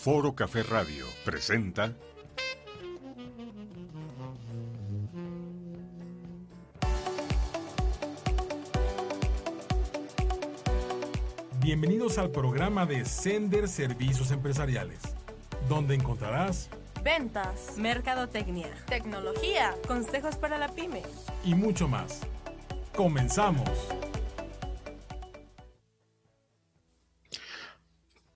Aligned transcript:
Foro 0.00 0.32
Café 0.32 0.62
Radio 0.62 1.04
presenta 1.24 1.92
Bienvenidos 11.60 12.16
al 12.18 12.30
programa 12.30 12.86
de 12.86 13.04
Sender 13.04 13.66
Servicios 13.66 14.30
Empresariales, 14.30 15.00
donde 15.68 15.96
encontrarás 15.96 16.70
ventas, 17.02 17.76
mercadotecnia, 17.76 18.70
tecnología, 18.86 19.74
consejos 19.88 20.36
para 20.36 20.58
la 20.58 20.68
pyme 20.68 21.02
y 21.44 21.56
mucho 21.56 21.88
más. 21.88 22.20
Comenzamos. 22.94 23.68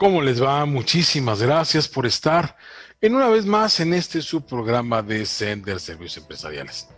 ¿Cómo 0.03 0.21
les 0.21 0.43
va? 0.43 0.67
Muchísimas 0.67 1.41
gracias 1.41 1.87
por 1.87 2.07
estar 2.07 2.57
en 3.01 3.15
una 3.15 3.29
vez 3.29 3.47
más 3.47 3.79
en 3.79 3.95
este 3.95 4.21
subprograma 4.21 5.01
de 5.01 5.25
Sender 5.25 5.79
Servicios 5.79 6.25
Empresariales. 6.25 6.89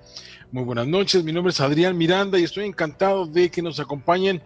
Muy 0.51 0.65
buenas 0.65 0.87
noches, 0.87 1.23
mi 1.23 1.31
nombre 1.31 1.51
es 1.51 1.61
Adrián 1.61 1.99
Miranda 1.99 2.39
y 2.39 2.45
estoy 2.45 2.65
encantado 2.65 3.27
de 3.27 3.51
que 3.51 3.61
nos 3.61 3.79
acompañen 3.79 4.43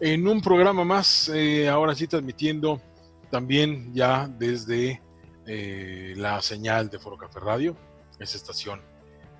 en 0.00 0.26
un 0.26 0.40
programa 0.40 0.82
más, 0.82 1.28
eh, 1.32 1.68
ahora 1.68 1.94
sí 1.94 2.08
transmitiendo 2.08 2.82
también 3.30 3.94
ya 3.94 4.26
desde 4.36 5.00
eh, 5.46 6.14
la 6.16 6.42
señal 6.42 6.90
de 6.90 6.98
Foro 6.98 7.16
Café 7.16 7.38
Radio, 7.38 7.76
esa 8.18 8.36
estación 8.36 8.82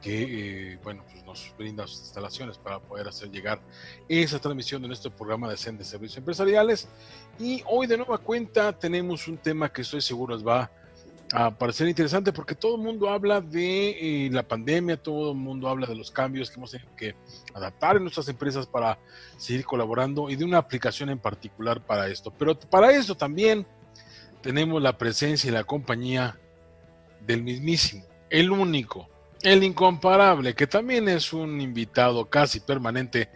que 0.02 0.72
eh, 0.72 0.78
bueno, 0.82 1.04
pues 1.10 1.24
nos 1.24 1.54
brinda 1.58 1.86
sus 1.86 2.00
instalaciones 2.00 2.58
para 2.58 2.80
poder 2.80 3.08
hacer 3.08 3.30
llegar 3.30 3.60
esa 4.08 4.38
transmisión 4.38 4.82
de 4.82 4.88
nuestro 4.88 5.10
programa 5.10 5.50
de 5.50 5.56
CEN 5.56 5.78
de 5.78 5.84
Servicios 5.84 6.18
Empresariales. 6.18 6.88
Y 7.38 7.62
hoy 7.66 7.86
de 7.86 7.96
nueva 7.96 8.18
cuenta 8.18 8.72
tenemos 8.72 9.26
un 9.28 9.38
tema 9.38 9.72
que 9.72 9.82
estoy 9.82 10.00
seguro 10.00 10.34
les 10.34 10.46
va 10.46 10.70
a 11.32 11.50
parecer 11.50 11.88
interesante 11.88 12.32
porque 12.32 12.54
todo 12.54 12.76
el 12.76 12.82
mundo 12.82 13.10
habla 13.10 13.40
de 13.40 14.26
eh, 14.26 14.30
la 14.30 14.42
pandemia, 14.42 14.96
todo 14.96 15.32
el 15.32 15.36
mundo 15.36 15.68
habla 15.68 15.86
de 15.86 15.96
los 15.96 16.10
cambios 16.10 16.50
que 16.50 16.56
hemos 16.56 16.70
tenido 16.70 16.94
que 16.96 17.14
adaptar 17.52 17.96
en 17.96 18.02
nuestras 18.02 18.28
empresas 18.28 18.66
para 18.66 18.98
seguir 19.36 19.64
colaborando 19.64 20.30
y 20.30 20.36
de 20.36 20.44
una 20.44 20.58
aplicación 20.58 21.10
en 21.10 21.18
particular 21.18 21.84
para 21.84 22.08
esto. 22.08 22.32
Pero 22.38 22.58
para 22.58 22.92
eso 22.92 23.16
también 23.16 23.66
tenemos 24.40 24.80
la 24.80 24.96
presencia 24.96 25.48
y 25.48 25.52
la 25.52 25.64
compañía 25.64 26.38
del 27.26 27.42
mismísimo, 27.42 28.04
el 28.30 28.52
único, 28.52 29.08
el 29.46 29.62
incomparable, 29.62 30.54
que 30.54 30.66
también 30.66 31.08
es 31.08 31.32
un 31.32 31.60
invitado 31.60 32.24
casi 32.24 32.58
permanente 32.58 33.30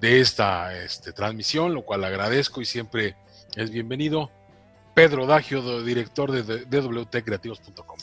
de 0.00 0.20
esta 0.20 0.76
este, 0.76 1.12
transmisión, 1.12 1.72
lo 1.72 1.82
cual 1.82 2.02
agradezco 2.02 2.60
y 2.60 2.64
siempre 2.64 3.14
es 3.54 3.70
bienvenido. 3.70 4.28
Pedro 4.92 5.24
Dagio, 5.24 5.84
director 5.84 6.32
de 6.32 6.64
dwtcreativos.com. 6.64 7.96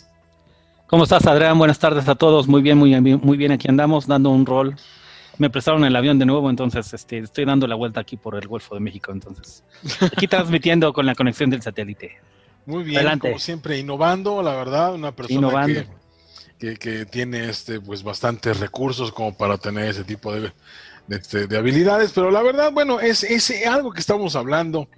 ¿Cómo 0.87 1.03
estás, 1.03 1.27
Adrián? 1.27 1.57
Buenas 1.57 1.77
tardes 1.77 2.07
a 2.07 2.15
todos. 2.15 2.47
Muy 2.47 2.61
bien, 2.61 2.77
muy 2.77 2.97
bien, 2.97 3.19
muy 3.21 3.37
bien. 3.37 3.51
Aquí 3.51 3.67
andamos 3.67 4.07
dando 4.07 4.29
un 4.29 4.45
rol. 4.45 4.77
Me 5.37 5.49
prestaron 5.49 5.83
el 5.83 5.95
avión 5.97 6.17
de 6.17 6.25
nuevo, 6.25 6.49
entonces 6.49 6.93
este, 6.93 7.17
estoy 7.17 7.43
dando 7.43 7.67
la 7.67 7.75
vuelta 7.75 7.99
aquí 7.99 8.15
por 8.15 8.35
el 8.35 8.47
Golfo 8.47 8.73
de 8.73 8.81
México. 8.81 9.11
Entonces, 9.11 9.65
aquí 10.15 10.27
transmitiendo 10.29 10.93
con 10.93 11.05
la 11.05 11.13
conexión 11.13 11.49
del 11.49 11.61
satélite. 11.61 12.19
Muy 12.65 12.83
bien, 12.83 13.19
como 13.19 13.37
siempre, 13.37 13.77
innovando, 13.77 14.41
la 14.41 14.55
verdad, 14.55 14.93
una 14.93 15.11
persona 15.13 15.65
que 15.65 15.98
que, 16.59 17.05
tiene 17.05 17.49
este, 17.49 17.79
pues 17.79 18.03
bastantes 18.03 18.59
recursos 18.59 19.11
como 19.11 19.35
para 19.35 19.57
tener 19.57 19.85
ese 19.85 20.03
tipo 20.03 20.33
de, 20.33 20.51
este, 21.09 21.47
de, 21.47 21.57
habilidades, 21.57 22.11
pero 22.11 22.29
la 22.29 22.43
verdad, 22.43 22.71
bueno, 22.71 22.99
es, 22.99 23.23
es 23.23 23.65
algo 23.65 23.91
que 23.91 24.01
estamos 24.01 24.35
hablando, 24.35 24.89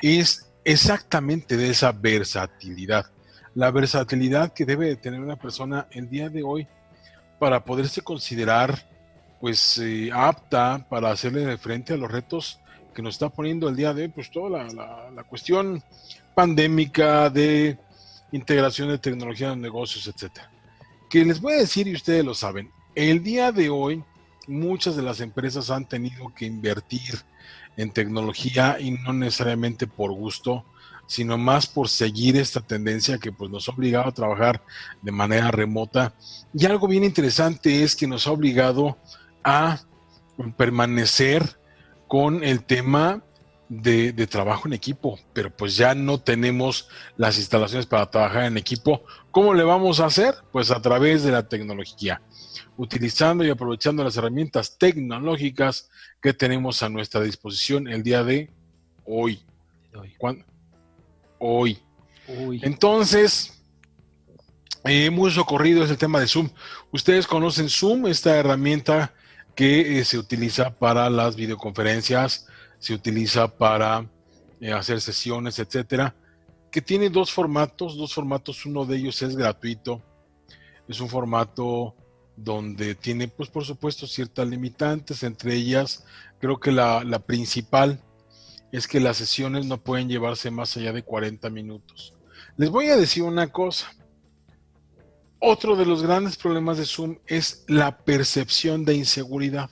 es 0.00 0.50
exactamente 0.64 1.58
de 1.58 1.70
esa 1.70 1.92
versatilidad, 1.92 3.06
la 3.54 3.70
versatilidad 3.70 4.52
que 4.54 4.64
debe 4.64 4.96
tener 4.96 5.20
una 5.20 5.36
persona 5.36 5.86
el 5.90 6.08
día 6.08 6.30
de 6.30 6.42
hoy 6.42 6.66
para 7.38 7.62
poderse 7.62 8.00
considerar 8.00 8.88
pues 9.40 9.76
eh, 9.78 10.10
apta 10.10 10.86
para 10.88 11.10
hacerle 11.10 11.58
frente 11.58 11.92
a 11.92 11.98
los 11.98 12.10
retos 12.10 12.58
que 12.94 13.02
nos 13.02 13.16
está 13.16 13.28
poniendo 13.28 13.68
el 13.68 13.76
día 13.76 13.92
de 13.92 14.02
hoy, 14.04 14.08
pues 14.08 14.30
toda 14.30 14.64
la, 14.64 15.10
la 15.10 15.24
cuestión 15.24 15.82
pandémica 16.34 17.28
de 17.28 17.76
integración 18.32 18.88
de 18.88 18.98
tecnología 18.98 19.52
en 19.52 19.60
negocios, 19.60 20.06
etcétera 20.06 20.53
que 21.14 21.24
les 21.24 21.40
voy 21.40 21.52
a 21.52 21.58
decir, 21.58 21.86
y 21.86 21.94
ustedes 21.94 22.24
lo 22.24 22.34
saben, 22.34 22.72
el 22.96 23.22
día 23.22 23.52
de 23.52 23.70
hoy 23.70 24.02
muchas 24.48 24.96
de 24.96 25.02
las 25.02 25.20
empresas 25.20 25.70
han 25.70 25.88
tenido 25.88 26.34
que 26.34 26.44
invertir 26.44 27.20
en 27.76 27.92
tecnología 27.92 28.78
y 28.80 28.90
no 28.90 29.12
necesariamente 29.12 29.86
por 29.86 30.10
gusto, 30.10 30.64
sino 31.06 31.38
más 31.38 31.68
por 31.68 31.88
seguir 31.88 32.36
esta 32.36 32.62
tendencia 32.62 33.18
que 33.18 33.30
pues 33.30 33.48
nos 33.48 33.68
ha 33.68 33.72
obligado 33.72 34.08
a 34.08 34.12
trabajar 34.12 34.64
de 35.02 35.12
manera 35.12 35.52
remota. 35.52 36.14
Y 36.52 36.66
algo 36.66 36.88
bien 36.88 37.04
interesante 37.04 37.84
es 37.84 37.94
que 37.94 38.08
nos 38.08 38.26
ha 38.26 38.32
obligado 38.32 38.98
a 39.44 39.82
permanecer 40.56 41.60
con 42.08 42.42
el 42.42 42.64
tema 42.64 43.22
de, 43.68 44.26
trabajo 44.26 44.68
en 44.68 44.74
equipo, 44.74 45.18
pero 45.32 45.54
pues 45.54 45.76
ya 45.76 45.94
no 45.94 46.18
tenemos 46.20 46.88
las 47.16 47.38
instalaciones 47.38 47.86
para 47.86 48.10
trabajar 48.10 48.44
en 48.44 48.56
equipo. 48.56 49.02
¿Cómo 49.34 49.52
le 49.52 49.64
vamos 49.64 49.98
a 49.98 50.06
hacer? 50.06 50.36
Pues 50.52 50.70
a 50.70 50.80
través 50.80 51.24
de 51.24 51.32
la 51.32 51.48
tecnología, 51.48 52.22
utilizando 52.76 53.44
y 53.44 53.50
aprovechando 53.50 54.04
las 54.04 54.16
herramientas 54.16 54.78
tecnológicas 54.78 55.90
que 56.22 56.32
tenemos 56.32 56.84
a 56.84 56.88
nuestra 56.88 57.20
disposición 57.20 57.88
el 57.88 58.04
día 58.04 58.22
de 58.22 58.48
hoy. 59.04 59.42
Hoy. 61.40 61.82
hoy. 62.28 62.60
Entonces, 62.62 63.60
eh, 64.84 65.10
muy 65.10 65.32
socorrido 65.32 65.82
es 65.82 65.90
el 65.90 65.98
tema 65.98 66.20
de 66.20 66.28
Zoom. 66.28 66.48
Ustedes 66.92 67.26
conocen 67.26 67.68
Zoom, 67.68 68.06
esta 68.06 68.36
herramienta 68.36 69.14
que 69.56 69.98
eh, 69.98 70.04
se 70.04 70.16
utiliza 70.16 70.70
para 70.70 71.10
las 71.10 71.34
videoconferencias 71.34 72.46
se 72.78 72.94
utiliza 72.94 73.48
para 73.48 74.06
eh, 74.60 74.72
hacer 74.72 75.00
sesiones, 75.00 75.58
etcétera, 75.58 76.14
que 76.74 76.82
tiene 76.82 77.08
dos 77.08 77.30
formatos, 77.30 77.96
dos 77.96 78.12
formatos, 78.12 78.66
uno 78.66 78.84
de 78.84 78.96
ellos 78.96 79.22
es 79.22 79.36
gratuito, 79.36 80.02
es 80.88 80.98
un 80.98 81.08
formato 81.08 81.94
donde 82.34 82.96
tiene, 82.96 83.28
pues 83.28 83.48
por 83.48 83.64
supuesto, 83.64 84.08
ciertas 84.08 84.48
limitantes, 84.48 85.22
entre 85.22 85.54
ellas, 85.54 86.04
creo 86.40 86.58
que 86.58 86.72
la, 86.72 87.04
la 87.04 87.20
principal 87.20 88.02
es 88.72 88.88
que 88.88 88.98
las 88.98 89.18
sesiones 89.18 89.66
no 89.66 89.84
pueden 89.84 90.08
llevarse 90.08 90.50
más 90.50 90.76
allá 90.76 90.92
de 90.92 91.04
40 91.04 91.48
minutos. 91.48 92.14
Les 92.56 92.70
voy 92.70 92.88
a 92.88 92.96
decir 92.96 93.22
una 93.22 93.52
cosa. 93.52 93.94
Otro 95.38 95.76
de 95.76 95.86
los 95.86 96.02
grandes 96.02 96.36
problemas 96.36 96.76
de 96.76 96.86
Zoom 96.86 97.18
es 97.28 97.64
la 97.68 97.98
percepción 97.98 98.84
de 98.84 98.96
inseguridad 98.96 99.70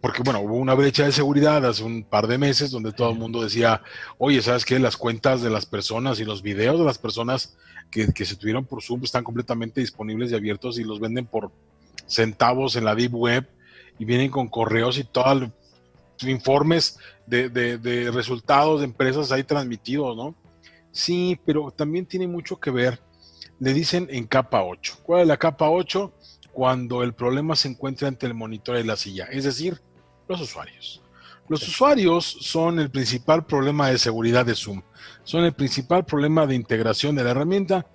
porque 0.00 0.22
bueno, 0.22 0.40
hubo 0.40 0.56
una 0.56 0.74
brecha 0.74 1.04
de 1.04 1.12
seguridad 1.12 1.64
hace 1.64 1.84
un 1.84 2.02
par 2.02 2.26
de 2.26 2.38
meses 2.38 2.70
donde 2.70 2.92
todo 2.92 3.10
el 3.10 3.18
mundo 3.18 3.42
decía, 3.42 3.82
oye, 4.18 4.42
¿sabes 4.42 4.64
qué? 4.64 4.78
Las 4.78 4.96
cuentas 4.96 5.42
de 5.42 5.50
las 5.50 5.66
personas 5.66 6.18
y 6.20 6.24
los 6.24 6.42
videos 6.42 6.78
de 6.78 6.84
las 6.84 6.98
personas 6.98 7.56
que, 7.90 8.06
se 8.24 8.36
tuvieron 8.36 8.64
por 8.64 8.82
Zoom 8.82 9.04
están 9.04 9.24
completamente 9.24 9.80
disponibles 9.80 10.32
y 10.32 10.34
abiertos 10.34 10.78
y 10.78 10.84
los 10.84 11.00
venden 11.00 11.26
por 11.26 11.50
centavos 12.06 12.76
en 12.76 12.84
la 12.84 12.94
Deep 12.94 13.14
Web 13.14 13.48
y 13.98 14.04
vienen 14.04 14.30
con 14.30 14.48
correos 14.48 14.98
y 14.98 15.04
todos 15.04 15.48
informes 16.22 16.98
de, 17.26 17.48
de 17.48 18.10
resultados 18.10 18.80
de 18.80 18.86
empresas 18.86 19.32
ahí 19.32 19.44
transmitidos, 19.44 20.16
¿no? 20.16 20.34
Sí, 20.92 21.38
pero 21.46 21.70
también 21.70 22.06
tiene 22.06 22.26
mucho 22.26 22.58
que 22.58 22.70
ver, 22.70 23.00
le 23.60 23.72
dicen 23.72 24.08
en 24.10 24.26
capa 24.26 24.64
8. 24.64 24.98
¿Cuál 25.02 25.22
es 25.22 25.28
la 25.28 25.36
capa 25.36 25.70
8? 25.70 26.12
Cuando 26.52 27.02
el 27.02 27.14
problema 27.14 27.56
se 27.56 27.68
encuentra 27.68 28.08
entre 28.08 28.28
el 28.28 28.34
monitor 28.34 28.78
y 28.78 28.84
la 28.84 28.96
silla, 28.96 29.26
es 29.30 29.44
decir, 29.44 29.80
los 30.28 30.40
usuarios. 30.40 31.02
Los 31.48 31.66
usuarios 31.66 32.24
son 32.24 32.78
el 32.78 32.90
principal 32.90 33.44
problema 33.44 33.88
de 33.88 33.98
seguridad 33.98 34.46
de 34.46 34.54
Zoom, 34.54 34.82
son 35.24 35.44
el 35.44 35.52
principal 35.52 36.04
problema 36.04 36.46
de 36.46 36.54
integración 36.54 37.16
de 37.16 37.24
la 37.24 37.30
herramienta 37.30 37.86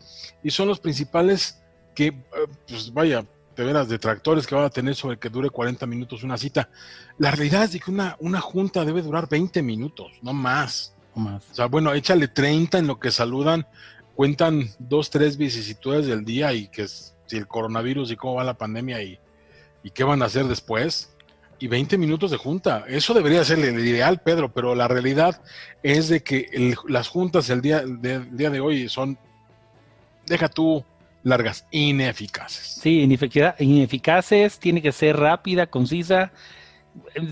y 0.43 0.51
son 0.51 0.67
los 0.67 0.79
principales 0.79 1.61
que, 1.95 2.07
eh, 2.07 2.23
pues 2.67 2.93
vaya, 2.93 3.25
de 3.55 3.63
veras, 3.63 3.87
detractores 3.87 4.45
que 4.45 4.55
van 4.55 4.65
a 4.65 4.69
tener 4.69 4.95
sobre 4.95 5.17
que 5.17 5.29
dure 5.29 5.49
40 5.49 5.85
minutos 5.85 6.23
una 6.23 6.37
cita. 6.37 6.69
La 7.17 7.31
realidad 7.31 7.63
es 7.63 7.71
de 7.71 7.79
que 7.79 7.89
una, 7.89 8.17
una 8.19 8.41
junta 8.41 8.83
debe 8.83 9.01
durar 9.01 9.29
20 9.29 9.61
minutos, 9.61 10.11
no 10.21 10.33
más. 10.33 10.93
No 11.15 11.23
más. 11.23 11.43
O 11.51 11.55
sea, 11.55 11.67
bueno, 11.67 11.93
échale 11.93 12.27
30 12.27 12.79
en 12.79 12.87
lo 12.87 12.99
que 12.99 13.11
saludan, 13.11 13.65
cuentan 14.15 14.69
dos, 14.79 15.09
tres 15.09 15.37
vicisitudes 15.37 16.07
del 16.07 16.25
día 16.25 16.53
y 16.53 16.67
que 16.67 16.83
es 16.83 17.14
si 17.25 17.37
el 17.37 17.47
coronavirus 17.47 18.11
y 18.11 18.15
cómo 18.15 18.35
va 18.35 18.43
la 18.43 18.55
pandemia 18.55 19.01
y, 19.01 19.19
qué 19.93 20.03
van 20.03 20.21
a 20.21 20.25
hacer 20.25 20.45
después. 20.45 21.11
Y 21.57 21.67
20 21.67 21.97
minutos 21.97 22.31
de 22.31 22.37
junta. 22.37 22.83
Eso 22.87 23.13
debería 23.13 23.43
ser 23.45 23.59
el 23.59 23.79
ideal, 23.79 24.19
Pedro, 24.19 24.51
pero 24.51 24.75
la 24.75 24.89
realidad 24.89 25.41
es 25.83 26.09
de 26.09 26.21
que 26.21 26.75
las 26.87 27.07
juntas 27.07 27.49
el 27.49 27.61
día 27.61 27.81
de, 27.85 28.19
día 28.19 28.49
de 28.49 28.59
hoy 28.59 28.89
son, 28.89 29.17
deja 30.25 30.49
tú, 30.49 30.83
largas, 31.23 31.65
ineficaces. 31.71 32.79
Sí, 32.81 33.01
ineficaces, 33.01 34.59
tiene 34.59 34.81
que 34.81 34.91
ser 34.91 35.17
rápida, 35.17 35.67
concisa. 35.67 36.31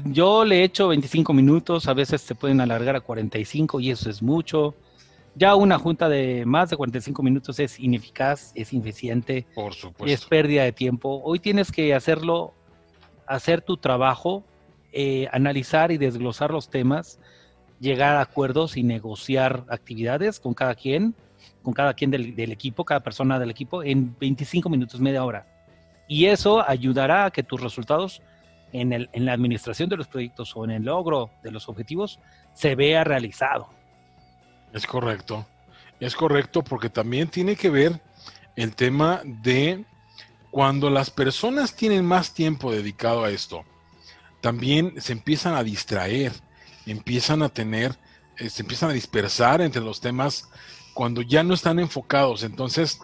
Yo 0.06 0.46
le 0.46 0.60
he 0.60 0.64
hecho 0.64 0.90
25 0.90 1.34
minutos, 1.34 1.88
a 1.88 1.94
veces 1.94 2.22
se 2.22 2.36
pueden 2.36 2.62
alargar 2.62 2.96
a 2.96 3.02
45 3.02 3.80
y 3.80 3.92
eso 3.92 4.10
es 4.10 4.22
mucho. 4.22 4.76
Ya 5.36 5.56
una 5.56 5.80
junta 5.80 6.10
de 6.10 6.46
más 6.46 6.70
de 6.70 6.78
45 6.78 7.24
minutos 7.24 7.60
es 7.60 7.80
ineficaz, 7.80 8.52
es 8.56 8.72
ineficiente, 8.72 9.48
Por 9.56 9.74
supuesto. 9.74 10.14
es 10.14 10.26
pérdida 10.26 10.64
de 10.64 10.72
tiempo. 10.72 11.22
Hoy 11.24 11.40
tienes 11.40 11.72
que 11.72 11.96
hacerlo, 11.96 12.54
hacer 13.26 13.62
tu 13.62 13.78
trabajo, 13.78 14.44
eh, 14.92 15.28
analizar 15.32 15.92
y 15.92 15.98
desglosar 15.98 16.52
los 16.52 16.70
temas, 16.70 17.20
llegar 17.80 18.16
a 18.16 18.22
acuerdos 18.22 18.78
y 18.78 18.84
negociar 18.84 19.66
actividades 19.70 20.40
con 20.40 20.54
cada 20.54 20.76
quien, 20.76 21.16
con 21.64 21.74
cada 21.74 21.96
quien 21.96 22.12
del, 22.12 22.36
del 22.36 22.52
equipo, 22.52 22.86
cada 22.86 23.00
persona 23.00 23.40
del 23.40 23.50
equipo, 23.50 23.82
en 23.84 24.16
25 24.20 24.70
minutos, 24.70 25.02
media 25.02 25.26
hora. 25.26 25.48
Y 26.08 26.26
eso 26.26 26.62
ayudará 26.68 27.26
a 27.26 27.32
que 27.32 27.42
tus 27.42 27.60
resultados 27.60 28.22
en, 28.72 28.94
el, 28.94 29.10
en 29.14 29.26
la 29.26 29.34
administración 29.34 29.90
de 29.90 29.98
los 29.98 30.08
proyectos 30.08 30.56
o 30.56 30.64
en 30.66 30.72
el 30.72 30.84
logro 30.84 31.32
de 31.42 31.52
los 31.52 31.68
objetivos 31.70 32.20
se 32.54 32.76
vea 32.76 33.04
realizado. 33.04 33.70
Es 34.74 34.86
correcto. 34.88 35.46
Es 36.00 36.16
correcto 36.16 36.64
porque 36.64 36.90
también 36.90 37.30
tiene 37.30 37.56
que 37.56 37.70
ver 37.70 38.02
el 38.56 38.76
tema 38.76 39.22
de 39.24 39.86
cuando 40.52 40.90
las 40.90 41.10
personas 41.10 41.76
tienen 41.76 42.06
más 42.06 42.34
tiempo 42.34 42.72
dedicado 42.72 43.24
a 43.24 43.32
esto, 43.32 43.64
también 44.42 44.94
se 45.02 45.14
empiezan 45.14 45.56
a 45.56 45.64
distraer, 45.64 46.32
empiezan 46.86 47.42
a 47.42 47.50
tener, 47.50 47.98
eh, 48.38 48.50
se 48.50 48.62
empiezan 48.62 48.90
a 48.90 48.94
dispersar 48.94 49.62
entre 49.62 49.82
los 49.82 50.02
temas 50.02 50.50
cuando 50.94 51.22
ya 51.22 51.44
no 51.44 51.54
están 51.54 51.80
enfocados. 51.80 52.44
Entonces, 52.44 53.00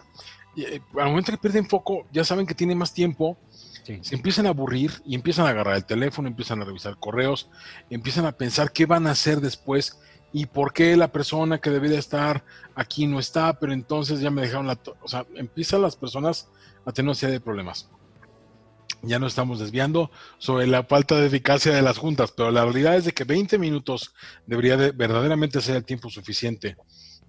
eh, 0.56 0.80
al 0.98 1.08
momento 1.08 1.32
que 1.32 1.38
pierden 1.38 1.68
foco, 1.68 2.06
ya 2.12 2.24
saben 2.24 2.46
que 2.46 2.54
tienen 2.54 2.78
más 2.78 2.92
tiempo, 2.92 3.36
Sí. 3.84 3.98
se 4.02 4.14
empiezan 4.14 4.46
a 4.46 4.50
aburrir 4.50 4.92
y 5.06 5.14
empiezan 5.14 5.46
a 5.46 5.50
agarrar 5.50 5.74
el 5.74 5.86
teléfono, 5.86 6.28
empiezan 6.28 6.60
a 6.60 6.64
revisar 6.66 6.98
correos, 6.98 7.48
empiezan 7.88 8.26
a 8.26 8.32
pensar 8.32 8.72
qué 8.72 8.84
van 8.84 9.06
a 9.06 9.12
hacer 9.12 9.40
después 9.40 9.98
y 10.32 10.46
por 10.46 10.72
qué 10.72 10.96
la 10.96 11.10
persona 11.10 11.60
que 11.60 11.70
debía 11.70 11.98
estar 11.98 12.44
aquí 12.74 13.06
no 13.06 13.18
está, 13.18 13.58
pero 13.58 13.72
entonces 13.72 14.20
ya 14.20 14.30
me 14.30 14.42
dejaron 14.42 14.66
la... 14.66 14.78
O 15.02 15.08
sea, 15.08 15.26
empiezan 15.34 15.82
las 15.82 15.96
personas 15.96 16.48
a 16.84 16.92
tener 16.92 17.08
una 17.08 17.14
serie 17.14 17.34
de 17.34 17.40
problemas. 17.40 17.88
Ya 19.02 19.18
no 19.18 19.26
estamos 19.26 19.58
desviando 19.58 20.10
sobre 20.38 20.66
la 20.66 20.84
falta 20.84 21.18
de 21.18 21.26
eficacia 21.26 21.72
de 21.72 21.82
las 21.82 21.98
juntas, 21.98 22.32
pero 22.36 22.50
la 22.50 22.64
realidad 22.64 22.96
es 22.96 23.06
de 23.06 23.12
que 23.12 23.24
20 23.24 23.58
minutos 23.58 24.14
debería 24.46 24.76
de 24.76 24.92
verdaderamente 24.92 25.60
ser 25.60 25.76
el 25.76 25.84
tiempo 25.84 26.10
suficiente 26.10 26.76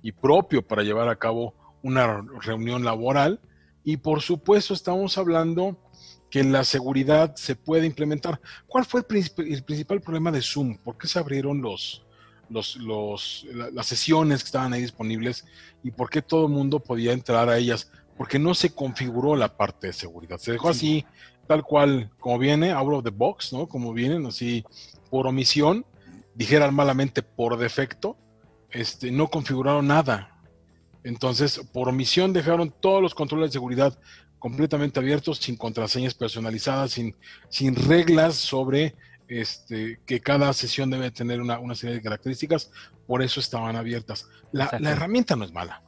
y 0.02 0.12
propio 0.12 0.62
para 0.66 0.84
llevar 0.84 1.08
a 1.10 1.16
cabo 1.16 1.56
una 1.82 2.24
reunión 2.42 2.84
laboral. 2.84 3.40
Y 3.84 3.98
por 3.98 4.22
supuesto 4.22 4.74
estamos 4.74 5.18
hablando 5.18 5.78
que 6.30 6.44
la 6.44 6.64
seguridad 6.64 7.36
se 7.36 7.56
puede 7.56 7.88
implementar. 7.88 8.40
¿Cuál 8.68 8.86
fue 8.86 9.04
el, 9.10 9.32
el 9.48 9.64
principal 9.64 10.02
problema 10.02 10.32
de 10.32 10.42
Zoom? 10.42 10.78
¿Por 10.78 10.98
qué 10.98 11.08
se 11.08 11.20
abrieron 11.20 11.62
los, 11.62 12.04
los, 12.52 12.76
los, 12.78 13.46
la- 13.54 13.72
las 13.72 13.88
sesiones 13.88 14.44
que 14.44 14.48
estaban 14.48 14.74
ahí 14.74 14.82
disponibles 14.82 15.46
y 15.84 15.92
por 15.92 16.10
qué 16.10 16.22
todo 16.22 16.46
el 16.48 16.52
mundo 16.52 16.80
podía 16.80 17.14
entrar 17.14 17.50
a 17.50 17.58
ellas? 17.58 17.92
Porque 18.18 18.38
no 18.38 18.54
se 18.54 18.74
configuró 18.76 19.36
la 19.36 19.56
parte 19.58 19.88
de 19.88 19.94
seguridad. 19.94 20.38
Se 20.38 20.52
dejó 20.52 20.70
así, 20.70 21.06
tal 21.48 21.64
cual, 21.64 22.12
como 22.20 22.38
viene, 22.38 22.72
out 22.72 22.94
of 22.94 23.04
the 23.04 23.10
box, 23.10 23.52
¿no? 23.54 23.68
Como 23.68 23.94
vienen, 23.94 24.26
así, 24.26 24.64
por 25.10 25.26
omisión, 25.28 25.86
dijeran 26.36 26.74
malamente 26.74 27.24
por 27.24 27.58
defecto, 27.58 28.18
este, 28.70 29.12
no 29.12 29.28
configuraron 29.30 29.88
nada. 29.88 30.40
Entonces, 31.04 31.60
por 31.74 31.90
omisión 31.90 32.32
dejaron 32.32 32.72
todos 32.80 33.02
los 33.02 33.16
controles 33.16 33.50
de 33.50 33.54
seguridad 33.54 33.98
completamente 34.38 35.00
abiertos, 35.00 35.40
sin 35.40 35.56
contraseñas 35.56 36.14
personalizadas, 36.14 36.92
sin, 36.92 37.16
sin 37.50 37.76
reglas 37.76 38.36
sobre 38.36 38.96
este, 39.32 40.02
que 40.06 40.20
cada 40.20 40.52
sesión 40.52 40.90
debe 40.90 41.10
tener 41.10 41.40
una, 41.40 41.58
una 41.58 41.74
serie 41.74 41.96
de 41.96 42.02
características, 42.02 42.70
por 43.08 43.22
eso 43.22 43.40
estaban 43.40 43.78
abiertas. 43.78 44.28
La, 44.52 44.70
herramienta 44.82 45.38
no 45.38 45.46
es 45.46 45.54
mala. 45.54 45.82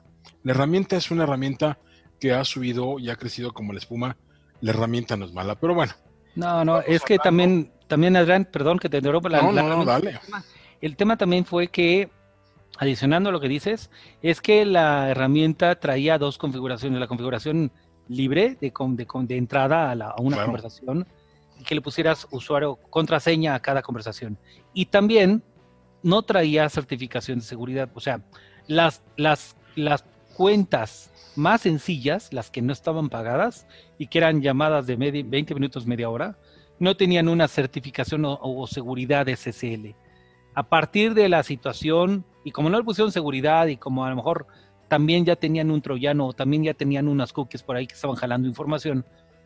La 0.43 0.53
herramienta 0.53 0.95
es 0.95 1.11
una 1.11 1.23
herramienta 1.23 1.77
que 2.21 2.31
ha 2.33 2.45
subido 2.45 2.99
y 2.99 3.09
ha 3.09 3.17
crecido 3.17 3.51
como 3.51 3.73
la 3.73 3.79
espuma. 3.79 4.15
La 4.61 4.71
herramienta 4.71 5.17
no 5.17 5.25
es 5.25 5.33
mala, 5.33 5.55
pero 5.55 5.75
bueno. 5.75 5.91
No, 6.35 6.63
no, 6.63 6.79
es 6.79 7.03
que 7.03 7.19
también, 7.19 7.73
también 7.87 8.15
Adrián, 8.15 8.45
perdón 8.45 8.79
que 8.79 8.87
te 8.87 8.97
interrumpa. 8.97 9.27
la- 9.27 9.41
No, 9.41 9.51
la- 9.51 9.61
no, 9.61 9.77
no, 9.77 9.85
dale. 9.85 10.19
El 10.79 10.95
tema 10.95 11.17
también 11.17 11.43
fue 11.43 11.67
que, 11.67 12.09
adicionando 12.77 13.27
a 13.27 13.31
lo 13.33 13.41
que 13.41 13.49
dices, 13.49 13.89
es 14.21 14.39
que 14.39 14.65
la 14.65 15.09
herramienta 15.09 15.75
traía 15.81 16.17
dos 16.17 16.37
configuraciones, 16.37 16.97
la 16.97 17.07
configuración 17.07 17.73
libre 18.07 18.57
de, 18.61 18.71
entrada 19.35 19.91
a, 19.91 19.95
la- 19.95 20.09
a 20.11 20.21
una 20.21 20.37
Claro. 20.37 20.45
conversación 20.47 21.05
y 21.59 21.63
que 21.63 21.75
le 21.75 21.81
pusieras 21.81 22.27
usuario 22.31 22.77
contraseña 22.89 23.55
a 23.55 23.61
cada 23.61 23.81
conversación. 23.81 24.38
Y 24.73 24.85
también 24.88 25.44
no 26.01 26.21
traía 26.23 26.67
certificación 26.69 27.39
de 27.39 27.45
seguridad, 27.45 27.89
o 27.94 28.00
sea, 28.00 28.21
las, 28.67 29.01
las, 29.17 29.55
las 29.75 30.03
cuentas 30.35 31.11
más 31.35 31.61
sencillas, 31.61 32.31
las 32.33 32.51
que 32.51 32.61
no 32.61 32.73
estaban 32.73 33.09
pagadas 33.09 33.67
y 33.97 34.07
que 34.07 34.17
eran 34.19 34.41
llamadas 34.41 34.85
de 34.88 34.97
media- 34.97 35.23
20 35.25 35.53
minutos, 35.55 35.85
media 35.85 36.09
hora, 36.09 36.38
no 36.79 36.95
tenían 36.97 37.29
una 37.29 37.47
certificación 37.47 38.25
o, 38.25 38.38
o 38.41 38.67
seguridad 38.67 39.27
SSL 39.29 39.95
a 40.55 40.63
partir 40.63 41.13
de 41.13 41.29
la 41.29 41.44
situación, 41.44 42.25
y 42.44 42.51
como 42.51 42.69
no 42.69 42.77
le 42.77 42.83
pusieron 42.83 43.11
seguridad 43.11 43.67
y 43.67 43.77
como 43.77 44.05
a 44.05 44.09
lo 44.09 44.15
mejor 44.15 44.45
también 44.88 45.25
ya 45.25 45.35
tenían 45.35 45.71
un 45.71 45.81
troyano 45.81 46.27
o 46.27 46.33
también 46.33 46.63
ya 46.63 46.73
tenían 46.73 47.07
unas 47.07 47.33
cookies 47.33 47.63
por 47.63 47.75
ahí 47.75 47.88
que 47.88 47.95
estaban 47.95 48.15
jalando 48.15 48.47
información, 48.47 49.05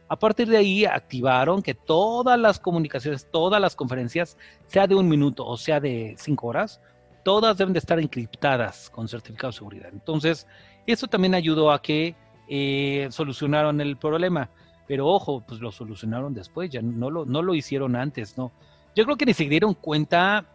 a 0.10 0.16
partir 0.18 0.48
de 0.48 0.58
ahí 0.58 0.86
activaron 0.86 1.62
que 1.62 1.74
todas 1.74 2.40
las 2.40 2.60
comunicaciones, 2.60 3.28
todas 3.30 3.62
las 3.62 3.76
conferencias, 3.76 4.38
sea 4.68 4.88
de 4.88 4.96
un 4.96 5.08
minuto 5.08 5.46
o 5.46 5.58
sea 5.58 5.80
de 5.80 6.16
cinco 6.18 6.48
horas, 6.48 6.82
todas 7.24 7.58
deben 7.58 7.74
de 7.74 7.80
estar 7.80 8.00
encriptadas 8.00 8.90
con 8.90 9.08
certificado 9.08 9.52
de 9.52 9.58
seguridad. 9.58 9.90
Entonces, 9.92 10.48
eso 10.86 11.08
también 11.08 11.36
ayudó 11.36 11.72
a 11.72 11.82
que 11.82 12.16
eh, 12.48 13.08
solucionaron 13.12 13.82
el 13.82 13.98
problema. 13.98 14.50
Pero 14.88 15.08
ojo, 15.08 15.44
pues 15.46 15.60
lo 15.60 15.72
solucionaron 15.74 16.34
después, 16.34 16.70
ya 16.70 16.82
no 16.82 17.12
lo, 17.12 17.26
no 17.26 17.42
lo 17.42 17.54
hicieron 17.54 17.98
antes, 17.98 18.38
¿no? 18.38 18.54
Yo 18.96 19.04
creo 19.04 19.18
que 19.18 19.26
ni 19.26 19.34
se 19.34 19.44
dieron 19.44 19.74
cuenta 19.74 20.46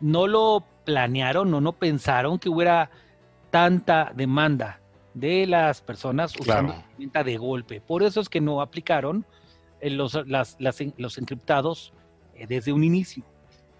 no 0.00 0.26
lo 0.26 0.64
planearon 0.84 1.52
o 1.54 1.60
no 1.60 1.72
pensaron 1.72 2.38
que 2.38 2.48
hubiera 2.48 2.90
tanta 3.50 4.12
demanda 4.14 4.80
de 5.14 5.46
las 5.46 5.80
personas 5.80 6.32
usando 6.38 6.44
Claro. 6.44 6.68
la 6.68 6.74
herramienta 6.86 7.24
de 7.24 7.36
golpe. 7.36 7.80
Por 7.80 8.02
eso 8.02 8.20
es 8.20 8.28
que 8.28 8.40
no 8.40 8.60
aplicaron 8.60 9.24
eh, 9.80 9.90
los, 9.90 10.14
las- 10.26 10.56
las 10.58 10.78
los 10.98 11.18
encriptados 11.18 11.92
eh, 12.34 12.46
desde 12.48 12.72
un 12.72 12.84
inicio. 12.84 13.24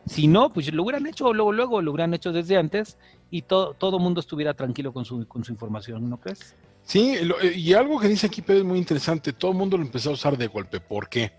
Si 0.06 0.26
no, 0.26 0.52
pues 0.52 0.72
lo 0.72 0.82
hubieran 0.82 1.06
hecho 1.06 1.32
luego, 1.32 1.52
luego, 1.52 1.82
lo 1.82 1.92
hubieran 1.92 2.14
hecho 2.14 2.32
desde 2.32 2.56
antes 2.56 2.96
y 3.30 3.42
to- 3.42 3.74
todo 3.74 3.98
el 3.98 4.02
mundo 4.02 4.20
estuviera 4.20 4.54
tranquilo 4.54 4.92
con 4.92 5.04
su, 5.04 5.26
con 5.28 5.44
su 5.44 5.52
información, 5.52 6.08
¿no 6.08 6.16
crees? 6.18 6.54
Sí, 6.82 7.16
lo- 7.22 7.38
eh, 7.40 7.52
y 7.56 7.74
algo 7.74 8.00
que 8.00 8.08
dice 8.08 8.26
aquí 8.26 8.40
Pedro 8.42 8.60
es 8.60 8.64
muy 8.64 8.78
interesante. 8.78 9.32
Todo 9.32 9.52
el 9.52 9.58
mundo 9.58 9.76
lo 9.76 9.84
empezó 9.84 10.10
a 10.10 10.14
usar 10.14 10.36
de 10.38 10.46
golpe. 10.46 10.80
¿Por 10.80 11.08
qué? 11.08 11.32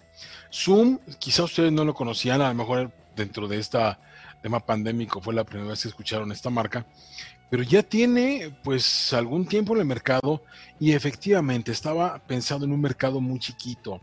Zoom, 0.53 0.99
quizá 1.19 1.43
ustedes 1.43 1.71
no 1.71 1.83
lo 1.83 1.93
conocían, 1.93 2.41
a 2.41 2.49
lo 2.49 2.55
mejor 2.55 2.91
dentro 3.15 3.47
de 3.47 3.57
este 3.57 3.79
tema 4.41 4.59
pandémico 4.59 5.21
fue 5.21 5.33
la 5.33 5.43
primera 5.43 5.69
vez 5.69 5.81
que 5.81 5.89
escucharon 5.89 6.31
esta 6.31 6.49
marca, 6.49 6.85
pero 7.49 7.63
ya 7.63 7.83
tiene 7.83 8.55
pues 8.63 9.13
algún 9.13 9.45
tiempo 9.45 9.73
en 9.73 9.81
el 9.81 9.85
mercado 9.85 10.43
y 10.79 10.93
efectivamente 10.93 11.71
estaba 11.71 12.19
pensado 12.25 12.65
en 12.65 12.71
un 12.71 12.81
mercado 12.81 13.21
muy 13.21 13.39
chiquito, 13.39 14.01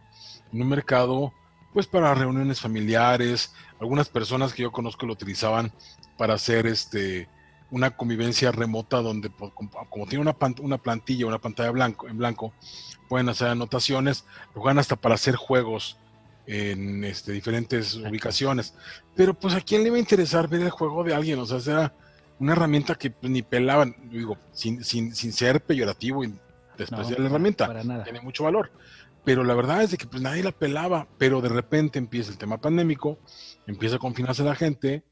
en 0.52 0.62
un 0.62 0.68
mercado 0.68 1.32
pues 1.72 1.86
para 1.86 2.14
reuniones 2.14 2.60
familiares, 2.60 3.52
algunas 3.80 4.08
personas 4.08 4.52
que 4.52 4.62
yo 4.62 4.72
conozco 4.72 5.06
lo 5.06 5.12
utilizaban 5.12 5.72
para 6.16 6.34
hacer 6.34 6.66
este 6.66 7.28
una 7.70 7.90
convivencia 7.90 8.50
remota 8.50 9.02
donde 9.02 9.28
po- 9.28 9.52
como, 9.54 10.06
tiene 10.06 10.22
una, 10.22 10.34
una 10.62 10.78
plantilla, 10.78 11.26
una 11.26 11.38
pantalla 11.38 11.70
blanco, 11.70 12.08
en 12.08 12.16
blanco, 12.16 12.52
pueden 13.08 13.28
hacer 13.28 13.48
anotaciones, 13.48 14.24
lo 14.54 14.62
juegan 14.62 14.78
hasta 14.78 14.96
para 14.96 15.16
hacer 15.16 15.36
juegos 15.36 15.98
en 16.48 17.04
este, 17.04 17.32
diferentes 17.32 17.94
ubicaciones. 17.96 18.74
Pero 19.14 19.34
pues 19.34 19.54
a 19.54 19.60
quién 19.60 19.82
le 19.82 19.88
iba 19.88 19.96
a 19.96 20.00
interesar 20.00 20.48
ver 20.48 20.62
el 20.62 20.70
juego 20.70 21.04
de 21.04 21.14
alguien, 21.14 21.38
o 21.38 21.44
sea, 21.46 21.58
era 21.72 21.94
una 22.38 22.52
herramienta 22.52 22.94
que 22.94 23.10
pues, 23.10 23.30
ni 23.30 23.42
pelaban, 23.42 23.94
digo, 24.10 24.38
sin, 24.52 24.82
sin, 24.82 25.14
sin 25.14 25.32
ser 25.32 25.60
peyorativo 25.60 26.24
y 26.24 26.32
despreciar 26.78 27.18
No, 27.18 27.24
la 27.24 27.30
herramienta 27.30 27.66
Para 27.66 27.84
nada. 27.84 28.04
tiene 28.04 28.22
mucho 28.22 28.44
valor. 28.44 28.72
Pero 29.24 29.44
la 29.44 29.54
verdad 29.54 29.82
es 29.82 29.90
de 29.90 29.98
que 29.98 30.06
pues 30.06 30.22
nadie 30.22 30.42
la 30.42 30.52
pelaba, 30.52 31.06
pero 31.18 31.42
de 31.42 31.50
repente 31.50 31.98
empieza 31.98 32.30
el 32.30 32.38
tema 32.38 32.58
pandémico, 32.58 33.18
empieza 33.66 33.96
a 33.96 33.98
confinarse 33.98 34.42
la 34.42 34.54
gente 34.54 35.02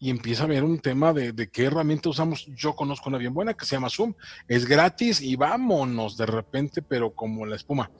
y 0.00 0.10
empieza 0.10 0.42
a 0.42 0.46
haber 0.46 0.64
un 0.64 0.80
tema 0.80 1.12
de, 1.12 1.32
de 1.32 1.50
qué 1.50 1.66
herramienta 1.66 2.08
usamos. 2.08 2.46
Yo 2.46 2.74
conozco 2.74 3.10
una 3.10 3.18
bien 3.18 3.32
buena 3.34 3.54
que 3.54 3.64
se 3.64 3.76
llama 3.76 3.90
Zoom, 3.90 4.14
es 4.48 4.66
gratis 4.66 5.20
y 5.20 5.36
vámonos 5.36 6.16
de 6.16 6.26
repente, 6.26 6.82
pero 6.82 7.14
como 7.14 7.46
la 7.46 7.54
espuma. 7.54 7.92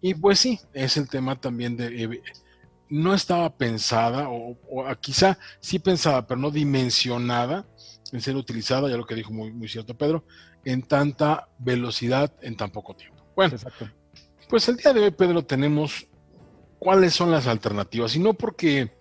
Y 0.00 0.14
pues 0.14 0.38
sí, 0.38 0.58
es 0.72 0.96
el 0.96 1.08
tema 1.08 1.40
también 1.40 1.76
de... 1.76 2.04
eh, 2.04 2.22
no 2.88 3.14
estaba 3.14 3.56
pensada, 3.56 4.28
o, 4.28 4.58
o 4.68 4.84
quizá 5.00 5.38
sí 5.60 5.78
pensada, 5.78 6.26
pero 6.26 6.40
no 6.40 6.50
dimensionada 6.50 7.66
en 8.12 8.20
ser 8.20 8.34
utilizada, 8.36 8.88
ya 8.90 8.96
lo 8.96 9.06
que 9.06 9.14
dijo 9.14 9.32
muy, 9.32 9.52
muy 9.52 9.68
cierto 9.68 9.96
Pedro, 9.96 10.24
en 10.64 10.82
tanta 10.82 11.48
velocidad 11.58 12.32
en 12.42 12.56
tan 12.56 12.70
poco 12.70 12.96
tiempo. 12.96 13.24
Bueno, 13.36 13.54
Exacto. 13.54 13.88
pues 14.48 14.68
el 14.68 14.76
día 14.76 14.92
de 14.92 15.00
hoy, 15.00 15.10
Pedro, 15.12 15.44
tenemos 15.44 16.06
cuáles 16.78 17.14
son 17.14 17.30
las 17.30 17.46
alternativas. 17.46 18.16
Y 18.16 18.18
no 18.18 18.34
porque 18.34 18.92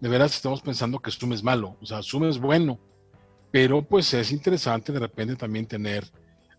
de 0.00 0.08
veras 0.08 0.34
estamos 0.34 0.60
pensando 0.60 0.98
que 0.98 1.10
Zoom 1.10 1.32
es 1.32 1.42
malo. 1.42 1.76
O 1.80 1.86
sea, 1.86 2.02
Zoom 2.02 2.24
es 2.24 2.38
bueno. 2.38 2.78
pero 3.50 3.82
pues 3.82 4.12
es 4.14 4.30
interesante 4.32 4.92
de 4.92 5.00
repente 5.00 5.36
también 5.36 5.66
tener 5.66 6.04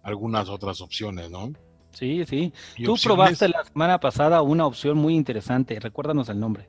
algunas 0.03 0.49
otras 0.49 0.81
opciones, 0.81 1.29
¿no? 1.29 1.53
Sí, 1.91 2.23
sí. 2.25 2.53
Tú 2.83 2.95
probaste 3.03 3.49
la 3.49 3.63
semana 3.63 3.99
pasada 3.99 4.41
una 4.41 4.65
opción 4.65 4.97
muy 4.97 5.15
interesante, 5.15 5.79
recuérdanos 5.79 6.29
el 6.29 6.39
nombre. 6.39 6.67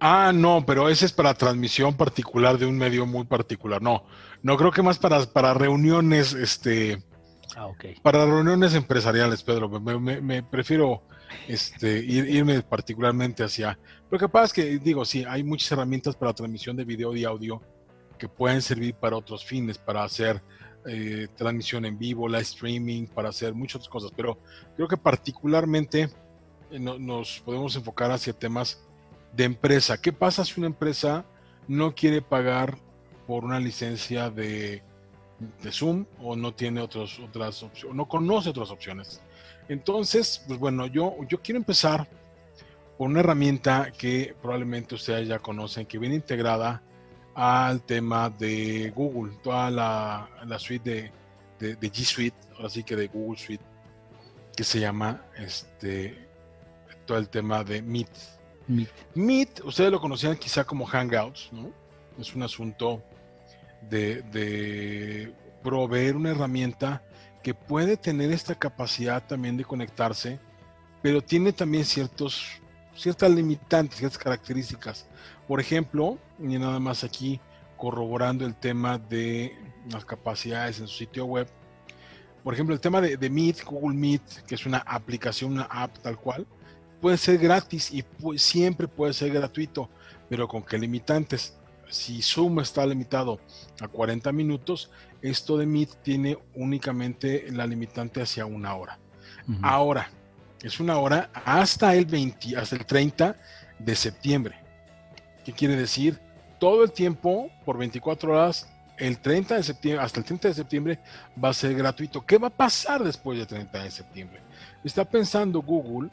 Ah, 0.00 0.32
no, 0.32 0.64
pero 0.64 0.88
ese 0.88 1.06
es 1.06 1.12
para 1.12 1.34
transmisión 1.34 1.96
particular 1.96 2.56
de 2.56 2.66
un 2.66 2.78
medio 2.78 3.04
muy 3.04 3.24
particular. 3.24 3.82
No, 3.82 4.04
no 4.42 4.56
creo 4.56 4.70
que 4.70 4.82
más 4.82 4.98
para, 4.98 5.24
para 5.26 5.54
reuniones, 5.54 6.34
este, 6.34 7.02
ah, 7.56 7.66
okay. 7.66 7.96
para 8.00 8.24
reuniones 8.24 8.74
empresariales, 8.74 9.42
Pedro. 9.42 9.68
Me, 9.68 10.42
prefiero 10.44 11.02
este, 11.48 11.98
irme 12.04 12.62
particularmente 12.62 13.42
hacia. 13.42 13.76
Lo 14.10 14.18
que 14.18 14.28
pasa 14.28 14.44
es 14.46 14.52
que, 14.52 14.78
digo, 14.78 15.04
sí, 15.04 15.24
hay 15.28 15.42
muchas 15.42 15.72
herramientas 15.72 16.14
para 16.14 16.32
transmisión 16.32 16.76
de 16.76 16.84
video 16.84 17.16
y 17.16 17.24
audio 17.24 17.60
que 18.18 18.28
pueden 18.28 18.62
servir 18.62 18.94
para 18.94 19.16
otros 19.16 19.44
fines, 19.44 19.78
para 19.78 20.04
hacer 20.04 20.42
eh, 20.86 21.28
transmisión 21.36 21.84
en 21.84 21.98
vivo, 21.98 22.28
live 22.28 22.42
streaming, 22.42 23.06
para 23.06 23.28
hacer 23.30 23.54
muchas 23.54 23.88
cosas. 23.88 24.12
Pero 24.16 24.38
creo 24.76 24.88
que 24.88 24.96
particularmente 24.96 26.10
eh, 26.70 26.78
nos 26.78 27.40
podemos 27.40 27.74
enfocar 27.76 28.10
hacia 28.10 28.32
temas 28.32 28.80
de 29.34 29.44
empresa. 29.44 30.00
¿Qué 30.00 30.12
pasa 30.12 30.44
si 30.44 30.58
una 30.60 30.68
empresa 30.68 31.24
no 31.66 31.94
quiere 31.94 32.22
pagar 32.22 32.78
por 33.26 33.44
una 33.44 33.60
licencia 33.60 34.30
de, 34.30 34.82
Zoom 35.70 36.06
o 36.20 36.34
no 36.34 36.52
tiene 36.52 36.80
otras 36.80 37.18
opciones, 37.62 37.94
no 37.94 38.08
conoce 38.08 38.50
otras 38.50 38.70
opciones? 38.70 39.20
Entonces, 39.68 40.42
pues 40.46 40.58
bueno, 40.58 40.86
yo, 40.86 41.16
yo 41.28 41.42
quiero 41.42 41.58
empezar 41.58 42.08
por 42.96 43.08
una 43.08 43.20
herramienta 43.20 43.92
que 43.96 44.34
probablemente 44.40 44.94
ustedes 44.94 45.28
ya 45.28 45.38
conocen, 45.38 45.86
que 45.86 45.98
viene 45.98 46.16
integrada 46.16 46.82
al 47.40 47.82
tema 47.82 48.28
de 48.30 48.90
Google, 48.90 49.36
toda 49.44 49.70
la, 49.70 50.58
suite 50.58 51.12
de, 51.60 51.76
de, 51.76 51.92
G 51.92 52.02
Suite, 52.02 52.36
así 52.64 52.82
que 52.82 52.96
de 52.96 53.06
Google 53.06 53.38
Suite, 53.38 53.64
que 54.56 54.64
se 54.64 54.80
llama 54.80 55.24
este 55.36 56.26
todo 57.06 57.18
el 57.18 57.28
tema 57.28 57.62
de 57.62 57.80
Meet. 57.80 58.10
Meet. 59.14 59.60
ustedes 59.64 59.90
lo 59.90 60.00
conocían 60.00 60.36
quizá 60.36 60.64
como 60.64 60.84
Hangouts, 60.84 61.50
¿no? 61.52 61.72
Es 62.18 62.34
un 62.34 62.42
asunto 62.42 63.02
de, 63.88 65.32
proveer 65.62 66.16
una 66.16 66.30
herramienta 66.30 67.02
que 67.42 67.54
puede 67.54 67.96
tener 67.96 68.32
esta 68.32 68.56
capacidad 68.56 69.24
también 69.24 69.56
de 69.56 69.64
conectarse, 69.64 70.40
pero 71.02 71.22
tiene 71.22 71.52
también 71.52 71.84
ciertos, 71.84 72.60
ciertas 72.98 73.30
limitantes, 73.30 73.98
ciertas 73.98 74.18
características. 74.18 75.06
Por 75.46 75.60
ejemplo, 75.60 76.18
y 76.38 76.58
nada 76.58 76.80
más 76.80 77.04
aquí 77.04 77.40
corroborando 77.76 78.44
el 78.44 78.54
tema 78.54 78.98
de 78.98 79.56
las 79.90 80.04
capacidades 80.04 80.80
en 80.80 80.88
su 80.88 80.98
sitio 80.98 81.24
web. 81.24 81.48
Por 82.42 82.54
ejemplo, 82.54 82.74
el 82.74 82.80
tema 82.80 83.00
de, 83.00 83.16
de 83.16 83.30
Meet, 83.30 83.64
Google 83.64 83.96
Meet, 83.96 84.44
que 84.46 84.54
es 84.54 84.66
una 84.66 84.78
aplicación, 84.78 85.52
una 85.52 85.64
app 85.64 85.96
tal 85.98 86.18
cual, 86.18 86.46
puede 87.00 87.16
ser 87.16 87.38
gratis 87.38 87.92
y 87.92 88.04
siempre 88.36 88.88
puede 88.88 89.12
ser 89.12 89.32
gratuito, 89.32 89.88
pero 90.28 90.48
con 90.48 90.62
qué 90.62 90.78
limitantes. 90.78 91.54
Si 91.88 92.20
Zoom 92.20 92.60
está 92.60 92.84
limitado 92.84 93.40
a 93.80 93.88
40 93.88 94.30
minutos, 94.32 94.90
esto 95.22 95.56
de 95.56 95.66
Meet 95.66 96.02
tiene 96.02 96.38
únicamente 96.54 97.46
la 97.50 97.66
limitante 97.66 98.20
hacia 98.20 98.44
una 98.44 98.74
hora. 98.74 98.98
Ahora, 99.62 100.10
es 100.62 100.80
una 100.80 100.98
hora 100.98 101.30
hasta 101.32 101.94
el 101.94 102.06
20, 102.06 102.56
hasta 102.56 102.76
el 102.76 102.86
30 102.86 103.36
de 103.78 103.94
septiembre. 103.94 104.56
¿Qué 105.44 105.52
quiere 105.52 105.76
decir? 105.76 106.18
Todo 106.58 106.82
el 106.82 106.92
tiempo, 106.92 107.50
por 107.64 107.78
24 107.78 108.32
horas, 108.32 108.68
el 108.98 109.18
30 109.18 109.56
de 109.56 109.62
septiembre, 109.62 110.04
hasta 110.04 110.20
el 110.20 110.26
30 110.26 110.48
de 110.48 110.54
septiembre 110.54 110.98
va 111.42 111.50
a 111.50 111.54
ser 111.54 111.74
gratuito. 111.74 112.24
¿Qué 112.26 112.38
va 112.38 112.48
a 112.48 112.56
pasar 112.56 113.02
después 113.04 113.38
del 113.38 113.46
30 113.46 113.84
de 113.84 113.90
septiembre? 113.90 114.40
Está 114.82 115.04
pensando 115.04 115.62
Google 115.62 116.10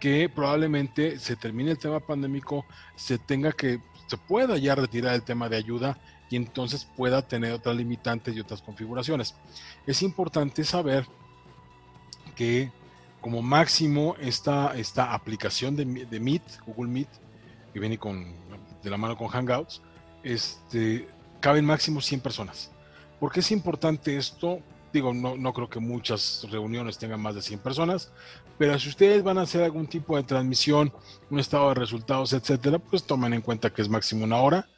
que 0.00 0.28
probablemente 0.28 1.18
se 1.18 1.36
termine 1.36 1.70
el 1.70 1.78
tema 1.78 2.00
pandémico, 2.00 2.64
se 2.96 3.18
tenga 3.18 3.52
que, 3.52 3.80
se 4.08 4.16
pueda 4.16 4.56
ya 4.56 4.74
retirar 4.74 5.14
el 5.14 5.22
tema 5.22 5.48
de 5.48 5.56
ayuda 5.56 5.96
y 6.28 6.36
entonces 6.36 6.88
pueda 6.96 7.22
tener 7.22 7.52
otras 7.52 7.76
limitantes 7.76 8.34
y 8.34 8.40
otras 8.40 8.62
configuraciones. 8.62 9.36
Es 9.86 10.02
importante 10.02 10.64
saber 10.64 11.06
que 12.34 12.72
como 13.22 13.40
máximo 13.40 14.16
esta, 14.20 14.76
esta 14.76 15.14
aplicación 15.14 15.76
de, 15.76 15.84
de 15.84 16.20
Meet, 16.20 16.42
Google 16.66 16.90
Meet, 16.90 17.08
que 17.72 17.80
viene 17.80 17.96
con, 17.96 18.26
de 18.82 18.90
la 18.90 18.98
mano 18.98 19.16
con 19.16 19.28
Hangouts, 19.28 19.80
este, 20.24 21.08
caben 21.40 21.64
máximo 21.64 22.02
100 22.02 22.20
personas. 22.20 22.70
¿Por 23.18 23.32
qué 23.32 23.40
es 23.40 23.50
importante 23.52 24.16
esto? 24.16 24.58
Digo, 24.92 25.14
no, 25.14 25.36
no 25.36 25.52
creo 25.54 25.70
que 25.70 25.78
muchas 25.78 26.46
reuniones 26.50 26.98
tengan 26.98 27.22
más 27.22 27.36
de 27.36 27.42
100 27.42 27.60
personas, 27.60 28.12
pero 28.58 28.78
si 28.78 28.88
ustedes 28.88 29.22
van 29.22 29.38
a 29.38 29.42
hacer 29.42 29.62
algún 29.62 29.86
tipo 29.86 30.16
de 30.16 30.24
transmisión, 30.24 30.92
un 31.30 31.38
estado 31.38 31.68
de 31.68 31.76
resultados, 31.76 32.32
etcétera, 32.32 32.78
pues 32.80 33.04
tomen 33.04 33.32
en 33.32 33.40
cuenta 33.40 33.70
que 33.70 33.82
es 33.82 33.88
máximo 33.88 34.24
una 34.24 34.38
hora, 34.38 34.68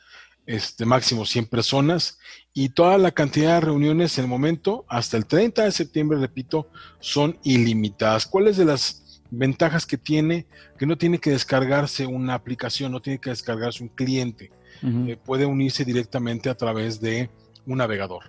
este, 0.46 0.84
máximo 0.84 1.24
100 1.24 1.46
personas 1.46 2.18
y 2.52 2.70
toda 2.70 2.98
la 2.98 3.10
cantidad 3.12 3.54
de 3.54 3.66
reuniones 3.66 4.18
en 4.18 4.24
el 4.24 4.30
momento, 4.30 4.84
hasta 4.88 5.16
el 5.16 5.26
30 5.26 5.64
de 5.64 5.72
septiembre, 5.72 6.18
repito, 6.18 6.68
son 7.00 7.38
ilimitadas. 7.42 8.26
¿Cuáles 8.26 8.56
de 8.56 8.64
las 8.64 9.22
ventajas 9.30 9.86
que 9.86 9.98
tiene? 9.98 10.46
Que 10.78 10.86
no 10.86 10.96
tiene 10.96 11.18
que 11.18 11.30
descargarse 11.30 12.06
una 12.06 12.34
aplicación, 12.34 12.92
no 12.92 13.00
tiene 13.00 13.18
que 13.18 13.30
descargarse 13.30 13.82
un 13.82 13.88
cliente, 13.88 14.50
eh, 14.82 15.16
puede 15.16 15.46
unirse 15.46 15.84
directamente 15.84 16.50
a 16.50 16.56
través 16.56 17.00
de 17.00 17.30
un 17.66 17.78
navegador. 17.78 18.24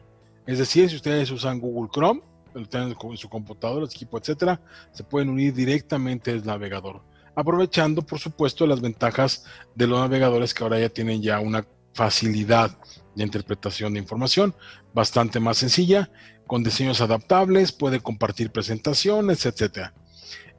Es 0.48 0.60
decir, 0.60 0.90
si 0.90 0.96
ustedes 0.96 1.30
usan 1.32 1.60
Google 1.60 1.90
Chrome, 1.94 2.22
lo 2.54 2.66
tienen 2.68 2.96
en 3.02 3.18
su 3.18 3.30
computadora, 3.30 3.86
su 3.88 3.96
equipo, 3.96 4.18
etcétera, 4.18 4.62
se 4.94 5.04
pueden 5.04 5.30
unir 5.30 5.54
directamente 5.54 6.32
al 6.32 6.46
navegador. 6.46 7.02
Aprovechando, 7.36 8.02
por 8.02 8.20
supuesto, 8.20 8.66
las 8.66 8.80
ventajas 8.80 9.46
de 9.76 9.88
los 9.88 10.00
navegadores 10.00 10.54
que 10.54 10.64
ahora 10.64 10.80
ya 10.80 10.88
tienen 10.88 11.22
ya 11.22 11.42
una 11.42 11.68
facilidad 11.96 12.78
de 13.16 13.24
interpretación 13.24 13.94
de 13.94 14.00
información 14.00 14.54
bastante 14.94 15.40
más 15.40 15.58
sencilla, 15.58 16.12
con 16.46 16.62
diseños 16.62 17.02
adaptables, 17.02 17.72
puede 17.72 18.02
compartir 18.02 18.52
presentaciones, 18.52 19.46
etcétera. 19.46 19.94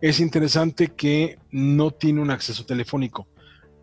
Es 0.01 0.19
interesante 0.19 0.89
que 0.89 1.39
no 1.51 1.91
tiene 1.93 2.21
un 2.21 2.31
acceso 2.31 2.67
telefónico. 2.67 3.29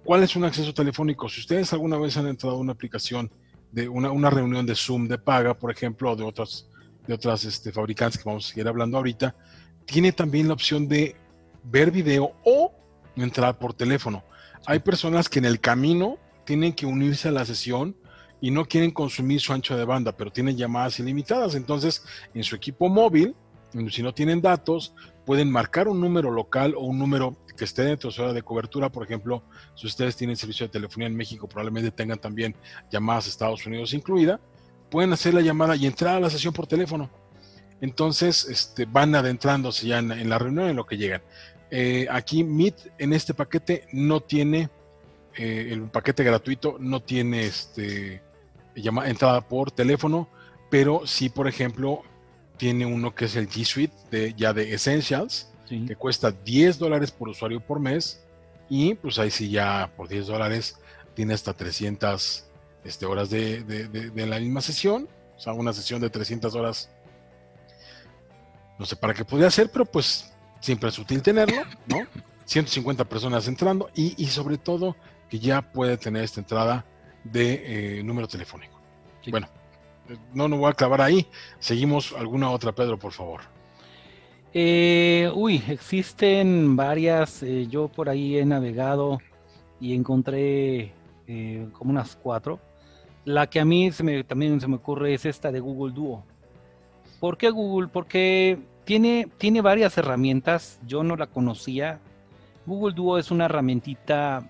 ¿Cuál 0.03 0.23
es 0.23 0.35
un 0.35 0.43
acceso 0.43 0.73
telefónico? 0.73 1.29
Si 1.29 1.39
ustedes 1.39 1.71
alguna 1.71 1.97
vez 1.97 2.17
han 2.17 2.27
entrado 2.27 2.55
a 2.55 2.59
una 2.59 2.73
aplicación 2.73 3.31
de 3.71 3.87
una, 3.87 4.11
una 4.11 4.29
reunión 4.29 4.65
de 4.65 4.75
Zoom 4.75 5.07
de 5.07 5.17
paga, 5.17 5.53
por 5.53 5.71
ejemplo, 5.71 6.11
o 6.11 6.15
de 6.15 6.23
otras 6.23 6.67
de 7.07 7.13
otras 7.13 7.43
este, 7.43 7.71
fabricantes 7.71 8.21
que 8.21 8.29
vamos 8.29 8.45
a 8.45 8.49
seguir 8.49 8.67
hablando 8.67 8.97
ahorita, 8.97 9.35
tiene 9.85 10.11
también 10.11 10.47
la 10.47 10.53
opción 10.53 10.87
de 10.87 11.15
ver 11.63 11.91
video 11.91 12.33
o 12.45 12.73
entrar 13.15 13.59
por 13.59 13.73
teléfono. 13.73 14.23
Hay 14.65 14.79
personas 14.79 15.27
que 15.27 15.39
en 15.39 15.45
el 15.45 15.59
camino 15.59 16.17
tienen 16.45 16.73
que 16.73 16.85
unirse 16.85 17.29
a 17.29 17.31
la 17.31 17.45
sesión 17.45 17.95
y 18.41 18.51
no 18.51 18.65
quieren 18.65 18.91
consumir 18.91 19.39
su 19.39 19.53
ancho 19.53 19.77
de 19.77 19.85
banda, 19.85 20.11
pero 20.11 20.31
tienen 20.31 20.57
llamadas 20.57 20.99
ilimitadas. 20.99 21.55
Entonces, 21.55 22.03
en 22.33 22.43
su 22.43 22.55
equipo 22.55 22.89
móvil, 22.89 23.35
si 23.89 24.03
no 24.03 24.13
tienen 24.13 24.41
datos, 24.41 24.93
pueden 25.25 25.49
marcar 25.49 25.87
un 25.87 26.01
número 26.01 26.29
local 26.29 26.75
o 26.75 26.81
un 26.81 26.99
número 26.99 27.37
que 27.57 27.65
esté 27.65 27.83
dentro 27.83 28.09
de 28.09 28.15
su 28.15 28.21
hora 28.21 28.33
de 28.33 28.41
cobertura. 28.41 28.91
Por 28.91 29.03
ejemplo, 29.03 29.43
si 29.75 29.87
ustedes 29.87 30.15
tienen 30.15 30.35
servicio 30.35 30.65
de 30.65 30.71
telefonía 30.71 31.07
en 31.07 31.15
México, 31.15 31.47
probablemente 31.47 31.91
tengan 31.91 32.19
también 32.19 32.55
llamadas 32.91 33.27
a 33.27 33.29
Estados 33.29 33.65
Unidos 33.65 33.93
incluida 33.93 34.39
pueden 34.93 35.11
hacer 35.11 35.33
la 35.33 35.41
llamada 35.41 35.75
y 35.75 35.87
entrar 35.87 36.17
a 36.17 36.19
la 36.19 36.29
sesión 36.29 36.53
por 36.53 36.67
teléfono. 36.67 37.09
Entonces, 37.81 38.45
este, 38.47 38.85
van 38.85 39.15
adentrándose 39.15 39.87
ya 39.87 39.97
en, 39.97 40.29
la 40.29 40.37
reunión 40.37 40.69
en 40.69 40.75
lo 40.75 40.85
que 40.85 40.97
llegan. 40.97 41.23
Eh, 41.71 42.05
aquí 42.11 42.43
Meet 42.43 42.91
en 42.99 43.11
este 43.11 43.33
paquete 43.33 43.87
no 43.91 44.21
tiene, 44.21 44.69
eh, 45.37 45.69
el 45.71 45.83
paquete 45.89 46.23
gratuito 46.23 46.77
no 46.79 47.01
tiene 47.01 47.45
este, 47.45 48.21
llama, 48.75 49.09
entrada 49.09 49.41
por 49.41 49.71
teléfono, 49.71 50.27
pero 50.69 51.05
sí, 51.05 51.29
por 51.29 51.47
ejemplo, 51.47 52.01
tiene 52.57 52.85
uno 52.85 53.13
que 53.13 53.25
es 53.25 53.35
el 53.35 53.49
G 53.49 53.63
Suite 53.63 53.95
de, 54.11 54.33
ya 54.35 54.53
de 54.53 54.73
Essentials, 54.73 55.49
que 55.87 55.95
cuesta 55.95 56.31
10 56.31 56.77
dólares 56.77 57.11
por 57.11 57.29
usuario 57.29 57.59
por 57.59 57.79
mes. 57.79 58.23
Y 58.69 58.93
pues 58.95 59.17
ahí 59.19 59.31
sí 59.31 59.49
ya 59.49 59.91
por 59.97 60.07
10 60.07 60.27
dólares 60.27 60.77
tiene 61.15 61.33
hasta 61.33 61.53
300 61.53 62.45
este, 62.83 63.05
horas 63.05 63.29
de, 63.29 64.11
la 64.15 64.39
misma 64.39 64.61
sesión, 64.61 65.07
o 65.35 65.39
sea, 65.39 65.53
una 65.53 65.73
sesión 65.73 66.01
de 66.01 66.09
300 66.09 66.55
horas. 66.55 66.89
No 68.77 68.85
sé 68.85 68.95
para 68.95 69.13
qué 69.13 69.25
podría 69.25 69.47
hacer, 69.47 69.69
pero 69.71 69.85
pues 69.85 70.31
siempre 70.59 70.89
es 70.89 70.97
útil 70.97 71.21
tenerlo, 71.21 71.63
¿no? 71.87 72.07
150 72.45 73.05
personas 73.05 73.47
entrando 73.47 73.89
y, 73.95 74.25
sobre 74.27 74.57
todo 74.57 74.95
que 75.33 75.39
ya 75.39 75.63
puede 75.63 75.97
tener 75.97 76.23
esta 76.23 76.41
entrada 76.41 76.85
de 77.23 77.97
eh, 77.97 78.03
número 78.03 78.27
telefónico. 78.27 78.79
Bueno, 79.31 79.47
no 80.31 80.47
nos 80.47 80.59
voy 80.59 80.69
a 80.69 80.73
clavar 80.73 81.01
ahí. 81.01 81.25
Seguimos 81.57 82.13
alguna 82.15 82.51
otra, 82.51 82.71
Pedro, 82.71 82.99
por 82.99 83.13
favor. 83.13 83.41
Eh, 84.53 85.31
uy, 85.33 85.63
existen 85.69 86.75
varias. 86.75 87.41
Eh, 87.41 87.65
yo 87.67 87.87
por 87.87 88.09
ahí 88.09 88.37
he 88.37 88.45
navegado 88.45 89.17
y 89.79 89.95
encontré 89.95 90.93
como 91.71 91.89
unas 91.89 92.15
cuatro. 92.15 92.59
La 93.25 93.47
que 93.47 93.59
a 93.59 93.65
mí 93.65 93.89
también 94.27 94.61
se 94.61 94.67
me 94.67 94.75
ocurre 94.75 95.15
es 95.15 95.25
esta 95.25 95.51
de 95.51 95.61
Google 95.61 95.95
Duo. 95.95 96.23
¿Por 97.19 97.39
qué 97.39 97.49
Google? 97.49 97.87
Porque 97.87 98.59
tiene, 98.85 99.27
tiene 99.39 99.61
varias 99.61 99.97
herramientas, 99.97 100.79
yo 100.85 101.01
no 101.01 101.15
la 101.15 101.25
conocía. 101.25 101.99
Google 102.67 102.93
Duo 102.93 103.17
es 103.17 103.31
una 103.31 103.45
herramientita 103.45 104.47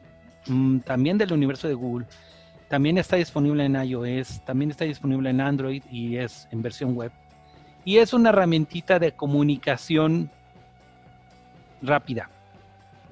mm, 0.48 0.80
también 0.80 1.18
del 1.18 1.34
universo 1.34 1.68
de 1.68 1.74
Google. 1.74 2.06
También 2.70 2.98
está 2.98 3.18
disponible 3.18 3.66
en 3.66 3.76
iOS, 3.76 4.44
también 4.46 4.72
está 4.72 4.86
disponible 4.86 5.30
en 5.30 5.42
Android 5.42 5.84
y 5.92 6.18
es 6.18 6.48
en 6.52 6.62
versión 6.62 6.96
web. 6.96 7.12
Y 7.86 7.98
es 7.98 8.14
una 8.14 8.30
herramientita 8.30 8.98
de 8.98 9.12
comunicación 9.12 10.32
rápida. 11.82 12.30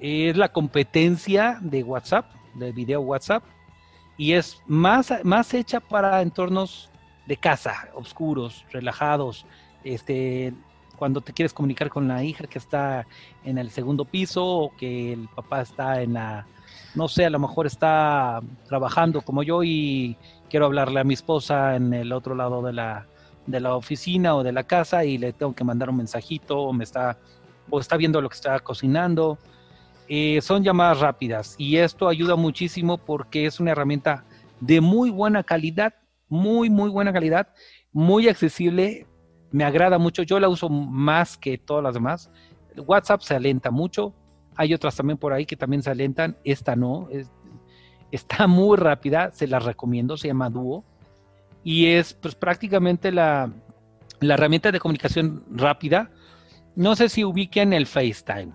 Es 0.00 0.36
la 0.36 0.48
competencia 0.48 1.58
de 1.60 1.82
WhatsApp, 1.84 2.26
de 2.54 2.72
video 2.72 3.02
WhatsApp, 3.02 3.44
y 4.16 4.32
es 4.32 4.60
más, 4.66 5.12
más 5.24 5.54
hecha 5.54 5.80
para 5.80 6.22
entornos 6.22 6.90
de 7.26 7.36
casa, 7.36 7.88
oscuros, 7.94 8.64
relajados, 8.72 9.46
este, 9.84 10.52
cuando 10.96 11.20
te 11.20 11.32
quieres 11.32 11.52
comunicar 11.52 11.88
con 11.88 12.08
la 12.08 12.22
hija 12.24 12.46
que 12.46 12.58
está 12.58 13.06
en 13.44 13.58
el 13.58 13.70
segundo 13.70 14.04
piso 14.04 14.44
o 14.44 14.76
que 14.76 15.12
el 15.12 15.28
papá 15.28 15.62
está 15.62 16.02
en 16.02 16.14
la, 16.14 16.46
no 16.94 17.08
sé, 17.08 17.24
a 17.24 17.30
lo 17.30 17.38
mejor 17.38 17.66
está 17.66 18.40
trabajando 18.66 19.22
como 19.22 19.42
yo 19.42 19.62
y 19.62 20.16
quiero 20.50 20.66
hablarle 20.66 21.00
a 21.00 21.04
mi 21.04 21.14
esposa 21.14 21.76
en 21.76 21.94
el 21.94 22.12
otro 22.12 22.34
lado 22.34 22.62
de 22.62 22.72
la, 22.72 23.06
de 23.46 23.60
la 23.60 23.74
oficina 23.74 24.34
o 24.36 24.42
de 24.42 24.52
la 24.52 24.64
casa 24.64 25.04
y 25.04 25.18
le 25.18 25.32
tengo 25.32 25.54
que 25.54 25.64
mandar 25.64 25.90
un 25.90 25.96
mensajito 25.96 26.58
o 26.58 26.72
me 26.72 26.84
está 26.84 27.18
o 27.70 27.80
está 27.80 27.96
viendo 27.96 28.20
lo 28.20 28.28
que 28.28 28.36
está 28.36 28.58
cocinando. 28.60 29.38
Eh, 30.08 30.40
son 30.42 30.62
llamadas 30.62 31.00
rápidas 31.00 31.54
y 31.58 31.76
esto 31.76 32.08
ayuda 32.08 32.36
muchísimo 32.36 32.98
porque 32.98 33.46
es 33.46 33.60
una 33.60 33.70
herramienta 33.70 34.24
de 34.60 34.80
muy 34.80 35.10
buena 35.10 35.42
calidad, 35.42 35.94
muy, 36.28 36.68
muy 36.68 36.90
buena 36.90 37.12
calidad, 37.12 37.48
muy 37.92 38.28
accesible, 38.28 39.06
me 39.50 39.64
agrada 39.64 39.98
mucho, 39.98 40.22
yo 40.22 40.38
la 40.38 40.48
uso 40.48 40.68
más 40.68 41.36
que 41.36 41.56
todas 41.56 41.82
las 41.82 41.94
demás. 41.94 42.30
WhatsApp 42.76 43.22
se 43.22 43.34
alenta 43.34 43.70
mucho, 43.70 44.14
hay 44.56 44.74
otras 44.74 44.96
también 44.96 45.18
por 45.18 45.32
ahí 45.32 45.46
que 45.46 45.56
también 45.56 45.82
se 45.82 45.90
alentan, 45.90 46.36
esta 46.44 46.76
no, 46.76 47.08
está 48.10 48.46
muy 48.46 48.76
rápida, 48.76 49.30
se 49.32 49.46
la 49.46 49.58
recomiendo, 49.58 50.16
se 50.16 50.28
llama 50.28 50.50
Duo 50.50 50.84
y 51.64 51.86
es 51.86 52.14
pues 52.14 52.34
prácticamente 52.34 53.12
la, 53.12 53.52
la 54.20 54.34
herramienta 54.34 54.72
de 54.72 54.80
comunicación 54.80 55.44
rápida. 55.50 56.10
No 56.74 56.96
sé 56.96 57.08
si 57.08 57.24
ubiquen 57.24 57.72
el 57.72 57.86
FaceTime. 57.86 58.52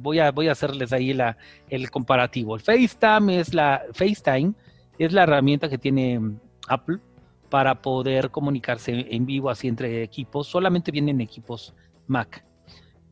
voy, 0.00 0.18
a, 0.18 0.30
voy 0.30 0.48
a 0.48 0.52
hacerles 0.52 0.92
ahí 0.92 1.14
la, 1.14 1.36
el 1.68 1.90
comparativo. 1.90 2.54
El 2.56 2.60
FaceTime 2.60 3.40
es 3.40 3.54
la 3.54 3.82
FaceTime 3.92 4.54
es 4.98 5.12
la 5.12 5.22
herramienta 5.22 5.68
que 5.68 5.78
tiene 5.78 6.20
Apple 6.68 6.98
para 7.48 7.80
poder 7.80 8.30
comunicarse 8.30 9.06
en 9.08 9.24
vivo 9.24 9.48
así 9.48 9.68
entre 9.68 10.02
equipos. 10.02 10.48
Solamente 10.48 10.90
vienen 10.90 11.20
equipos 11.20 11.74
Mac. 12.06 12.44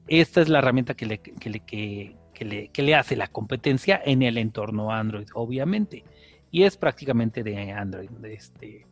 Esta 0.09 0.41
es 0.41 0.49
la 0.49 0.59
herramienta 0.59 0.95
que 0.95 1.07
le, 1.07 1.19
que 1.19 1.51
le, 1.51 1.61
que, 1.61 2.45
le, 2.45 2.69
que 2.69 2.83
le 2.83 2.95
hace 2.95 3.17
la 3.17 3.29
competencia 3.29 4.01
en 4.05 4.23
el 4.23 4.39
entorno 4.39 4.93
Android, 4.93 5.29
obviamente. 5.35 6.05
Y 6.51 6.63
es 6.63 6.77
prácticamente 6.77 7.43
de 7.43 7.73
Android. 7.73 8.11
Este, 8.25 8.87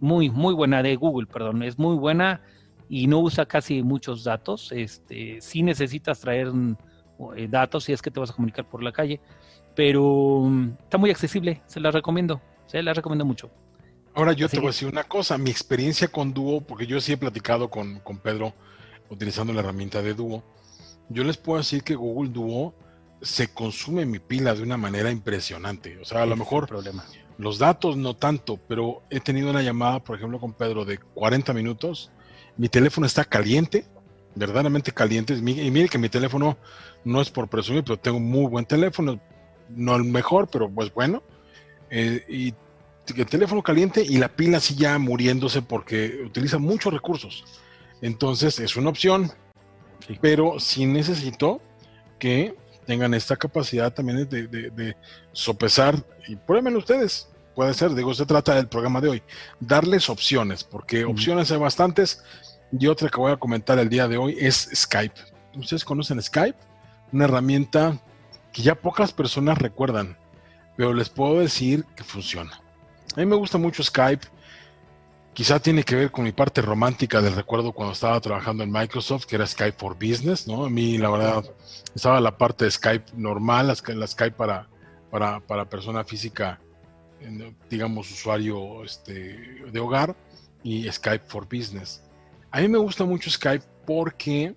muy, 0.00 0.30
muy 0.30 0.54
buena 0.54 0.82
de 0.82 0.96
Google, 0.96 1.26
perdón, 1.26 1.62
es 1.62 1.78
muy 1.78 1.96
buena 1.96 2.40
y 2.88 3.06
no 3.06 3.20
usa 3.20 3.46
casi 3.46 3.82
muchos 3.82 4.24
datos. 4.24 4.72
Este, 4.72 5.40
sí 5.40 5.62
necesitas 5.62 6.20
traer 6.20 6.52
eh, 7.36 7.48
datos 7.48 7.84
si 7.84 7.92
es 7.92 8.02
que 8.02 8.10
te 8.10 8.20
vas 8.20 8.30
a 8.30 8.34
comunicar 8.34 8.68
por 8.68 8.82
la 8.82 8.92
calle, 8.92 9.20
pero 9.74 10.42
mm, 10.44 10.72
está 10.82 10.98
muy 10.98 11.10
accesible, 11.10 11.62
se 11.66 11.80
la 11.80 11.90
recomiendo, 11.90 12.40
se 12.66 12.82
la 12.82 12.92
recomiendo 12.92 13.24
mucho. 13.24 13.50
Ahora 14.14 14.32
yo 14.32 14.48
te 14.48 14.58
voy 14.58 14.66
a 14.66 14.70
decir 14.70 14.88
una 14.88 15.04
cosa, 15.04 15.38
mi 15.38 15.50
experiencia 15.50 16.08
con 16.08 16.34
Duo, 16.34 16.60
porque 16.60 16.86
yo 16.86 17.00
sí 17.00 17.12
he 17.12 17.16
platicado 17.16 17.70
con, 17.70 18.00
con 18.00 18.18
Pedro 18.18 18.54
utilizando 19.10 19.52
la 19.52 19.60
herramienta 19.60 20.00
de 20.00 20.14
Duo, 20.14 20.42
yo 21.08 21.24
les 21.24 21.36
puedo 21.36 21.58
decir 21.58 21.82
que 21.82 21.94
Google 21.94 22.30
Duo 22.30 22.74
se 23.20 23.48
consume 23.48 24.06
mi 24.06 24.18
pila 24.18 24.54
de 24.54 24.62
una 24.62 24.76
manera 24.76 25.10
impresionante. 25.10 25.98
O 25.98 26.04
sea, 26.04 26.22
a 26.22 26.26
lo 26.26 26.36
mejor 26.36 26.66
problema. 26.66 27.04
Los 27.36 27.58
datos 27.58 27.96
no 27.96 28.14
tanto, 28.14 28.58
pero 28.68 29.02
he 29.10 29.20
tenido 29.20 29.50
una 29.50 29.62
llamada, 29.62 30.02
por 30.02 30.16
ejemplo, 30.16 30.38
con 30.38 30.52
Pedro 30.52 30.84
de 30.84 30.98
40 30.98 31.52
minutos. 31.52 32.10
Mi 32.56 32.68
teléfono 32.68 33.06
está 33.06 33.24
caliente, 33.24 33.86
verdaderamente 34.34 34.92
caliente. 34.92 35.34
Y 35.34 35.42
mire 35.42 35.88
que 35.88 35.98
mi 35.98 36.08
teléfono 36.08 36.56
no 37.04 37.20
es 37.20 37.30
por 37.30 37.48
presumir, 37.48 37.82
pero 37.82 37.98
tengo 37.98 38.20
muy 38.20 38.46
buen 38.46 38.64
teléfono. 38.64 39.20
No 39.68 39.96
el 39.96 40.04
mejor, 40.04 40.48
pero 40.50 40.70
pues 40.70 40.92
bueno. 40.92 41.22
Eh, 41.90 42.24
y 42.28 42.54
el 43.16 43.26
teléfono 43.26 43.62
caliente 43.62 44.04
y 44.06 44.18
la 44.18 44.28
pila 44.28 44.58
así 44.58 44.74
ya 44.74 44.98
muriéndose 44.98 45.62
porque 45.62 46.20
utiliza 46.24 46.58
muchos 46.58 46.92
recursos. 46.92 47.44
Entonces 48.02 48.58
es 48.58 48.76
una 48.76 48.90
opción, 48.90 49.32
pero 50.20 50.58
sí 50.58 50.86
necesito 50.86 51.60
que 52.18 52.54
tengan 52.86 53.14
esta 53.14 53.36
capacidad 53.36 53.92
también 53.92 54.28
de, 54.28 54.96
sopesar, 55.32 56.04
y 56.26 56.36
pruébenlo 56.36 56.78
ustedes, 56.78 57.28
puede 57.54 57.72
ser, 57.74 57.94
digo, 57.94 58.12
se 58.14 58.26
trata 58.26 58.54
del 58.54 58.68
programa 58.68 59.00
de 59.00 59.08
hoy, 59.10 59.22
darles 59.60 60.08
opciones, 60.08 60.64
porque 60.64 61.04
opciones 61.04 61.52
hay 61.52 61.58
bastantes, 61.58 62.24
y 62.76 62.86
otra 62.86 63.08
que 63.08 63.18
voy 63.18 63.32
a 63.32 63.36
comentar 63.36 63.78
el 63.78 63.88
día 63.88 64.08
de 64.08 64.16
hoy 64.16 64.36
es 64.40 64.70
Skype. 64.74 65.14
¿Ustedes 65.56 65.84
conocen 65.84 66.22
Skype? 66.22 66.58
Una 67.12 67.24
herramienta 67.24 68.00
que 68.52 68.62
ya 68.62 68.74
pocas 68.74 69.12
personas 69.12 69.58
recuerdan, 69.58 70.16
pero 70.76 70.94
les 70.94 71.08
puedo 71.08 71.40
decir 71.40 71.84
que 71.96 72.04
funciona. 72.04 72.60
A 73.16 73.20
mí 73.20 73.26
me 73.26 73.36
gusta 73.36 73.58
mucho 73.58 73.82
Skype, 73.82 74.26
Quizá 75.32 75.60
tiene 75.60 75.84
que 75.84 75.94
ver 75.94 76.10
con 76.10 76.24
mi 76.24 76.32
parte 76.32 76.60
romántica 76.60 77.22
del 77.22 77.34
recuerdo 77.34 77.72
cuando 77.72 77.92
estaba 77.92 78.20
trabajando 78.20 78.64
en 78.64 78.70
Microsoft, 78.70 79.26
que 79.26 79.36
era 79.36 79.46
Skype 79.46 79.78
for 79.78 79.94
Business, 79.94 80.46
¿no? 80.46 80.64
A 80.64 80.70
mí, 80.70 80.98
la 80.98 81.10
verdad, 81.10 81.44
estaba 81.94 82.20
la 82.20 82.36
parte 82.36 82.64
de 82.64 82.70
Skype 82.70 83.12
normal, 83.14 83.68
la, 83.68 84.06
Skype 84.06 84.32
para, 84.32 84.68
para, 85.10 85.64
persona 85.68 86.04
física, 86.04 86.60
digamos, 87.70 88.10
usuario 88.10 88.84
este, 88.84 89.62
de 89.70 89.80
hogar, 89.80 90.16
y 90.62 90.90
Skype 90.90 91.24
for 91.26 91.44
Business. 91.44 92.02
A 92.50 92.60
mí 92.60 92.68
me 92.68 92.78
gusta 92.78 93.04
mucho 93.04 93.30
Skype 93.30 93.64
porque 93.86 94.54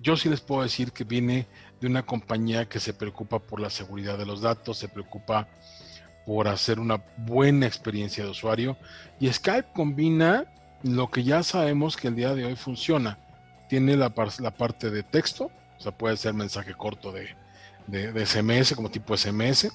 yo 0.00 0.16
sí 0.16 0.28
les 0.28 0.40
puedo 0.40 0.62
decir 0.62 0.92
que 0.92 1.04
viene 1.04 1.46
de 1.80 1.86
una 1.86 2.04
compañía 2.04 2.68
que 2.68 2.80
se 2.80 2.92
preocupa 2.92 3.38
por 3.38 3.60
la 3.60 3.70
seguridad 3.70 4.18
de 4.18 4.26
los 4.26 4.40
datos, 4.40 4.78
se 4.78 4.88
preocupa 4.88 5.48
por 6.28 6.46
hacer 6.46 6.78
una 6.78 7.02
buena 7.16 7.66
experiencia 7.66 8.22
de 8.22 8.28
usuario. 8.28 8.76
Y 9.18 9.32
Skype 9.32 9.68
combina 9.72 10.44
lo 10.82 11.10
que 11.10 11.24
ya 11.24 11.42
sabemos 11.42 11.96
que 11.96 12.08
el 12.08 12.16
día 12.16 12.34
de 12.34 12.44
hoy 12.44 12.54
funciona. 12.54 13.16
Tiene 13.70 13.96
la, 13.96 14.12
la 14.40 14.50
parte 14.50 14.90
de 14.90 15.02
texto, 15.02 15.50
o 15.78 15.80
sea, 15.80 15.90
puede 15.90 16.18
ser 16.18 16.34
mensaje 16.34 16.74
corto 16.74 17.12
de, 17.12 17.34
de, 17.86 18.26
SMS, 18.26 18.74
como 18.74 18.90
tipo 18.90 19.16
SMS. 19.16 19.72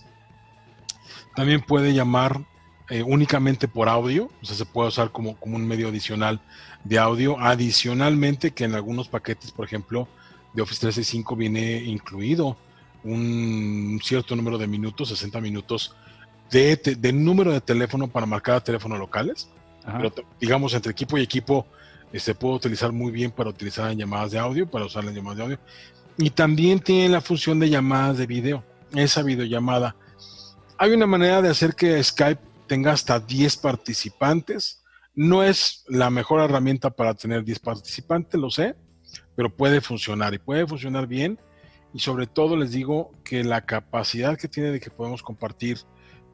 También 1.35 1.61
puede 1.61 1.91
llamar 1.91 2.45
eh, 2.87 3.01
únicamente 3.01 3.67
por 3.67 3.89
audio, 3.89 4.29
o 4.39 4.45
sea, 4.45 4.55
se 4.55 4.65
puede 4.65 4.89
usar 4.89 5.09
como, 5.09 5.35
como 5.39 5.55
un 5.55 5.67
medio 5.67 5.87
adicional 5.87 6.39
de 6.83 6.99
audio. 6.99 7.39
Adicionalmente, 7.39 8.51
que 8.51 8.65
en 8.65 8.75
algunos 8.75 9.07
paquetes, 9.07 9.51
por 9.51 9.65
ejemplo, 9.65 10.07
de 10.53 10.61
Office 10.61 10.81
365 10.81 11.35
viene 11.35 11.77
incluido 11.77 12.57
un 13.03 13.99
cierto 14.03 14.35
número 14.35 14.59
de 14.59 14.67
minutos, 14.67 15.09
60 15.09 15.41
minutos 15.41 15.95
de, 16.53 17.13
número 17.13 17.51
de 17.51 17.61
teléfono 17.61 18.07
para 18.07 18.25
marcar 18.25 18.63
teléfonos 18.63 18.99
locales. 18.99 19.49
Pero 19.85 20.13
digamos, 20.39 20.73
entre 20.73 20.91
equipo 20.91 21.17
y 21.17 21.21
equipo 21.21 21.67
se 22.11 22.17
este, 22.17 22.35
puede 22.35 22.55
utilizar 22.55 22.91
muy 22.91 23.11
bien 23.11 23.31
para 23.31 23.49
utilizar 23.49 23.91
en 23.91 23.97
llamadas 23.97 24.31
de 24.31 24.39
audio, 24.39 24.69
para 24.69 24.85
usar 24.85 25.03
en 25.03 25.15
llamadas 25.15 25.37
de 25.37 25.43
audio. 25.43 25.59
Y 26.17 26.29
también 26.29 26.79
tiene 26.79 27.09
la 27.09 27.21
función 27.21 27.59
de 27.59 27.69
llamadas 27.69 28.19
de 28.19 28.27
video, 28.27 28.63
esa 28.93 29.23
videollamada. 29.23 29.95
Hay 30.77 30.91
una 30.91 31.07
manera 31.07 31.41
de 31.41 31.49
hacer 31.49 31.73
que 31.73 32.01
Skype 32.01 32.39
tenga 32.67 32.91
hasta 32.91 33.19
10 33.19 33.57
participantes. 33.57 34.83
No 35.15 35.43
es 35.43 35.83
la 35.87 36.09
mejor 36.09 36.41
herramienta 36.41 36.91
para 36.91 37.13
tener 37.15 37.43
10 37.43 37.59
participantes, 37.59 38.39
lo 38.39 38.51
sé, 38.51 38.75
pero 39.35 39.49
puede 39.49 39.81
funcionar 39.81 40.33
y 40.33 40.37
puede 40.37 40.67
funcionar 40.67 41.07
bien. 41.07 41.39
Y 41.95 41.99
sobre 41.99 42.27
todo 42.27 42.55
les 42.55 42.71
digo 42.71 43.11
que 43.23 43.43
la 43.43 43.65
capacidad 43.65 44.37
que 44.37 44.47
tiene 44.47 44.69
de 44.69 44.79
que 44.79 44.91
podemos 44.91 45.21
compartir 45.23 45.79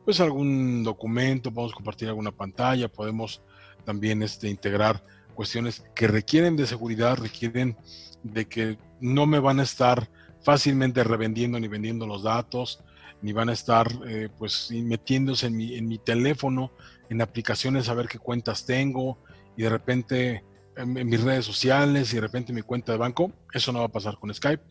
pues 0.10 0.22
algún 0.22 0.84
documento, 0.84 1.54
podemos 1.54 1.76
compartir 1.76 2.08
alguna 2.08 2.32
pantalla, 2.32 2.88
podemos 2.88 3.44
también 3.86 4.24
este, 4.24 4.50
integrar 4.50 5.04
cuestiones 5.36 5.84
que 5.94 6.08
requieren 6.08 6.56
de 6.56 6.66
seguridad, 6.66 7.16
requieren 7.16 7.78
de 8.24 8.46
que 8.46 8.80
no 9.00 9.28
me 9.28 9.38
van 9.38 9.60
a 9.60 9.64
estar 9.64 10.10
fácilmente 10.42 11.04
revendiendo 11.04 11.60
ni 11.60 11.68
vendiendo 11.68 12.08
los 12.08 12.24
datos, 12.24 12.84
ni 13.22 13.34
van 13.34 13.50
a 13.50 13.54
estar 13.54 13.88
eh, 14.08 14.30
pues 14.36 14.72
metiéndose 14.72 15.46
en 15.46 15.56
mi, 15.56 15.76
en 15.76 15.88
mi 15.88 16.00
teléfono, 16.00 16.72
en 17.12 17.22
aplicaciones 17.22 17.88
a 17.88 17.94
ver 17.94 18.08
qué 18.08 18.18
cuentas 18.18 18.66
tengo 18.66 19.20
y 19.56 19.62
de 19.62 19.70
repente 19.70 20.44
en, 20.76 20.92
mis 20.92 21.22
redes 21.22 21.46
sociales 21.46 22.12
y 22.14 22.16
de 22.16 22.22
repente 22.22 22.52
mi 22.52 22.64
cuenta 22.64 22.94
de 22.94 22.98
banco, 22.98 23.32
eso 23.54 23.72
no 23.72 23.78
va 23.78 23.86
a 23.86 23.90
pasar 23.90 24.18
con 24.18 24.34
Skype. 24.34 24.64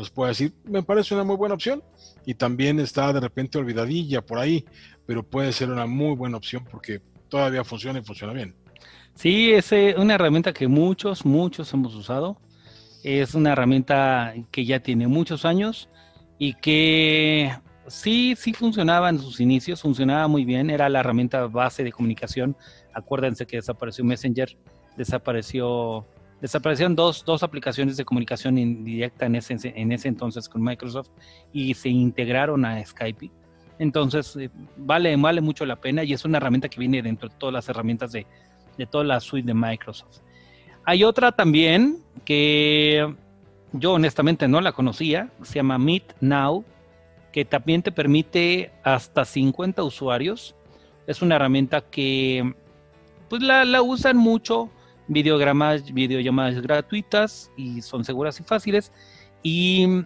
Os 0.00 0.10
puede 0.10 0.30
decir, 0.30 0.52
me 0.64 0.82
parece 0.82 1.14
una 1.14 1.24
muy 1.24 1.36
buena 1.36 1.54
opción 1.54 1.82
y 2.24 2.34
también 2.34 2.80
está 2.80 3.12
de 3.12 3.20
repente 3.20 3.58
olvidadilla 3.58 4.20
por 4.20 4.38
ahí, 4.38 4.64
pero 5.06 5.22
puede 5.22 5.52
ser 5.52 5.70
una 5.70 5.86
muy 5.86 6.14
buena 6.14 6.36
opción 6.36 6.64
porque 6.70 7.00
todavía 7.28 7.64
funciona 7.64 7.98
y 7.98 8.02
funciona 8.02 8.32
bien. 8.32 8.54
Sí, 9.14 9.52
es 9.52 9.72
eh, 9.72 9.94
una 9.96 10.14
herramienta 10.14 10.52
que 10.52 10.68
muchos, 10.68 11.24
muchos 11.24 11.72
hemos 11.72 11.94
usado. 11.94 12.38
Es 13.02 13.34
una 13.34 13.52
herramienta 13.52 14.34
que 14.50 14.64
ya 14.64 14.80
tiene 14.80 15.06
muchos 15.06 15.44
años 15.44 15.88
y 16.38 16.54
que 16.54 17.50
sí, 17.86 18.34
sí 18.36 18.52
funcionaba 18.52 19.08
en 19.08 19.18
sus 19.18 19.40
inicios, 19.40 19.80
funcionaba 19.80 20.28
muy 20.28 20.44
bien, 20.44 20.70
era 20.70 20.88
la 20.88 21.00
herramienta 21.00 21.46
base 21.46 21.82
de 21.82 21.92
comunicación. 21.92 22.56
Acuérdense 22.92 23.46
que 23.46 23.56
desapareció 23.56 24.04
Messenger, 24.04 24.56
desapareció, 24.96 26.06
desaparecieron 26.46 26.94
dos, 26.94 27.24
dos 27.24 27.42
aplicaciones 27.42 27.96
de 27.96 28.04
comunicación 28.04 28.56
indirecta 28.56 29.26
en 29.26 29.36
ese, 29.36 29.56
en 29.62 29.92
ese 29.92 30.08
entonces 30.08 30.48
con 30.48 30.62
Microsoft 30.62 31.08
y 31.52 31.74
se 31.74 31.88
integraron 31.88 32.64
a 32.64 32.84
Skype. 32.84 33.30
Entonces, 33.78 34.36
eh, 34.36 34.50
vale, 34.76 35.14
vale 35.16 35.40
mucho 35.40 35.66
la 35.66 35.76
pena 35.76 36.04
y 36.04 36.12
es 36.12 36.24
una 36.24 36.38
herramienta 36.38 36.68
que 36.68 36.80
viene 36.80 37.02
dentro 37.02 37.28
de 37.28 37.34
todas 37.36 37.52
las 37.52 37.68
herramientas 37.68 38.12
de, 38.12 38.26
de 38.78 38.86
toda 38.86 39.04
la 39.04 39.20
suite 39.20 39.46
de 39.46 39.54
Microsoft. 39.54 40.20
Hay 40.84 41.02
otra 41.02 41.32
también 41.32 41.98
que 42.24 43.14
yo 43.72 43.92
honestamente 43.92 44.46
no 44.46 44.60
la 44.60 44.72
conocía, 44.72 45.30
se 45.42 45.54
llama 45.54 45.78
Meet 45.78 46.14
Now, 46.20 46.64
que 47.32 47.44
también 47.44 47.82
te 47.82 47.92
permite 47.92 48.70
hasta 48.82 49.24
50 49.24 49.82
usuarios. 49.82 50.54
Es 51.06 51.22
una 51.22 51.36
herramienta 51.36 51.82
que 51.82 52.54
pues 53.28 53.42
la, 53.42 53.82
usan 53.82 54.16
mucho, 54.16 54.70
videogramas, 55.08 55.92
videollamadas 55.92 56.60
gratuitas 56.60 57.50
y 57.56 57.82
son 57.82 58.04
seguras 58.04 58.40
y 58.40 58.42
fáciles 58.42 58.92
y 59.42 60.04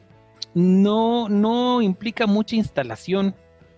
no, 0.55 1.29
no 1.29 1.83
implica 1.83 2.27
mucha 2.27 2.57
instalación. 2.57 3.35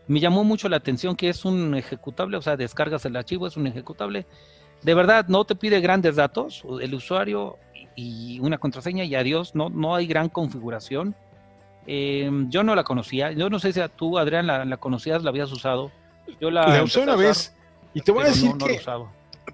Me 0.08 0.20
llamó 0.20 0.44
mucho 0.44 0.68
la 0.68 0.76
atención 0.76 1.16
que 1.16 1.28
es 1.28 1.44
un 1.44 1.74
ejecutable, 1.74 2.36
o 2.36 2.42
sea, 2.42 2.56
descargas 2.56 3.04
el 3.04 3.16
archivo, 3.16 3.46
es 3.46 3.56
un 3.56 3.66
ejecutable 3.66 4.26
de 4.82 4.94
verdad 4.94 5.26
no 5.28 5.44
te 5.44 5.54
pide 5.54 5.80
grandes 5.80 6.16
datos, 6.16 6.64
el 6.80 6.94
usuario 6.94 7.58
y 7.94 8.40
una 8.40 8.58
contraseña 8.58 9.04
y 9.04 9.14
adiós, 9.14 9.54
no, 9.54 9.68
no 9.68 9.94
hay 9.94 10.06
gran 10.06 10.28
configuración. 10.28 11.14
Em, 11.86 12.48
yo 12.50 12.62
no 12.62 12.74
la 12.74 12.84
conocía, 12.84 13.32
yo 13.32 13.50
no 13.50 13.58
sé 13.58 13.72
si 13.72 13.80
tú, 13.96 14.18
Adrián, 14.18 14.46
la, 14.46 14.76
conocías, 14.76 15.22
la 15.22 15.30
habías 15.30 15.50
usado. 15.52 15.90
Yo 16.40 16.50
la, 16.50 16.82
usé 16.82 17.00
una 17.00 17.16
vez 17.16 17.54
y 17.94 18.00
te 18.00 18.12
voy 18.12 18.24
a 18.24 18.26
decir 18.26 18.52
que 18.56 18.80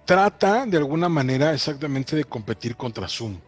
trata 0.04 0.66
de 0.66 0.76
alguna 0.76 1.08
manera 1.08 1.52
exactamente 1.52 2.16
de 2.16 2.24
competir 2.24 2.76
contra 2.76 3.08
Zoom. 3.08 3.38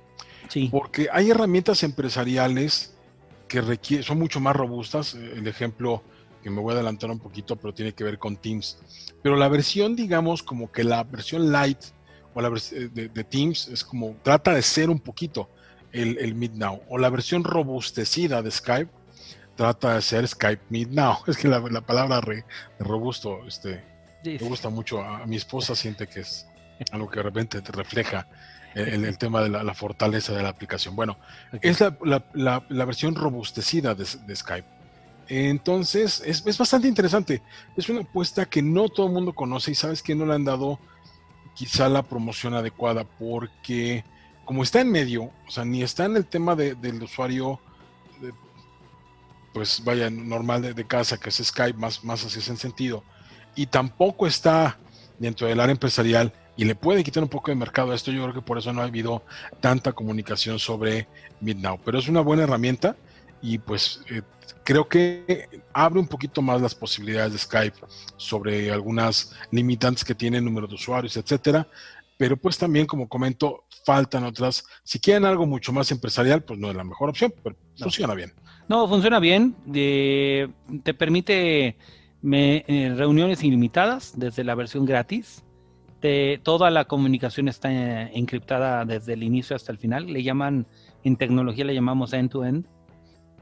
Sí. 0.48 0.68
Porque 0.70 1.08
hay 1.12 1.30
herramientas 1.30 1.82
empresariales 1.82 2.94
que 3.46 4.02
son 4.02 4.18
mucho 4.18 4.40
más 4.40 4.54
robustas. 4.54 5.14
El 5.14 5.46
ejemplo 5.46 6.02
que 6.42 6.50
me 6.50 6.60
voy 6.60 6.72
a 6.72 6.74
adelantar 6.74 7.10
un 7.10 7.18
poquito, 7.18 7.56
pero 7.56 7.74
tiene 7.74 7.92
que 7.92 8.04
ver 8.04 8.18
con 8.18 8.36
Teams. 8.36 8.78
Pero 9.22 9.36
la 9.36 9.48
versión, 9.48 9.96
digamos, 9.96 10.42
como 10.42 10.70
que 10.72 10.84
la 10.84 11.04
versión 11.04 11.52
light 11.52 11.78
o 12.34 12.40
la 12.40 12.48
versión 12.48 12.92
eh, 12.96 13.10
de, 13.12 13.24
Teams 13.24 13.68
es 13.68 13.84
como, 13.84 14.16
trata 14.22 14.54
de 14.54 14.62
ser 14.62 14.88
un 14.88 15.00
poquito 15.00 15.50
el, 15.92 16.18
el 16.18 16.34
Meet 16.34 16.52
Now. 16.54 16.82
O 16.88 16.98
la 16.98 17.10
versión 17.10 17.44
robustecida 17.44 18.42
de 18.42 18.50
Skype 18.50 18.90
trata 19.56 19.94
de 19.94 20.02
ser 20.02 20.26
Skype 20.26 20.62
Meet 20.70 20.88
Now. 20.88 21.18
Es 21.26 21.36
que 21.36 21.48
la, 21.48 21.60
palabra 21.82 22.20
re, 22.20 22.44
robusto 22.78 23.46
este, 23.46 23.84
me 24.24 24.38
gusta 24.38 24.68
mucho. 24.68 25.02
A, 25.02 25.26
mi 25.26 25.36
esposa 25.36 25.74
siente 25.74 26.06
que 26.06 26.20
es 26.20 26.46
algo 26.92 27.08
que 27.08 27.16
de 27.16 27.22
repente 27.22 27.60
te 27.62 27.72
refleja 27.72 28.26
el, 28.74 29.04
el 29.04 29.18
tema 29.18 29.42
de 29.42 29.48
la, 29.48 29.74
fortaleza 29.74 30.32
de 30.32 30.42
la 30.42 30.48
aplicación. 30.48 30.96
Bueno, 30.96 31.18
es 31.60 31.80
la, 31.80 32.24
la, 32.34 32.84
versión 32.84 33.14
robustecida 33.14 33.94
de, 33.94 34.06
de 34.26 34.36
Skype 34.36 34.80
entonces, 35.30 36.20
es, 36.26 36.58
bastante 36.58 36.88
interesante. 36.88 37.40
Es 37.76 37.88
una 37.88 38.00
apuesta 38.00 38.46
que 38.46 38.62
no 38.62 38.88
todo 38.88 39.06
el 39.06 39.12
mundo 39.12 39.32
conoce 39.32 39.70
y 39.70 39.76
sabes 39.76 40.02
que 40.02 40.16
no 40.16 40.26
le 40.26 40.34
han 40.34 40.44
dado 40.44 40.80
quizá 41.54 41.88
la 41.88 42.02
promoción 42.02 42.54
adecuada 42.54 43.04
porque 43.04 44.04
como 44.44 44.64
está 44.64 44.80
en 44.80 44.90
medio, 44.90 45.30
o 45.46 45.50
sea, 45.50 45.64
ni 45.64 45.84
está 45.84 46.06
en 46.06 46.16
el 46.16 46.26
tema 46.26 46.56
del 46.56 47.00
usuario, 47.00 47.60
pues 49.54 49.84
vaya, 49.84 50.10
normal 50.10 50.74
de, 50.74 50.86
casa, 50.86 51.16
que 51.16 51.28
es 51.28 51.36
Skype, 51.36 51.78
más, 51.78 52.02
más 52.02 52.24
así 52.24 52.40
es 52.40 52.48
en 52.48 52.56
sentido, 52.56 53.04
y 53.54 53.66
tampoco 53.66 54.26
está 54.26 54.78
dentro 55.18 55.46
del 55.46 55.60
área 55.60 55.72
empresarial 55.72 56.32
y 56.56 56.64
le 56.64 56.74
puede 56.74 57.04
quitar 57.04 57.22
un 57.22 57.28
poco 57.28 57.50
de 57.50 57.54
mercado 57.54 57.92
a 57.92 57.94
esto, 57.94 58.10
yo 58.10 58.22
creo 58.22 58.34
que 58.34 58.42
por 58.42 58.58
eso 58.58 58.72
no 58.72 58.82
ha 58.82 58.84
habido 58.84 59.22
tanta 59.60 59.92
comunicación 59.92 60.58
sobre 60.58 61.06
MidNow, 61.40 61.80
pero 61.84 61.98
es 61.98 62.08
una 62.08 62.20
buena 62.20 62.42
herramienta 62.42 62.96
y 63.42 63.58
pues 63.58 64.02
eh, 64.10 64.22
creo 64.64 64.88
que 64.88 65.48
abre 65.72 66.00
un 66.00 66.06
poquito 66.06 66.42
más 66.42 66.60
las 66.60 66.74
posibilidades 66.74 67.32
de 67.32 67.38
Skype 67.38 67.78
sobre 68.16 68.70
algunas 68.70 69.34
limitantes 69.50 70.04
que 70.04 70.14
tiene 70.14 70.40
número 70.40 70.66
de 70.66 70.74
usuarios, 70.74 71.16
etcétera. 71.16 71.66
Pero 72.16 72.36
pues 72.36 72.58
también, 72.58 72.84
como 72.84 73.08
comento, 73.08 73.64
faltan 73.86 74.24
otras. 74.24 74.62
Si 74.84 75.00
quieren 75.00 75.24
algo 75.24 75.46
mucho 75.46 75.72
más 75.72 75.90
empresarial, 75.90 76.42
pues 76.42 76.58
no 76.58 76.68
es 76.68 76.76
la 76.76 76.84
mejor 76.84 77.08
opción, 77.08 77.32
pero 77.42 77.56
funciona 77.78 78.14
bien. 78.14 78.34
No, 78.68 78.86
funciona 78.86 79.18
bien. 79.18 79.54
te 79.72 80.94
permite 80.94 81.76
eh, 82.22 82.94
reuniones 82.96 83.42
ilimitadas 83.42 84.14
desde 84.16 84.44
la 84.44 84.54
versión 84.54 84.84
gratis. 84.84 85.44
toda 86.42 86.70
la 86.70 86.84
comunicación 86.84 87.48
está 87.48 87.72
eh, 87.72 88.10
encriptada 88.14 88.84
desde 88.84 89.14
el 89.14 89.22
inicio 89.22 89.56
hasta 89.56 89.72
el 89.72 89.78
final. 89.78 90.06
Le 90.06 90.22
llaman, 90.22 90.66
en 91.04 91.16
tecnología 91.16 91.64
le 91.64 91.74
llamamos 91.74 92.12
end-to-end. 92.12 92.64
end 92.64 92.80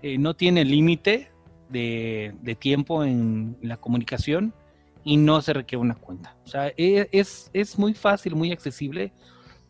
eh, 0.03 0.19
no 0.19 0.35
tiene 0.35 0.65
límite 0.65 1.31
de, 1.71 2.57
tiempo 2.61 3.05
en 3.05 3.57
la 3.63 3.77
comunicación 3.77 4.55
y 5.05 5.17
no 5.17 5.43
se 5.43 5.53
requiere 5.53 5.83
una 5.83 5.95
cuenta. 5.95 6.37
O 6.45 6.49
sea, 6.49 6.69
e, 6.77 7.09
es, 7.13 7.51
es 7.53 7.79
muy 7.79 7.95
fácil, 7.95 8.37
muy 8.37 8.53
accesible. 8.53 9.13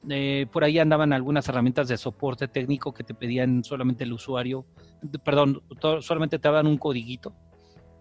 Eh, 0.09 0.47
por 0.53 0.65
ahí 0.65 0.79
andaban 0.79 1.13
algunas 1.13 1.49
herramientas 1.49 1.89
de 1.89 1.97
soporte 1.97 2.47
técnico 2.47 2.93
que 2.93 3.05
te 3.05 3.15
pedían 3.15 3.65
solamente 3.65 4.05
el 4.05 4.13
usuario, 4.13 4.65
perdón, 5.25 5.63
solamente 6.01 6.39
te 6.39 6.49
daban 6.49 6.67
un 6.67 6.79
codiguito. 6.79 7.35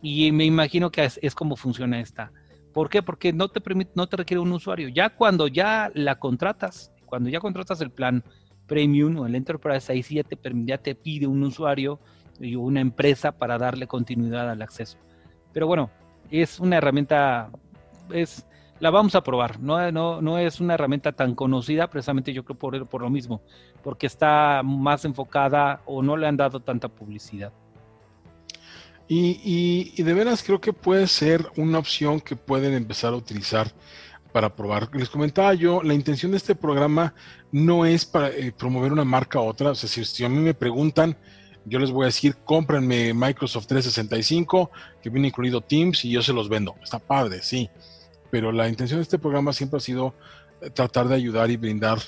Y 0.02 0.32
me 0.32 0.46
imagino 0.46 0.92
que 0.92 1.10
es, 1.22 1.36
como 1.36 1.56
funciona 1.56 2.00
esta. 2.00 2.32
¿Por 2.74 2.90
qué? 2.90 3.02
Porque 3.02 3.34
no 3.34 3.50
te, 3.50 3.62
permite, 3.62 3.92
no 3.96 4.08
te 4.08 4.18
requiere 4.18 4.40
un 4.40 4.52
usuario. 4.52 4.90
Ya 4.90 5.10
cuando 5.10 5.48
ya 5.48 5.92
la 5.94 6.20
contratas, 6.20 6.92
cuando 7.06 7.30
ya 7.30 7.40
contratas 7.40 7.82
el 7.82 7.92
plan 7.92 8.24
Premium 8.68 9.18
o 9.18 9.26
el 9.26 9.36
Enterprise, 9.36 9.92
ahí 9.92 10.04
sí 10.04 10.16
ya 10.16 10.24
te, 10.24 10.36
te 10.36 10.96
pide 10.96 11.26
un 11.26 11.44
usuario 11.44 12.00
y 12.40 12.56
una 12.56 12.82
empresa 12.82 13.32
para 13.32 13.58
darle 13.58 13.88
continuidad 13.88 14.50
al 14.50 14.62
acceso. 14.62 14.98
Pero 15.54 15.66
bueno, 15.66 15.90
es 16.30 16.60
una 16.60 16.78
herramienta, 16.78 17.50
es, 18.12 18.46
la 18.80 18.92
vamos 18.92 19.16
a 19.16 19.24
probar. 19.24 19.60
No, 19.60 19.92
no, 19.92 20.22
no 20.22 20.38
es 20.38 20.60
una 20.60 20.76
herramienta 20.76 21.14
tan 21.14 21.34
conocida, 21.34 21.90
precisamente 21.90 22.34
yo 22.34 22.44
creo 22.46 22.60
por, 22.60 22.88
por 22.88 23.02
lo 23.02 23.10
mismo, 23.10 23.42
porque 23.84 24.06
está 24.06 24.62
más 24.64 25.06
enfocada 25.06 25.82
o 25.86 26.04
no 26.04 26.18
le 26.18 26.28
han 26.28 26.38
dado 26.38 26.60
tanta 26.60 26.90
publicidad. 26.90 27.52
Y, 29.08 29.94
y, 29.96 30.04
de 30.04 30.14
veras 30.14 30.44
creo 30.44 30.60
que 30.60 30.74
puede 30.74 31.08
ser 31.08 31.50
una 31.56 31.80
opción 31.80 32.20
que 32.20 32.36
pueden 32.36 32.74
empezar 32.74 33.14
a 33.14 33.16
utilizar 33.16 33.72
para 34.34 34.54
probar. 34.54 34.90
Les 34.94 35.10
comentaba 35.10 35.54
yo, 35.54 35.82
la 35.82 35.94
intención 35.94 36.32
de 36.32 36.38
este 36.38 36.56
programa 36.56 37.14
no 37.52 37.86
es 37.86 38.06
para 38.06 38.30
eh, 38.30 38.52
promover 38.52 38.92
una 38.92 39.06
marca 39.06 39.40
a 39.40 39.44
otra. 39.44 39.72
O 39.72 39.76
sea, 39.76 39.88
si, 39.88 40.04
si, 40.04 40.26
a 40.26 40.30
mí 40.30 40.38
me 40.40 40.54
preguntan, 40.54 41.18
yo 41.66 41.80
les 41.80 41.90
voy 41.90 42.04
a 42.04 42.08
decir, 42.08 42.36
cómprenme 42.44 43.14
Microsoft 43.14 43.68
365, 43.68 44.72
que 45.02 45.10
viene 45.10 45.30
incluido 45.30 45.62
Teams, 45.62 46.04
y 46.04 46.12
yo 46.12 46.22
se 46.22 46.34
los 46.34 46.50
vendo. 46.50 46.76
Está 46.84 47.00
padre, 47.00 47.42
sí. 47.42 47.70
Pero 48.30 48.52
la 48.52 48.68
intención 48.68 49.00
de 49.00 49.04
este 49.04 49.18
programa 49.18 49.54
siempre 49.54 49.78
ha 49.78 49.82
sido 49.82 50.16
eh, 50.62 50.70
tratar 50.70 51.08
de 51.08 51.16
ayudar 51.16 51.50
y 51.50 51.56
brindar 51.56 52.00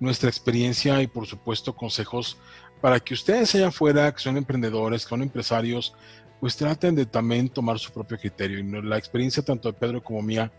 nuestra 0.00 0.28
experiencia 0.28 1.02
y 1.02 1.06
por 1.06 1.26
supuesto 1.26 1.74
consejos 1.74 2.38
para 2.80 3.00
que 3.00 3.14
ustedes 3.14 3.54
allá 3.54 3.68
afuera, 3.68 4.12
que 4.12 4.20
son 4.20 4.36
emprendedores, 4.36 5.04
que 5.04 5.08
son 5.08 5.22
empresarios, 5.22 5.94
pues 6.40 6.56
traten 6.56 6.94
de 6.94 7.06
también 7.06 7.48
tomar 7.48 7.78
su 7.78 7.92
propio 7.92 8.18
criterio. 8.18 8.58
Y 8.58 8.82
la 8.82 8.98
experiencia 8.98 9.42
tanto 9.42 9.70
de 9.70 9.78
Pedro 9.78 10.02
como 10.02 10.22
mía 10.22 10.52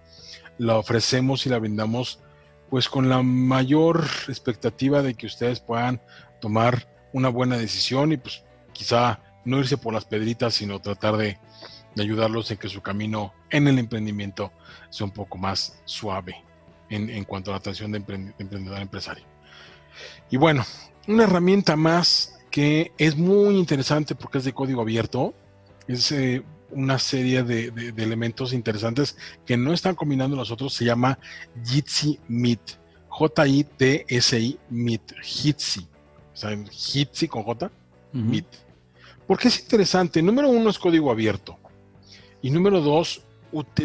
la 0.58 0.78
ofrecemos 0.78 1.46
y 1.46 1.50
la 1.50 1.60
brindamos 1.60 2.20
pues 2.70 2.88
con 2.88 3.10
la 3.10 3.24
mayor 3.24 4.06
expectativa 4.28 5.02
de 5.02 5.16
que 5.16 5.26
ustedes 5.26 5.60
puedan 5.60 6.02
tomar 6.40 6.88
una 7.14 7.30
buena 7.30 7.58
decisión 7.58 8.12
y 8.12 8.18
pues 8.18 8.44
quizá 8.74 9.22
no 9.46 9.60
irse 9.60 9.78
por 9.78 9.94
las 9.94 10.06
pedritas, 10.06 10.54
sino 10.54 10.80
tratar 10.80 11.18
de, 11.18 11.40
ayudarlos 11.98 12.50
en 12.50 12.58
que 12.58 12.70
su 12.70 12.82
camino 12.82 13.34
en 13.50 13.68
el 13.68 13.78
emprendimiento 13.78 14.54
sea 14.90 15.06
un 15.06 15.12
poco 15.12 15.38
más 15.38 15.82
suave 15.84 16.46
en, 16.90 17.26
cuanto 17.26 17.52
a 17.52 17.56
la 17.56 17.58
atención 17.58 17.92
de, 17.92 17.98
emprendedor 17.98 18.80
empresario. 18.80 19.26
Y 20.30 20.38
bueno, 20.38 20.64
una 21.08 21.26
herramienta 21.26 21.76
más 21.76 22.40
que 22.52 22.94
es 22.98 23.18
muy 23.18 23.58
interesante 23.58 24.16
porque 24.16 24.38
es 24.38 24.46
de 24.46 24.54
código 24.54 24.82
abierto, 24.82 25.34
es 25.90 26.12
eh, 26.12 26.44
una 26.72 27.00
serie 27.00 27.44
de, 27.44 27.94
elementos 27.98 28.54
interesantes 28.54 29.18
que 29.46 29.58
no 29.58 29.74
están 29.74 29.96
combinando 29.96 30.36
nosotros, 30.36 30.74
se 30.74 30.86
llama 30.86 31.20
Jitsi 31.66 32.20
Meet, 32.28 32.62
J-I-T-S-I 33.08 34.60
Meet, 34.70 35.14
Jitsi, 35.22 35.88
o 36.34 36.38
sea, 36.38 36.58
Jitsi 36.70 37.28
con 37.28 37.44
J, 37.44 37.72
Meet 38.14 38.70
¿Por 39.30 39.38
qué 39.38 39.50
es 39.50 39.60
interesante? 39.60 40.24
Número 40.24 40.50
uno 40.50 40.72
es 40.72 40.80
código 40.80 41.12
abierto. 41.12 41.56
Y 42.42 42.50
número 42.50 42.82
dos, 42.82 43.22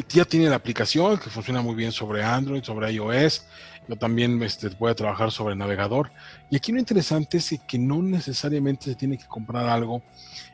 ya 0.09 0.25
tiene 0.25 0.49
la 0.49 0.57
aplicación 0.57 1.19
que 1.19 1.31
funciona 1.31 1.63
muy 1.63 1.75
bien 1.75 1.93
sobre 1.93 2.23
Android, 2.23 2.63
sobre 2.63 2.93
iOS. 2.93 3.47
Yo 3.89 3.97
también 3.97 4.43
este, 4.43 4.71
puede 4.71 4.95
trabajar 4.95 5.31
sobre 5.31 5.55
navegador. 5.55 6.11
Y 6.51 6.57
aquí 6.57 6.73
lo 6.73 6.79
interesante 6.79 7.39
es 7.39 7.55
que 7.67 7.79
no 7.79 8.03
necesariamente 8.03 8.85
se 8.85 8.95
tiene 8.95 9.19
que 9.19 9.27
comprar 9.27 9.69
algo, 9.69 10.03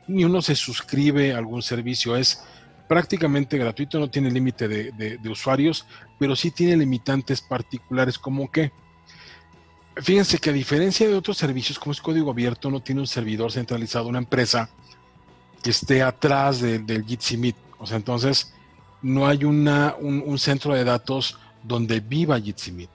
ni 0.09 0.25
uno 0.25 0.42
se 0.42 0.55
suscribe 0.55 1.33
a 1.33 1.38
algún 1.38 1.62
servicio. 1.62 2.16
Es 2.16 2.42
prácticamente 2.88 3.57
gratuito, 3.57 4.01
no 4.01 4.11
tiene 4.11 4.33
límite 4.33 4.66
de, 4.66 5.29
usuarios, 5.31 5.87
pero 6.18 6.35
sí 6.35 6.51
tiene 6.51 6.77
limitantes 6.77 7.40
particulares 7.40 8.18
como 8.18 8.51
que, 8.51 8.73
fíjense 9.96 10.38
que 10.38 10.51
a 10.51 10.53
diferencia 10.53 11.07
de 11.07 11.14
otros 11.14 11.37
servicios 11.37 11.79
como 11.79 11.92
es 11.92 12.01
código 12.01 12.33
abierto, 12.33 12.68
no 12.68 12.81
tiene 12.81 13.03
un 13.03 13.07
servidor 13.07 13.53
centralizado, 13.53 14.09
una 14.09 14.18
empresa 14.18 14.68
que 15.62 15.70
esté 15.70 16.03
atrás 16.03 16.61
del 16.61 17.05
Jitsi 17.07 17.37
Meet. 17.37 17.57
O 17.79 17.87
sea, 17.87 17.96
entonces 17.96 18.53
no 19.03 19.27
hay 19.27 19.45
una, 19.45 19.95
un, 19.99 20.39
centro 20.39 20.75
de 20.75 20.85
datos 20.85 21.39
donde 21.63 22.01
viva 22.01 22.41
Jitsi 22.41 22.89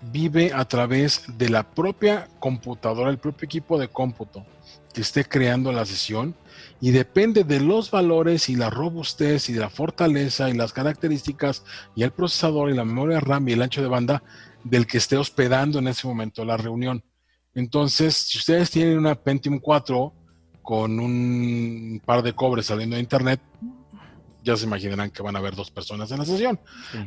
Vive 0.00 0.52
a 0.54 0.64
través 0.64 1.24
de 1.36 1.48
la 1.48 1.64
propia 1.64 2.28
computadora, 2.38 3.10
el 3.10 3.18
propio 3.18 3.46
equipo 3.46 3.78
de 3.78 3.88
cómputo 3.88 4.46
que 4.94 5.00
esté 5.00 5.24
creando 5.24 5.72
la 5.72 5.84
sesión 5.84 6.34
y 6.80 6.92
depende 6.92 7.44
de 7.44 7.60
los 7.60 7.90
valores 7.90 8.48
y 8.48 8.56
la 8.56 8.70
robustez 8.70 9.48
y 9.48 9.52
de 9.52 9.60
la 9.60 9.70
fortaleza 9.70 10.48
y 10.48 10.54
las 10.54 10.72
características 10.72 11.64
y 11.96 12.04
el 12.04 12.12
procesador 12.12 12.70
y 12.70 12.74
la 12.74 12.84
memoria 12.84 13.20
RAM 13.20 13.48
y 13.48 13.52
el 13.52 13.62
ancho 13.62 13.82
de 13.82 13.88
banda 13.88 14.22
del 14.62 14.86
que 14.86 14.98
esté 14.98 15.16
hospedando 15.16 15.78
en 15.80 15.88
ese 15.88 16.06
momento 16.06 16.44
la 16.44 16.56
reunión. 16.56 17.02
Entonces, 17.54 18.14
si 18.14 18.38
ustedes 18.38 18.70
tienen 18.70 18.98
una 18.98 19.16
Pentium 19.16 19.58
4 19.58 20.12
con 20.62 21.00
un 21.00 22.00
par 22.04 22.22
de 22.22 22.34
cobres 22.34 22.66
saliendo 22.66 22.96
de 22.96 23.02
internet, 23.02 23.40
ya 24.48 24.56
se 24.56 24.64
imaginarán 24.64 25.10
que 25.10 25.22
van 25.22 25.36
a 25.36 25.38
haber 25.38 25.54
dos 25.54 25.70
personas 25.70 26.10
en 26.10 26.18
la 26.18 26.24
sesión. 26.24 26.58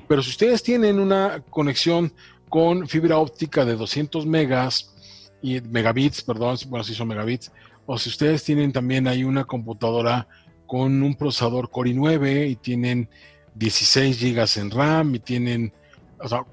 Pero 0.07 0.21
si 0.21 0.29
ustedes 0.29 0.61
tienen 0.61 0.99
una 0.99 1.43
conexión 1.49 2.13
con 2.49 2.87
fibra 2.87 3.17
óptica 3.17 3.65
de 3.65 3.75
200 3.75 4.27
megas 4.27 4.93
y 5.41 5.59
megabits, 5.61 6.21
perdón, 6.21 6.57
bueno, 6.67 6.83
si 6.83 6.93
son 6.93 7.07
megabits, 7.07 7.51
o 7.87 7.97
si 7.97 8.09
ustedes 8.09 8.43
tienen 8.43 8.71
también 8.71 9.07
ahí 9.07 9.23
una 9.23 9.45
computadora 9.45 10.27
con 10.67 11.01
un 11.01 11.15
procesador 11.15 11.71
Core 11.71 11.91
i9 11.91 12.49
y 12.51 12.55
tienen 12.55 13.09
16 13.55 14.17
gigas 14.17 14.55
en 14.57 14.69
RAM 14.69 15.15
y 15.15 15.19
tienen 15.19 15.73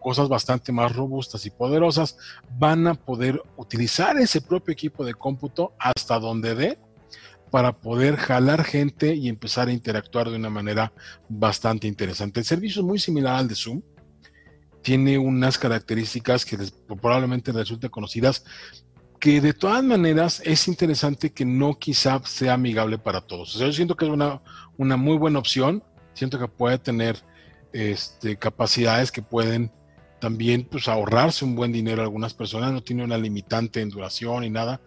cosas 0.01 0.31
bastante 0.31 0.73
más 0.73 0.97
robustas 0.97 1.45
y 1.45 1.51
poderosas, 1.51 2.17
van 2.59 2.87
a 2.87 2.95
poder 2.95 3.43
utilizar 3.59 4.17
ese 4.17 4.41
propio 4.41 4.73
equipo 4.73 5.05
de 5.05 5.13
cómputo 5.13 5.75
hasta 5.79 6.19
donde 6.19 6.55
dé 6.55 6.79
para 7.51 7.73
poder 7.73 8.17
jalar 8.17 8.65
gente 8.65 9.15
y 9.15 9.29
empezar 9.29 9.69
a 9.69 9.73
interactuar 9.73 10.31
de 10.31 10.37
una 10.37 10.51
manera 10.51 10.93
bastante 11.29 11.87
interesante. 11.87 12.41
El 12.41 12.47
servicio 12.47 12.81
es 12.81 12.87
muy 12.87 12.99
similar 12.99 13.37
al 13.37 13.49
de 13.49 13.55
Zoom. 13.55 13.83
Tiene 14.83 15.19
unas 15.19 15.59
características 15.59 16.45
que 16.45 16.59
probablemente 16.87 17.53
resulten 17.53 17.91
conocidas, 17.91 18.45
que 19.21 19.41
de 19.41 19.53
todas 19.53 19.83
maneras 19.83 20.41
es 20.45 20.69
interesante 20.69 21.33
que 21.33 21.45
no 21.45 21.79
quizá 21.79 22.21
sea 22.25 22.55
amigable 22.55 22.99
para 22.99 23.21
todos. 23.21 23.55
Yo 23.55 23.73
siento 23.73 23.97
que 23.97 24.05
es 24.05 24.11
una, 24.11 24.41
una 24.77 24.97
muy 24.97 25.17
buena 25.17 25.39
opción. 25.39 25.83
Siento 26.15 26.39
que 26.39 26.49
puede 26.49 26.79
tener 26.79 27.17
este, 27.73 28.37
capacidades 28.37 29.11
que 29.11 29.23
pueden 29.23 29.73
también 30.21 30.65
pues, 30.65 30.89
ahorrarse 30.89 31.45
un 31.45 31.55
buen 31.55 31.73
dinero 31.73 32.03
a 32.03 32.05
algunas 32.05 32.35
personas. 32.35 32.73
No 32.73 32.83
tiene 32.83 33.05
una 33.05 33.19
limitante 33.19 33.81
en 33.81 33.91
duración 33.91 34.45
y 34.45 34.51
nada 34.51 34.81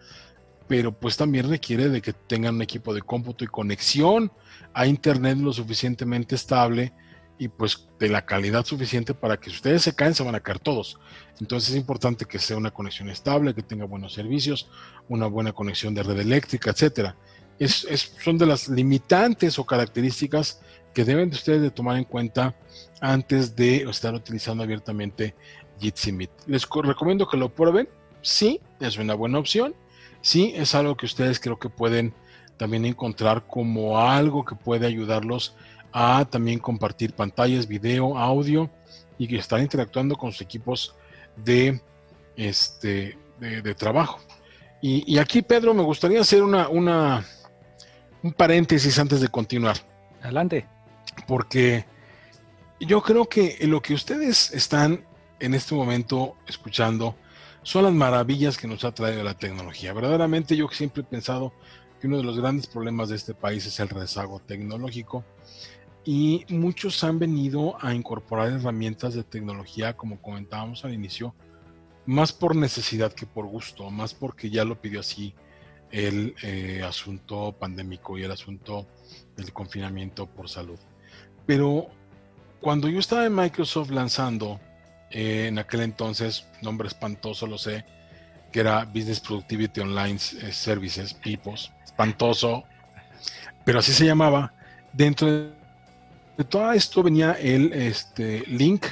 pero 0.72 0.90
pues 0.90 1.18
también 1.18 1.50
requiere 1.50 1.90
de 1.90 2.00
que 2.00 2.14
tengan 2.14 2.54
un 2.54 2.62
equipo 2.62 2.94
de 2.94 3.02
cómputo 3.02 3.44
y 3.44 3.46
conexión 3.46 4.32
a 4.72 4.86
internet 4.86 5.36
lo 5.36 5.52
suficientemente 5.52 6.34
estable 6.34 6.94
y 7.36 7.48
pues 7.48 7.88
de 8.00 8.08
la 8.08 8.24
calidad 8.24 8.64
suficiente 8.64 9.12
para 9.12 9.36
que 9.36 9.50
si 9.50 9.56
ustedes 9.56 9.82
se 9.82 9.94
caen 9.94 10.14
se 10.14 10.22
van 10.22 10.34
a 10.34 10.40
caer 10.40 10.60
todos. 10.60 10.98
Entonces 11.40 11.72
es 11.72 11.76
importante 11.76 12.24
que 12.24 12.38
sea 12.38 12.56
una 12.56 12.70
conexión 12.70 13.10
estable, 13.10 13.54
que 13.54 13.62
tenga 13.62 13.84
buenos 13.84 14.14
servicios, 14.14 14.70
una 15.10 15.26
buena 15.26 15.52
conexión 15.52 15.92
de 15.92 16.04
red 16.04 16.18
eléctrica, 16.18 16.70
etcétera. 16.70 17.16
Es, 17.58 17.86
son 18.24 18.38
de 18.38 18.46
las 18.46 18.66
limitantes 18.70 19.58
o 19.58 19.66
características 19.66 20.62
que 20.94 21.04
deben 21.04 21.28
de 21.28 21.36
ustedes 21.36 21.60
de 21.60 21.70
tomar 21.70 21.98
en 21.98 22.04
cuenta 22.04 22.56
antes 23.02 23.54
de 23.54 23.82
estar 23.82 24.14
utilizando 24.14 24.62
abiertamente 24.62 25.34
Jitsi 25.78 26.12
Meet. 26.12 26.30
Les 26.46 26.66
recomiendo 26.66 27.28
que 27.28 27.36
lo 27.36 27.54
prueben. 27.54 27.90
Sí, 28.22 28.58
es 28.80 28.96
una 28.96 29.12
buena 29.12 29.38
opción 29.38 29.74
sí 30.22 30.52
es 30.56 30.74
algo 30.74 30.96
que 30.96 31.06
ustedes 31.06 31.38
creo 31.38 31.58
que 31.58 31.68
pueden 31.68 32.14
también 32.56 32.84
encontrar 32.84 33.46
como 33.46 33.98
algo 33.98 34.44
que 34.44 34.54
puede 34.54 34.86
ayudarlos 34.86 35.54
a 35.92 36.24
también 36.24 36.58
compartir 36.58 37.12
pantallas, 37.12 37.66
video, 37.66 38.16
audio 38.16 38.70
y 39.18 39.28
que 39.28 39.36
están 39.36 39.62
interactuando 39.62 40.16
con 40.16 40.32
sus 40.32 40.42
equipos 40.42 40.94
de, 41.36 41.80
este, 42.36 43.18
de, 43.38 43.74
trabajo. 43.74 44.20
Y, 44.80 45.18
aquí, 45.18 45.42
Pedro, 45.42 45.74
me 45.74 45.82
gustaría 45.82 46.20
hacer 46.20 46.42
una, 46.42 46.68
una, 46.68 47.24
un 48.22 48.32
paréntesis 48.32 48.98
antes 48.98 49.20
de 49.20 49.28
continuar. 49.28 49.76
Adelante. 50.22 50.66
Porque 51.28 51.84
yo 52.80 53.00
creo 53.00 53.28
que 53.28 53.58
lo 53.62 53.80
que 53.80 53.94
ustedes 53.94 54.50
están 54.52 55.04
en 55.38 55.54
este 55.54 55.74
momento 55.74 56.36
escuchando 56.48 57.14
son 57.62 57.84
las 57.84 57.92
maravillas 57.92 58.56
que 58.58 58.66
nos 58.66 58.84
ha 58.84 58.92
traído 58.92 59.22
la 59.22 59.36
tecnología. 59.36 59.92
Verdaderamente 59.92 60.56
yo 60.56 60.68
siempre 60.68 61.02
he 61.02 61.04
pensado 61.04 61.52
que 62.00 62.06
uno 62.06 62.16
de 62.16 62.24
los 62.24 62.38
grandes 62.38 62.66
problemas 62.66 63.08
de 63.08 63.16
este 63.16 63.34
país 63.34 63.64
es 63.66 63.78
el 63.80 63.88
rezago 63.88 64.40
tecnológico 64.40 65.24
y 66.04 66.44
muchos 66.48 67.04
han 67.04 67.18
venido 67.18 67.76
a 67.80 67.94
incorporar 67.94 68.50
herramientas 68.50 69.14
de 69.14 69.22
tecnología, 69.22 69.96
como 69.96 70.20
comentábamos 70.20 70.84
al 70.84 70.94
inicio, 70.94 71.34
más 72.06 72.32
por 72.32 72.56
necesidad 72.56 73.12
que 73.12 73.26
por 73.26 73.46
gusto, 73.46 73.88
más 73.90 74.12
porque 74.12 74.50
ya 74.50 74.64
lo 74.64 74.80
pidió 74.80 75.00
así 75.00 75.34
el 75.92 76.34
eh, 76.42 76.82
asunto 76.84 77.54
pandémico 77.56 78.18
y 78.18 78.24
el 78.24 78.32
asunto 78.32 78.88
del 79.36 79.52
confinamiento 79.52 80.26
por 80.26 80.48
salud. 80.48 80.78
Pero 81.46 81.86
cuando 82.60 82.88
yo 82.88 82.98
estaba 82.98 83.26
en 83.26 83.34
Microsoft 83.34 83.90
lanzando 83.90 84.58
eh, 85.12 85.46
en 85.48 85.58
aquel 85.58 85.82
entonces, 85.82 86.46
nombre 86.62 86.88
espantoso, 86.88 87.46
lo 87.46 87.58
sé, 87.58 87.84
que 88.50 88.60
era 88.60 88.84
Business 88.84 89.20
Productivity 89.20 89.80
Online 89.80 90.14
eh, 90.14 90.52
Services, 90.52 91.14
PIPOS, 91.14 91.72
espantoso, 91.84 92.64
pero 93.64 93.80
así 93.80 93.92
se 93.92 94.06
llamaba. 94.06 94.52
Dentro 94.92 95.28
de 95.28 96.44
todo 96.48 96.72
esto 96.72 97.02
venía 97.02 97.32
el 97.32 97.72
este, 97.72 98.44
Link, 98.46 98.86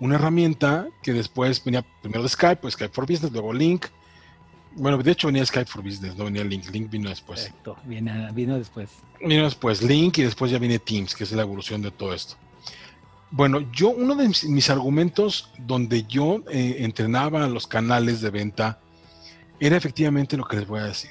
una 0.00 0.16
herramienta 0.16 0.88
que 1.02 1.12
después 1.12 1.62
venía 1.64 1.84
primero 2.02 2.22
de 2.22 2.28
Skype, 2.28 2.56
pues 2.56 2.74
Skype 2.74 2.92
for 2.92 3.06
Business, 3.06 3.32
luego 3.32 3.52
Link. 3.52 3.86
Bueno, 4.76 4.98
de 4.98 5.12
hecho 5.12 5.28
venía 5.28 5.46
Skype 5.46 5.70
for 5.70 5.82
Business, 5.82 6.16
no 6.16 6.24
venía 6.24 6.42
Link, 6.42 6.68
Link 6.70 6.90
vino 6.90 7.08
después. 7.08 7.40
Correcto, 7.40 7.76
vino 7.84 8.58
después. 8.58 8.90
Vino 9.20 9.44
después 9.44 9.82
Link 9.82 10.18
y 10.18 10.22
después 10.22 10.50
ya 10.50 10.58
viene 10.58 10.80
Teams, 10.80 11.14
que 11.14 11.22
es 11.22 11.32
la 11.32 11.42
evolución 11.42 11.80
de 11.80 11.92
todo 11.92 12.12
esto. 12.12 12.36
Bueno, 13.36 13.68
yo, 13.72 13.90
uno 13.90 14.14
de 14.14 14.28
mis, 14.28 14.70
argumentos 14.70 15.50
donde 15.58 16.04
yo 16.04 16.44
eh, 16.48 16.76
entrenaba 16.84 17.48
los 17.48 17.66
canales 17.66 18.20
de 18.20 18.30
venta 18.30 18.78
era 19.58 19.76
efectivamente 19.76 20.36
lo 20.36 20.44
que 20.44 20.58
les 20.58 20.68
voy 20.68 20.78
a 20.78 20.84
decir. 20.84 21.10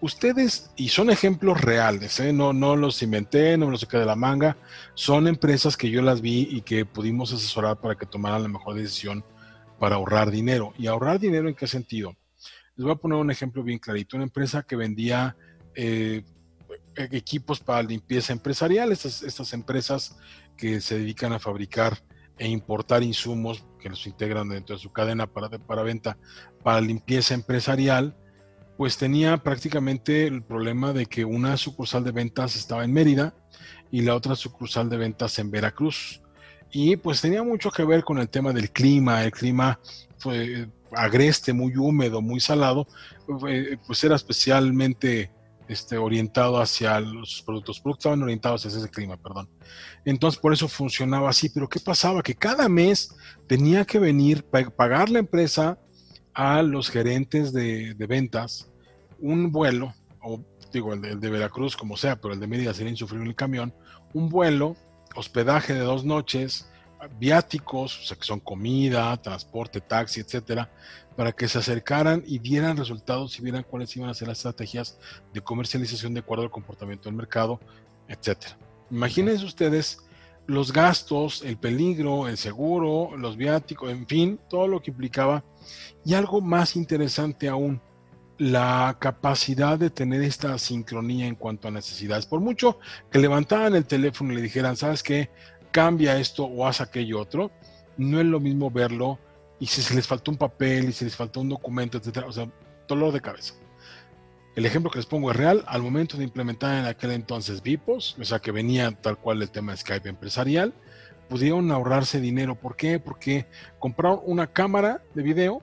Ustedes, 0.00 0.70
y 0.76 0.90
son 0.90 1.10
ejemplos 1.10 1.60
reales, 1.60 2.20
¿eh? 2.20 2.32
no, 2.32 2.52
no 2.52 2.76
los 2.76 3.02
inventé, 3.02 3.58
no 3.58 3.66
me 3.66 3.72
los 3.72 3.80
saqué 3.80 3.96
de 3.96 4.06
la 4.06 4.14
manga, 4.14 4.56
son 4.94 5.26
empresas 5.26 5.76
que 5.76 5.90
yo 5.90 6.02
las 6.02 6.20
vi 6.20 6.46
y 6.52 6.60
que 6.60 6.86
pudimos 6.86 7.32
asesorar 7.32 7.80
para 7.80 7.96
que 7.96 8.06
tomaran 8.06 8.44
la 8.44 8.48
mejor 8.48 8.76
decisión 8.76 9.24
para 9.80 9.96
ahorrar 9.96 10.30
dinero. 10.30 10.72
¿Y 10.78 10.86
ahorrar 10.86 11.18
dinero 11.18 11.48
en 11.48 11.56
qué 11.56 11.66
sentido? 11.66 12.14
Les 12.76 12.84
voy 12.84 12.92
a 12.92 12.96
poner 12.96 13.18
un 13.18 13.32
ejemplo 13.32 13.64
bien 13.64 13.80
clarito. 13.80 14.16
Una 14.16 14.26
empresa 14.26 14.62
que 14.62 14.76
vendía 14.76 15.34
eh, 15.74 16.22
equipos 16.94 17.58
para 17.58 17.82
limpieza 17.82 18.32
empresarial, 18.32 18.92
estas 18.92 19.52
empresas 19.52 20.16
que 20.56 20.80
se 20.80 20.98
dedican 20.98 21.32
a 21.32 21.38
fabricar 21.38 21.98
e 22.38 22.48
importar 22.48 23.02
insumos 23.02 23.64
que 23.80 23.88
los 23.88 24.06
integran 24.06 24.48
dentro 24.48 24.76
de 24.76 24.82
su 24.82 24.92
cadena 24.92 25.26
para, 25.26 25.48
para 25.50 25.82
venta 25.82 26.16
para 26.62 26.80
limpieza 26.80 27.34
empresarial, 27.34 28.16
pues 28.76 28.96
tenía 28.96 29.36
prácticamente 29.38 30.26
el 30.26 30.42
problema 30.42 30.92
de 30.92 31.06
que 31.06 31.24
una 31.24 31.56
sucursal 31.56 32.02
de 32.02 32.10
ventas 32.10 32.56
estaba 32.56 32.84
en 32.84 32.92
Mérida 32.92 33.34
y 33.90 34.02
la 34.02 34.14
otra 34.14 34.34
sucursal 34.34 34.88
de 34.88 34.96
ventas 34.96 35.38
en 35.38 35.50
Veracruz. 35.50 36.22
Y 36.72 36.96
pues 36.96 37.20
tenía 37.20 37.42
mucho 37.42 37.70
que 37.70 37.84
ver 37.84 38.02
con 38.02 38.18
el 38.18 38.28
tema 38.28 38.52
del 38.52 38.70
clima, 38.70 39.22
el 39.22 39.30
clima 39.30 39.78
fue 40.18 40.68
agreste, 40.92 41.52
muy 41.52 41.76
húmedo, 41.76 42.20
muy 42.20 42.40
salado, 42.40 42.86
pues 43.86 44.02
era 44.02 44.16
especialmente 44.16 45.30
este, 45.68 45.96
orientado 45.96 46.60
hacia 46.60 47.00
los 47.00 47.42
productos. 47.42 47.80
productos 47.80 48.04
estaban 48.04 48.22
orientados 48.22 48.66
hacia 48.66 48.78
ese 48.78 48.90
clima, 48.90 49.16
perdón. 49.16 49.48
Entonces, 50.04 50.40
por 50.40 50.52
eso 50.52 50.68
funcionaba 50.68 51.30
así. 51.30 51.48
Pero 51.48 51.68
¿qué 51.68 51.80
pasaba? 51.80 52.22
Que 52.22 52.34
cada 52.34 52.68
mes 52.68 53.14
tenía 53.46 53.84
que 53.84 53.98
venir, 53.98 54.44
pagar 54.44 55.08
la 55.08 55.20
empresa 55.20 55.78
a 56.34 56.62
los 56.62 56.90
gerentes 56.90 57.52
de, 57.52 57.94
ventas 58.08 58.70
un 59.20 59.52
vuelo, 59.52 59.94
o 60.20 60.40
digo, 60.72 60.92
el 60.92 61.20
de, 61.20 61.30
Veracruz, 61.30 61.76
como 61.76 61.96
sea, 61.96 62.16
pero 62.16 62.34
el 62.34 62.40
de 62.40 62.46
Mérida 62.46 62.74
sería 62.74 62.90
insufrible 62.90 63.28
el 63.28 63.36
camión, 63.36 63.72
un 64.12 64.28
vuelo, 64.28 64.76
hospedaje 65.14 65.72
de 65.72 65.80
dos 65.80 66.04
noches, 66.04 66.68
viáticos, 67.18 68.00
o 68.00 68.02
sea, 68.02 68.16
que 68.16 68.24
son 68.24 68.40
comida, 68.40 69.16
transporte, 69.22 69.80
taxi, 69.80 70.20
etcétera, 70.20 70.70
para 71.16 71.32
que 71.32 71.48
se 71.48 71.58
acercaran 71.58 72.22
y 72.26 72.38
dieran 72.38 72.76
resultados 72.76 73.38
y 73.38 73.42
vieran 73.42 73.64
cuáles 73.68 73.96
iban 73.96 74.10
a 74.10 74.14
ser 74.14 74.28
las 74.28 74.38
estrategias 74.38 74.98
de 75.32 75.40
comercialización 75.40 76.14
de 76.14 76.20
acuerdo 76.20 76.44
al 76.44 76.50
comportamiento 76.50 77.08
del 77.08 77.16
mercado, 77.16 77.60
etcétera. 78.08 78.56
Imagínense 78.90 79.44
ustedes 79.44 79.98
los 80.46 80.72
gastos, 80.72 81.42
el 81.42 81.56
peligro, 81.56 82.28
el 82.28 82.36
seguro, 82.36 83.16
los 83.16 83.36
viáticos, 83.36 83.90
en 83.90 84.06
fin, 84.06 84.38
todo 84.48 84.68
lo 84.68 84.82
que 84.82 84.90
implicaba. 84.90 85.44
Y 86.04 86.14
algo 86.14 86.40
más 86.40 86.76
interesante 86.76 87.48
aún, 87.48 87.80
la 88.36 88.96
capacidad 89.00 89.78
de 89.78 89.90
tener 89.90 90.22
esta 90.22 90.58
sincronía 90.58 91.26
en 91.26 91.36
cuanto 91.36 91.68
a 91.68 91.70
necesidades. 91.70 92.26
Por 92.26 92.40
mucho 92.40 92.78
que 93.10 93.18
levantaran 93.18 93.74
el 93.74 93.86
teléfono 93.86 94.32
y 94.32 94.36
le 94.36 94.42
dijeran, 94.42 94.76
¿sabes 94.76 95.02
qué? 95.02 95.30
Cambia 95.70 96.18
esto 96.18 96.44
o 96.44 96.66
haz 96.66 96.80
aquello 96.80 97.20
otro, 97.20 97.50
no 97.96 98.20
es 98.20 98.26
lo 98.26 98.40
mismo 98.40 98.70
verlo 98.70 99.18
y 99.64 99.66
si 99.66 99.80
se 99.80 99.94
les 99.94 100.06
faltó 100.06 100.30
un 100.30 100.36
papel 100.36 100.90
y 100.90 100.92
si 100.92 101.06
les 101.06 101.16
faltó 101.16 101.40
un 101.40 101.48
documento, 101.48 101.96
etcétera, 101.96 102.26
o 102.26 102.32
sea, 102.32 102.46
dolor 102.86 103.14
de 103.14 103.22
cabeza. 103.22 103.54
El 104.54 104.66
ejemplo 104.66 104.90
que 104.90 104.98
les 104.98 105.06
pongo 105.06 105.30
es 105.30 105.36
real. 105.38 105.64
Al 105.66 105.80
momento 105.80 106.18
de 106.18 106.24
implementar 106.24 106.78
en 106.78 106.84
aquel 106.84 107.12
entonces 107.12 107.62
VIPOS, 107.62 108.16
o 108.20 108.24
sea 108.24 108.40
que 108.40 108.52
venía 108.52 108.90
tal 108.92 109.16
cual 109.16 109.40
el 109.40 109.50
tema 109.50 109.72
de 109.72 109.78
Skype 109.78 110.06
empresarial, 110.06 110.74
pudieron 111.30 111.72
ahorrarse 111.72 112.20
dinero. 112.20 112.56
¿Por 112.56 112.76
qué? 112.76 112.98
Porque 113.00 113.46
compraron 113.78 114.20
una 114.26 114.48
cámara 114.48 115.00
de 115.14 115.22
video 115.22 115.62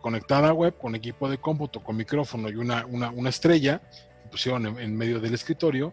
conectada 0.00 0.50
a 0.50 0.52
web 0.52 0.78
con 0.78 0.94
equipo 0.94 1.28
de 1.28 1.38
cómputo, 1.38 1.82
con 1.82 1.96
micrófono 1.96 2.48
y 2.48 2.54
una, 2.54 2.86
una, 2.86 3.28
estrella 3.28 3.82
que 4.22 4.28
pusieron 4.30 4.78
en, 4.78 4.96
medio 4.96 5.18
del 5.18 5.34
escritorio 5.34 5.92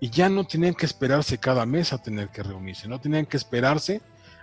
y 0.00 0.08
ya 0.08 0.30
no 0.30 0.44
tenían 0.44 0.72
que 0.72 0.86
esperarse 0.86 1.36
cada 1.36 1.66
mes 1.66 1.92
a 1.92 1.98
tener 1.98 2.30
que 2.30 2.42
reunirse, 2.42 2.88
no 2.88 2.98
tenían 2.98 3.26
que 3.26 3.36
esperarse 3.36 4.00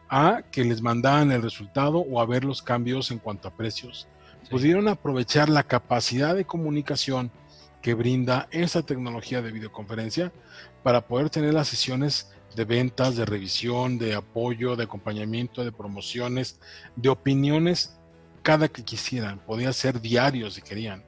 a 0.10 0.42
que 0.52 0.64
les 0.64 0.82
mandaran 0.82 1.32
el 1.32 1.42
resultado 1.42 2.00
o 2.00 2.22
a 2.22 2.26
ver 2.26 2.44
los 2.44 2.62
cambios 2.62 3.12
en 3.12 3.20
cuanto 3.20 3.48
a 3.48 3.56
precios 3.56 4.08
pudieron 4.50 4.88
aprovechar 4.88 5.50
la 5.50 5.64
capacidad 5.64 6.36
de 6.36 6.46
comunicación 6.46 7.32
que 7.82 7.94
brinda 7.94 8.48
esa 8.52 8.82
tecnología 8.82 9.42
de 9.42 9.52
videoconferencia 9.52 10.32
para 10.84 11.02
poder 11.02 11.30
tener 11.30 11.54
las 11.54 11.68
sesiones 11.68 12.32
de 12.56 12.66
ventas, 12.66 13.16
de 13.16 13.26
revisión, 13.26 13.98
de 13.98 14.16
apoyo, 14.16 14.76
de 14.76 14.86
acompañamiento, 14.86 15.64
de 15.64 15.72
promociones, 15.72 16.60
de 16.96 17.10
opiniones, 17.10 17.98
cada 18.42 18.68
que 18.68 18.84
quisieran. 18.84 19.40
Podía 19.40 19.72
ser 19.74 20.02
diario 20.02 20.50
si 20.50 20.62
querían. 20.62 21.04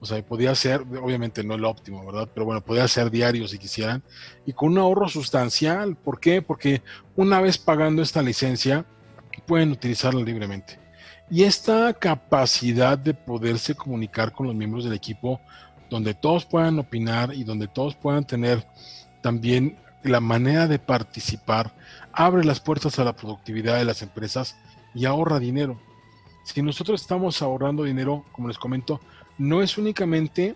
O 0.00 0.06
sea, 0.06 0.24
podía 0.24 0.54
ser, 0.54 0.80
obviamente 0.80 1.44
no 1.44 1.54
el 1.54 1.64
óptimo, 1.64 2.04
¿verdad? 2.06 2.28
Pero 2.32 2.46
bueno, 2.46 2.64
podía 2.64 2.88
ser 2.88 3.10
diario 3.10 3.46
si 3.46 3.58
quisieran. 3.58 4.02
Y 4.46 4.54
con 4.54 4.70
un 4.70 4.78
ahorro 4.78 5.08
sustancial. 5.08 5.96
¿Por 5.96 6.18
qué? 6.20 6.40
Porque 6.40 6.82
una 7.16 7.40
vez 7.40 7.58
pagando 7.58 8.00
esta 8.00 8.22
licencia, 8.22 8.86
pueden 9.46 9.72
utilizarla 9.72 10.22
libremente. 10.22 10.78
Y 11.30 11.44
esta 11.44 11.92
capacidad 11.92 12.96
de 12.96 13.14
poderse 13.14 13.74
comunicar 13.74 14.32
con 14.32 14.46
los 14.46 14.54
miembros 14.56 14.84
del 14.84 14.94
equipo, 14.94 15.40
donde 15.90 16.14
todos 16.14 16.46
puedan 16.46 16.78
opinar 16.78 17.34
y 17.34 17.44
donde 17.44 17.68
todos 17.68 17.94
puedan 17.94 18.24
tener 18.24 18.66
también 19.22 19.76
la 20.02 20.20
manera 20.20 20.66
de 20.66 20.78
participar, 20.78 21.74
abre 22.12 22.44
las 22.44 22.60
puertas 22.60 22.98
a 22.98 23.04
la 23.04 23.14
productividad 23.14 23.76
de 23.76 23.84
las 23.84 24.02
empresas 24.02 24.56
y 24.94 25.04
ahorra 25.04 25.38
dinero. 25.38 25.78
Si 26.44 26.62
nosotros 26.62 27.00
estamos 27.00 27.42
ahorrando 27.42 27.84
dinero, 27.84 28.24
como 28.32 28.48
les 28.48 28.58
comento, 28.58 29.00
no 29.40 29.62
es 29.62 29.78
únicamente 29.78 30.54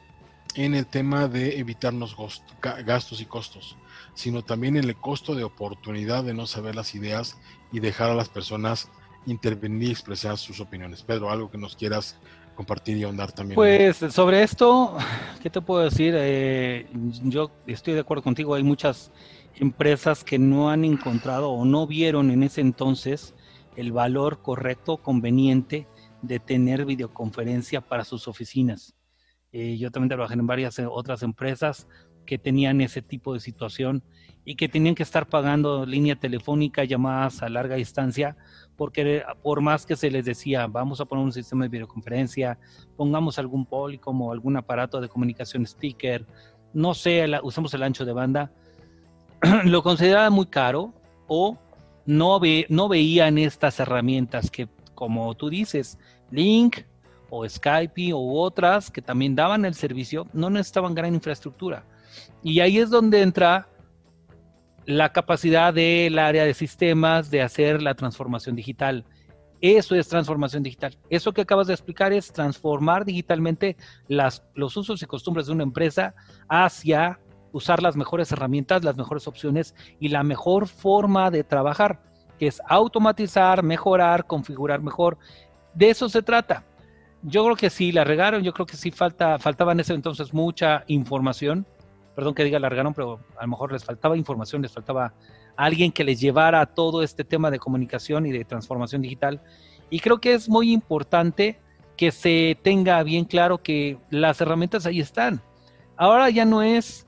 en 0.57 0.75
el 0.75 0.87
tema 0.87 1.27
de 1.27 1.59
evitarnos 1.59 2.15
gastos 2.85 3.21
y 3.23 3.25
costos, 3.25 3.79
sino 4.15 4.43
también 4.43 4.77
en 4.77 4.85
el 4.85 4.95
costo 4.95 5.35
de 5.35 5.43
oportunidad 5.43 6.23
de 6.23 6.35
no 6.35 6.47
saber 6.47 6.77
las 6.77 6.95
ideas 6.95 7.39
y 7.73 7.81
dejar 7.81 8.11
a 8.11 8.15
las 8.15 8.29
personas 8.29 8.91
intervenir 9.25 9.89
y 9.89 9.93
expresar 9.93 10.37
sus 10.37 10.61
opiniones. 10.61 11.03
Pedro, 11.03 11.31
algo 11.31 11.51
que 11.51 11.57
nos 11.57 11.77
quieras 11.77 12.19
compartir 12.55 12.99
y 12.99 13.05
ahondar 13.05 13.33
también. 13.33 13.57
Pues 13.57 13.97
sobre 14.11 14.43
esto, 14.43 14.95
¿qué 15.43 15.49
te 15.49 15.63
puedo 15.63 15.83
decir? 15.83 16.15
Eh, 16.15 16.87
yo 17.23 17.51
estoy 17.67 17.95
de 17.95 18.01
acuerdo 18.01 18.23
contigo, 18.23 18.55
hay 18.55 18.63
muchas 18.63 19.11
empresas 19.57 20.23
que 20.23 20.39
no 20.39 20.69
han 20.69 20.85
encontrado 20.85 21.51
o 21.51 21.65
no 21.65 21.87
vieron 21.87 22.31
en 22.31 22.43
ese 22.43 22.61
entonces 22.61 23.35
el 23.77 23.93
valor 23.93 24.43
correcto, 24.43 24.99
conveniente 24.99 25.87
de 26.27 26.41
tener 26.41 26.85
videoconferencia 26.85 27.81
para 27.81 28.05
sus 28.05 28.29
oficinas. 28.29 28.95
Eh, 29.53 29.77
yo 29.77 29.91
también 29.91 30.09
trabajé 30.09 30.35
en 30.35 30.47
varias 30.47 30.79
eh, 30.79 30.87
otras 30.87 31.23
empresas 31.23 31.87
que 32.27 32.39
tenían 32.39 32.81
ese 32.81 33.03
tipo 33.03 33.35
de 33.35 33.41
situación 33.41 34.03
y 34.45 34.57
que 34.57 34.69
tenían 34.69 34.95
que 34.95 35.03
estar 35.03 35.29
pagando 35.29 35.87
línea 35.87 36.17
telefónica, 36.17 36.85
llamadas 36.85 37.43
a 37.43 37.49
larga 37.49 37.77
distancia, 37.77 38.37
porque 38.77 39.23
por 39.43 39.61
más 39.61 39.87
que 39.87 39.97
se 39.97 40.11
les 40.11 40.25
decía, 40.25 40.67
vamos 40.67 41.01
a 41.01 41.05
poner 41.05 41.25
un 41.25 41.33
sistema 41.33 41.65
de 41.65 41.71
videoconferencia, 41.71 42.59
pongamos 42.97 43.39
algún 43.39 43.65
poli 43.65 43.99
como 43.99 44.33
algún 44.33 44.57
aparato 44.57 45.01
de 45.01 45.09
comunicación 45.09 45.65
speaker, 45.67 46.27
no 46.73 46.93
sé, 46.95 47.27
usamos 47.43 47.73
el 47.75 47.83
ancho 47.83 48.05
de 48.05 48.13
banda, 48.13 48.53
lo 49.65 49.83
consideraban 49.83 50.33
muy 50.33 50.47
caro 50.47 50.93
o 51.29 51.59
no, 52.07 52.39
ve, 52.41 52.67
no 52.69 52.89
veían 52.89 53.39
estas 53.39 53.81
herramientas 53.81 54.51
que, 54.51 54.69
como 54.95 55.35
tú 55.35 55.51
dices, 55.51 55.99
Link 56.31 56.79
o 57.31 57.49
Skype 57.49 58.15
u 58.15 58.39
otras 58.39 58.91
que 58.91 59.03
también 59.03 59.35
daban 59.35 59.65
el 59.65 59.75
servicio, 59.75 60.27
no 60.33 60.51
necesitaban 60.51 60.95
gran 60.95 61.15
infraestructura. 61.15 61.85
Y 62.43 62.61
ahí 62.61 62.79
es 62.79 62.91
donde 62.91 63.23
entra 63.23 63.69
la 64.87 65.13
capacidad 65.13 65.73
del 65.73 66.19
área 66.19 66.45
de 66.45 66.55
sistemas 66.55 67.31
de 67.31 67.43
hacer 67.43 67.83
la 67.83 67.95
transformación 67.95 68.55
digital. 68.55 69.05
Eso 69.61 69.95
es 69.95 70.09
transformación 70.09 70.63
digital. 70.63 70.99
Eso 71.09 71.33
que 71.33 71.41
acabas 71.41 71.69
de 71.69 71.73
explicar 71.73 72.13
es 72.13 72.31
transformar 72.33 73.05
digitalmente 73.05 73.77
los 74.09 74.77
usos 74.77 75.03
y 75.03 75.07
costumbres 75.07 75.47
de 75.47 75.53
una 75.53 75.63
empresa 75.63 76.15
hacia 76.49 77.19
usar 77.53 77.83
las 77.83 77.97
mejores 77.97 78.31
herramientas, 78.33 78.85
las 78.85 78.97
mejores 78.97 79.27
opciones 79.27 79.75
y 80.01 80.09
la 80.09 80.23
mejor 80.23 80.67
forma 80.67 81.31
de 81.31 81.45
trabajar, 81.45 82.03
que 82.39 82.47
es 82.47 82.61
automatizar, 82.67 83.63
mejorar, 83.63 84.27
configurar 84.27 84.81
mejor. 84.83 85.19
De 85.75 85.91
eso 85.91 86.09
se 86.09 86.23
trata. 86.23 86.65
Yo 87.23 87.45
creo 87.45 87.57
que 87.57 87.71
sí 87.71 87.93
la 87.93 88.05
regaron, 88.05 88.43
yo 88.43 88.53
creo 88.53 88.67
que 88.67 88.77
sí 88.77 88.91
falta, 88.91 89.39
faltaba 89.39 89.73
en 89.73 89.81
ese 89.81 89.95
entonces 89.95 90.35
mucha 90.35 90.85
información 90.89 91.67
perdón 92.15 92.35
que 92.35 92.45
diga 92.45 92.59
largaron, 92.59 92.95
pero 92.95 93.21
a 93.37 93.43
lo 93.43 93.49
mejor 93.49 93.73
les 93.73 93.85
faltaba 93.85 94.17
información, 94.17 94.63
les 94.63 94.73
faltaba 94.73 95.13
alguien 95.57 95.93
que 95.93 96.05
les 96.05 96.21
llevara 96.21 96.65
todo 96.67 97.03
este 97.03 97.25
tema 97.25 97.51
de 97.51 97.59
comunicación 97.59 98.27
y 98.27 98.33
de 98.33 98.45
transformación 98.45 99.03
digital. 99.03 99.41
Y 99.91 100.01
creo 100.01 100.21
que 100.21 100.35
es 100.35 100.49
muy 100.49 100.73
importante 100.73 101.59
que 101.97 102.11
se 102.11 102.59
tenga 102.63 103.03
bien 103.03 103.25
claro 103.25 103.59
que 103.59 103.99
las 104.11 104.41
herramientas 104.41 104.87
ahí 104.87 105.01
están. 105.01 105.41
Ahora 105.97 106.31
ya 106.31 106.45
no 106.45 106.63
es, 106.63 107.07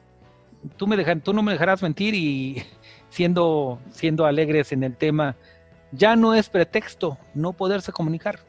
tú, 0.76 0.86
me 0.86 1.02
tú 1.16 1.32
no 1.32 1.42
me 1.42 1.52
dejarás 1.52 1.82
mentir 1.82 2.14
y 2.14 2.62
siendo, 3.16 3.79
siendo 3.90 4.26
alegres 4.26 4.72
en 4.72 4.85
el 4.85 4.94
tema, 4.94 5.37
ya 5.90 6.16
no 6.16 6.35
es 6.35 6.50
pretexto 6.50 7.16
no 7.35 7.55
poderse 7.55 7.90
comunicar. 7.90 8.40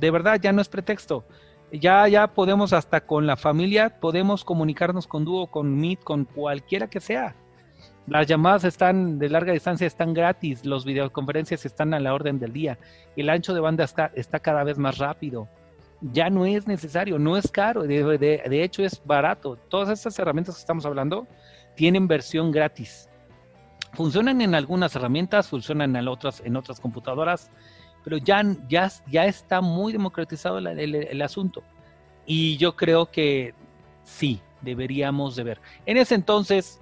De 0.00 0.10
verdad, 0.10 0.40
ya 0.40 0.52
no 0.52 0.62
es 0.62 0.68
pretexto 0.68 1.24
ya, 1.80 2.06
ya 2.08 2.28
podemos 2.28 2.72
hasta 2.72 3.00
con 3.00 3.26
la 3.26 3.36
familia, 3.36 4.00
podemos 4.00 4.44
comunicarnos 4.44 5.06
con 5.06 5.24
Duo, 5.24 5.48
con 5.48 5.76
Meet, 5.76 6.02
con 6.02 6.24
cualquiera 6.24 6.88
que 6.88 7.00
sea. 7.00 7.34
Las 8.06 8.26
llamadas 8.26 8.64
están 8.64 9.18
de 9.18 9.30
larga 9.30 9.52
distancia, 9.52 9.86
están 9.86 10.12
gratis, 10.12 10.64
las 10.64 10.84
videoconferencias 10.84 11.64
están 11.64 11.94
a 11.94 12.00
la 12.00 12.14
orden 12.14 12.38
del 12.38 12.52
día, 12.52 12.78
el 13.16 13.30
ancho 13.30 13.54
de 13.54 13.60
banda 13.60 13.84
está, 13.84 14.10
está 14.14 14.40
cada 14.40 14.62
vez 14.62 14.78
más 14.78 14.98
rápido. 14.98 15.48
Ya 16.12 16.28
no 16.28 16.44
es 16.44 16.66
necesario, 16.66 17.18
no 17.18 17.36
es 17.36 17.50
caro, 17.50 17.84
de, 17.84 18.18
de 18.18 18.62
hecho 18.62 18.84
es 18.84 19.00
barato. 19.04 19.56
Todas 19.68 19.88
estas 19.88 20.18
herramientas 20.18 20.56
que 20.56 20.60
estamos 20.60 20.84
hablando 20.84 21.26
tienen 21.76 22.06
versión 22.06 22.50
gratis. 22.52 23.08
Funcionan 23.94 24.40
en 24.40 24.54
algunas 24.54 24.94
herramientas, 24.96 25.48
funcionan 25.48 25.94
en 25.94 26.08
otras, 26.08 26.42
en 26.44 26.56
otras 26.56 26.80
computadoras, 26.80 27.50
pero 28.02 28.16
ya, 28.18 28.42
ya, 28.68 28.90
ya 29.10 29.26
está 29.26 29.60
muy 29.60 29.92
democratizado 29.92 30.58
el, 30.58 31.22
asunto. 31.22 31.62
Y 32.26 32.56
yo 32.56 32.76
creo 32.76 33.10
que 33.10 33.54
sí, 34.02 34.40
deberíamos 34.62 35.36
de 35.36 35.44
ver. 35.44 35.60
En 35.86 35.96
ese 35.96 36.14
entonces, 36.14 36.80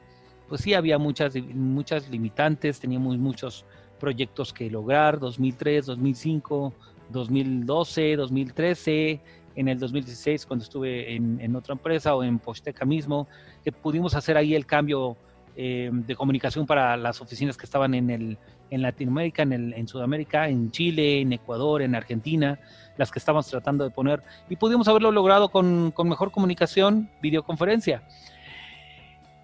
pues 0.48 0.62
sí, 0.62 0.74
había 0.74 0.98
muchas, 0.98 1.34
muchas 1.54 2.08
limitantes, 2.08 2.80
teníamos 2.80 3.18
muchos 3.18 3.64
proyectos 4.00 4.52
que 4.52 4.70
lograr, 4.70 5.20
2003, 5.20 5.86
2005, 5.86 6.72
2012, 7.10 8.16
2013, 8.16 9.20
en 9.54 9.68
el 9.68 9.78
2016 9.78 10.46
cuando 10.46 10.64
estuve 10.64 11.14
en, 11.14 11.40
en 11.40 11.54
otra 11.54 11.74
empresa 11.74 12.14
o 12.14 12.24
en 12.24 12.38
Posteca 12.38 12.84
mismo, 12.84 13.28
que 13.62 13.70
pudimos 13.70 14.14
hacer 14.14 14.36
ahí 14.36 14.54
el 14.54 14.66
cambio 14.66 15.16
eh, 15.56 15.90
de 15.92 16.16
comunicación 16.16 16.66
para 16.66 16.96
las 16.96 17.20
oficinas 17.20 17.56
que 17.56 17.64
estaban 17.64 17.94
en, 17.94 18.10
el, 18.10 18.38
en 18.70 18.82
Latinoamérica, 18.82 19.42
en, 19.42 19.52
el, 19.52 19.74
en 19.74 19.86
Sudamérica, 19.86 20.48
en 20.48 20.70
Chile, 20.70 21.20
en 21.20 21.32
Ecuador, 21.32 21.82
en 21.82 21.94
Argentina, 21.94 22.58
las 22.96 23.10
que 23.10 23.18
estábamos 23.18 23.46
tratando 23.48 23.84
de 23.84 23.90
poner, 23.90 24.22
y 24.48 24.56
pudimos 24.56 24.88
haberlo 24.88 25.10
logrado 25.10 25.50
con, 25.50 25.90
con 25.90 26.08
mejor 26.08 26.30
comunicación, 26.30 27.10
videoconferencia. 27.20 28.02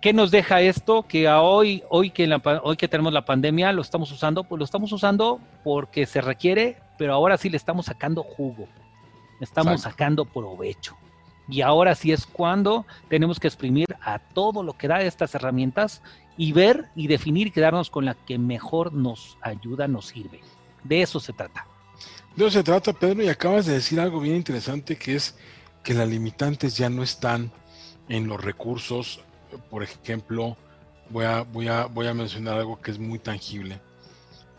¿Qué 0.00 0.12
nos 0.12 0.30
deja 0.30 0.60
esto? 0.60 1.02
Que 1.02 1.28
hoy, 1.28 1.82
hoy, 1.88 2.10
que 2.10 2.32
hoy 2.62 2.76
que 2.76 2.86
tenemos 2.86 3.12
la 3.12 3.24
pandemia, 3.24 3.72
lo 3.72 3.82
estamos 3.82 4.12
usando, 4.12 4.44
pues 4.44 4.58
lo 4.58 4.64
estamos 4.64 4.92
usando 4.92 5.40
porque 5.64 6.06
se 6.06 6.20
requiere, 6.20 6.76
pero 6.96 7.14
ahora 7.14 7.36
sí 7.36 7.50
le 7.50 7.56
estamos 7.56 7.86
sacando 7.86 8.22
jugo, 8.22 8.68
le 9.40 9.44
estamos 9.44 9.80
sacando 9.80 10.24
provecho. 10.24 10.96
Y 11.48 11.62
ahora 11.62 11.94
sí 11.94 12.12
es 12.12 12.26
cuando 12.26 12.86
tenemos 13.08 13.40
que 13.40 13.48
exprimir 13.48 13.86
a 14.00 14.18
todo 14.18 14.62
lo 14.62 14.76
que 14.76 14.88
da 14.88 15.02
estas 15.02 15.34
herramientas 15.34 16.02
y 16.36 16.52
ver 16.52 16.86
y 16.94 17.06
definir 17.06 17.48
y 17.48 17.50
quedarnos 17.50 17.90
con 17.90 18.04
la 18.04 18.14
que 18.14 18.38
mejor 18.38 18.92
nos 18.92 19.38
ayuda, 19.40 19.88
nos 19.88 20.06
sirve. 20.06 20.40
De 20.84 21.02
eso 21.02 21.20
se 21.20 21.32
trata. 21.32 21.66
De 22.36 22.46
eso 22.46 22.58
se 22.58 22.62
trata, 22.62 22.92
Pedro, 22.92 23.22
y 23.22 23.28
acabas 23.28 23.66
de 23.66 23.74
decir 23.74 23.98
algo 23.98 24.20
bien 24.20 24.36
interesante 24.36 24.96
que 24.96 25.16
es 25.16 25.36
que 25.82 25.94
las 25.94 26.08
limitantes 26.08 26.76
ya 26.76 26.90
no 26.90 27.02
están 27.02 27.50
en 28.08 28.28
los 28.28 28.42
recursos 28.42 29.20
por 29.70 29.82
ejemplo, 29.82 30.56
voy 31.10 31.24
a, 31.24 31.42
voy, 31.42 31.68
a, 31.68 31.86
voy 31.86 32.06
a 32.06 32.14
mencionar 32.14 32.58
algo 32.58 32.80
que 32.80 32.90
es 32.90 32.98
muy 32.98 33.18
tangible 33.18 33.80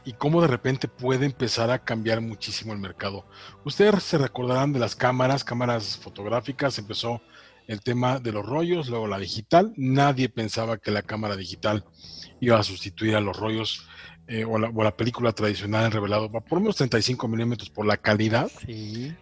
y 0.09 0.13
cómo 0.13 0.41
de 0.41 0.47
repente 0.47 0.87
puede 0.87 1.27
empezar 1.27 1.69
a 1.69 1.83
cambiar 1.83 2.19
muchísimo 2.19 2.73
el 2.73 2.79
mercado. 2.79 3.27
Ustedes 3.63 4.01
se 4.01 4.17
recordarán 4.17 4.73
de 4.73 4.79
las 4.79 4.95
cámaras, 4.95 5.43
cámaras 5.43 5.97
fotográficas, 5.97 6.79
empezó 6.79 7.21
el 7.67 7.81
tema 7.81 8.17
de 8.17 8.31
los 8.31 8.43
rollos, 8.43 8.89
luego 8.89 9.05
la 9.05 9.19
digital. 9.19 9.71
Nadie 9.77 10.27
pensaba 10.27 10.79
que 10.79 10.89
la 10.89 11.03
cámara 11.03 11.35
digital 11.35 11.85
iba 12.39 12.57
a 12.57 12.63
sustituir 12.63 13.15
a 13.15 13.21
los 13.21 13.37
rollos 13.37 13.87
eh, 14.27 14.45
o, 14.45 14.57
la, 14.57 14.97
película 14.97 15.31
tradicional 15.31 15.85
en 15.85 15.91
revelado 15.91 16.31
por 16.31 16.57
unos 16.57 16.77
35 16.77 17.27
milímetros 17.27 17.69
por 17.69 17.85
la 17.85 17.97
calidad, 17.97 18.49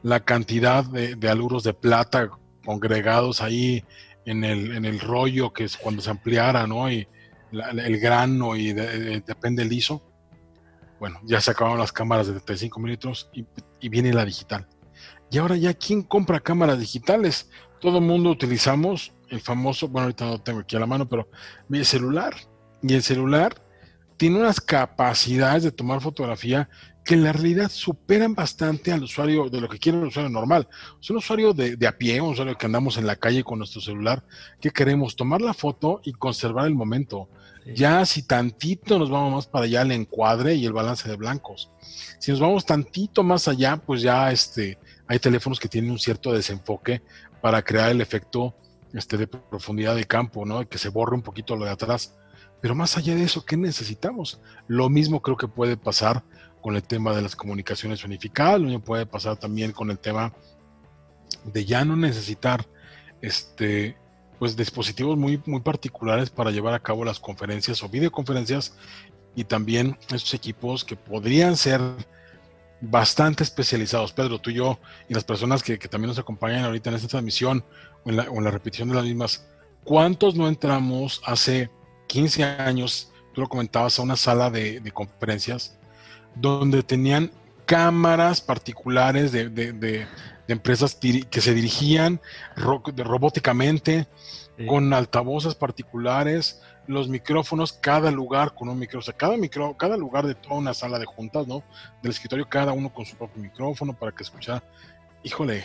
la 0.04 0.22
cantidad 0.22 0.86
de, 0.86 1.16
de 1.16 1.30
aluros 1.30 1.66
de 1.66 1.74
plata 1.74 2.30
congregados 2.64 3.42
ahí 3.42 3.84
en 4.26 4.46
el, 4.46 4.74
en 4.74 4.86
el 4.86 5.02
rollo 5.02 5.52
que 5.52 5.66
es 5.66 5.76
cuando 5.76 6.02
se 6.02 6.12
ampliara, 6.12 6.66
¿no? 6.66 6.90
Y 6.90 7.06
el 7.52 8.00
grano 8.00 8.56
y 8.56 8.72
depende 8.74 9.64
el 9.64 9.74
ISO. 9.74 10.02
Bueno, 11.00 11.20
ya 11.24 11.42
se 11.42 11.52
acabaron 11.52 11.80
las 11.80 11.92
cámaras 11.92 12.28
de 12.28 12.34
35 12.34 12.80
milímetros 12.80 13.30
y, 13.34 13.46
y, 13.80 13.90
viene 13.90 14.14
la 14.14 14.26
digital. 14.26 14.68
Y 15.30 15.38
ahora 15.38 15.56
ya, 15.56 15.74
¿quién 15.74 16.02
compra 16.02 16.40
cámaras 16.40 16.80
digitales? 16.80 17.50
Todo 17.80 18.00
el 18.00 18.04
mundo 18.06 18.32
utilizamos 18.32 19.14
el 19.30 19.42
famoso, 19.42 19.88
bueno, 19.88 20.06
ahorita 20.06 20.26
no 20.26 20.32
lo 20.32 20.42
tengo 20.42 20.60
aquí 20.60 20.76
a 20.76 20.80
la 20.80 20.86
mano, 20.86 21.08
pero 21.08 21.30
el 21.72 21.86
celular. 21.86 22.36
Y 22.82 22.94
el 22.94 23.04
celular 23.04 23.56
tiene 24.18 24.40
unas 24.40 24.60
capacidades 24.60 25.64
de 25.64 25.72
tomar 25.72 26.02
fotografía 26.02 26.70
que 27.06 27.14
en 27.14 27.24
la 27.24 27.32
realidad 27.32 27.72
superan 27.72 28.36
bastante 28.36 28.92
al 28.92 29.04
usuario 29.04 29.50
de 29.50 29.62
lo 29.62 29.70
que 29.70 29.80
quiere 29.80 29.98
el 29.98 30.08
usuario 30.08 30.30
normal. 30.30 30.68
Es 31.02 31.10
un 31.10 31.18
usuario 31.18 31.54
de, 31.54 31.78
a 31.88 31.98
pie, 31.98 32.20
un 32.20 32.32
usuario 32.32 32.58
que 32.58 32.66
andamos 32.66 32.98
en 32.98 33.08
la 33.08 33.16
calle 33.16 33.46
con 33.46 33.60
nuestro 33.60 33.80
celular, 33.80 34.26
que 34.60 34.72
queremos 34.72 35.16
tomar 35.16 35.40
la 35.40 35.54
foto 35.54 36.02
y 36.04 36.12
conservar 36.12 36.68
el 36.68 36.76
momento. 36.76 37.30
Ya 37.74 38.06
si 38.06 38.24
tantito 38.24 38.98
nos 38.98 39.10
vamos 39.10 39.34
más 39.34 39.48
para 39.48 39.66
allá, 39.66 39.82
el 39.82 39.92
encuadre 39.92 40.56
y 40.56 40.66
el 40.66 40.74
balance 40.74 41.08
de 41.10 41.16
blancos. 41.16 41.72
Si 42.20 42.32
nos 42.32 42.40
vamos 42.40 42.66
tantito 42.66 43.24
más 43.24 43.48
allá, 43.48 43.78
pues 43.78 44.02
ya 44.02 44.32
este, 44.32 44.78
hay 45.08 45.20
teléfonos 45.20 45.60
que 45.60 45.68
tienen 45.68 45.92
un 45.92 46.00
cierto 46.00 46.32
desenfoque 46.32 47.02
para 47.42 47.62
crear 47.62 47.92
el 47.92 48.02
efecto 48.02 48.56
este, 48.94 49.18
de 49.18 49.28
profundidad 49.28 49.96
de 49.96 50.06
campo, 50.06 50.46
¿no? 50.46 50.68
Que 50.68 50.78
se 50.78 50.90
borre 50.90 51.16
un 51.16 51.22
poquito 51.22 51.56
lo 51.56 51.66
de 51.66 51.72
atrás. 51.72 52.16
Pero 52.62 52.74
más 52.74 52.98
allá 52.98 53.16
de 53.16 53.24
eso, 53.24 53.46
¿qué 53.46 53.58
necesitamos? 53.58 54.40
Lo 54.68 54.90
mismo 54.90 55.22
creo 55.22 55.38
que 55.38 55.48
puede 55.48 55.78
pasar 55.78 56.24
con 56.62 56.76
el 56.76 56.84
tema 56.84 57.16
de 57.16 57.22
las 57.22 57.36
comunicaciones 57.36 58.04
unificadas, 58.04 58.60
lo 58.60 58.66
mismo 58.68 58.84
puede 58.84 59.06
pasar 59.06 59.38
también 59.38 59.72
con 59.72 59.92
el 59.92 60.00
tema 60.00 60.34
de 61.46 61.66
ya 61.66 61.86
no 61.86 61.96
necesitar 61.96 62.68
este 63.22 63.98
pues 64.40 64.56
dispositivos 64.56 65.18
muy, 65.18 65.42
muy 65.46 65.62
particulares 65.62 66.30
para 66.30 66.52
llevar 66.52 66.74
a 66.74 66.80
cabo 66.80 67.04
las 67.04 67.20
conferencias 67.20 67.82
o 67.84 67.90
videoconferencias 67.90 68.76
y 69.36 69.44
también 69.44 69.98
estos 70.14 70.34
equipos 70.34 70.84
que 70.84 70.96
podrían 70.96 71.58
ser 71.58 71.82
bastante 72.82 73.44
especializados. 73.44 74.14
Pedro, 74.14 74.40
tú 74.40 74.50
y 74.50 74.56
yo 74.56 74.80
y 75.10 75.14
las 75.14 75.24
personas 75.24 75.64
que, 75.64 75.78
también 75.78 76.10
nos 76.10 76.20
acompañan 76.20 76.64
ahorita 76.66 76.90
en 76.90 76.96
esta 76.96 77.08
transmisión 77.08 77.64
o 78.04 78.10
en, 78.10 78.44
la, 78.44 78.52
repetición 78.52 78.90
de 78.90 78.96
las 78.96 79.06
mismas, 79.06 79.48
¿cuántos 79.84 80.36
no 80.36 80.48
entramos 80.48 81.22
hace 81.26 81.70
15 82.08 82.44
años, 82.44 83.12
tú 83.34 83.42
lo 83.42 83.50
comentabas, 83.50 84.00
a 84.00 84.02
una 84.04 84.16
sala 84.16 84.50
de, 84.50 84.80
de 84.80 84.92
conferencias 84.92 85.78
donde 86.36 86.84
tenían 86.84 87.32
cámaras 87.68 88.42
particulares 88.42 89.32
de, 89.32 90.08
empresas 90.48 90.96
que 90.96 91.42
se 91.42 91.54
dirigían 91.54 92.22
robóticamente, 92.56 94.08
con 94.68 94.92
altavoces 94.94 95.54
particulares, 95.54 96.62
los 96.88 97.10
micrófonos, 97.10 97.74
cada 97.74 98.10
lugar 98.10 98.56
con 98.56 98.70
un 98.70 98.80
micrófono, 98.80 99.16
cada, 99.18 99.38
micro, 99.38 99.76
cada 99.78 99.98
lugar 99.98 100.26
de 100.26 100.36
toda 100.36 100.56
una 100.56 100.74
sala 100.74 100.98
de 100.98 101.06
juntas, 101.06 101.46
¿no? 101.48 101.64
Del 102.02 102.12
escritorio, 102.12 102.48
cada 102.48 102.72
uno 102.72 102.92
con 102.92 103.06
su 103.06 103.16
propio 103.16 103.42
micrófono 103.44 103.94
para 103.94 104.14
que 104.14 104.24
escuchara. 104.24 104.64
Híjole, 105.24 105.64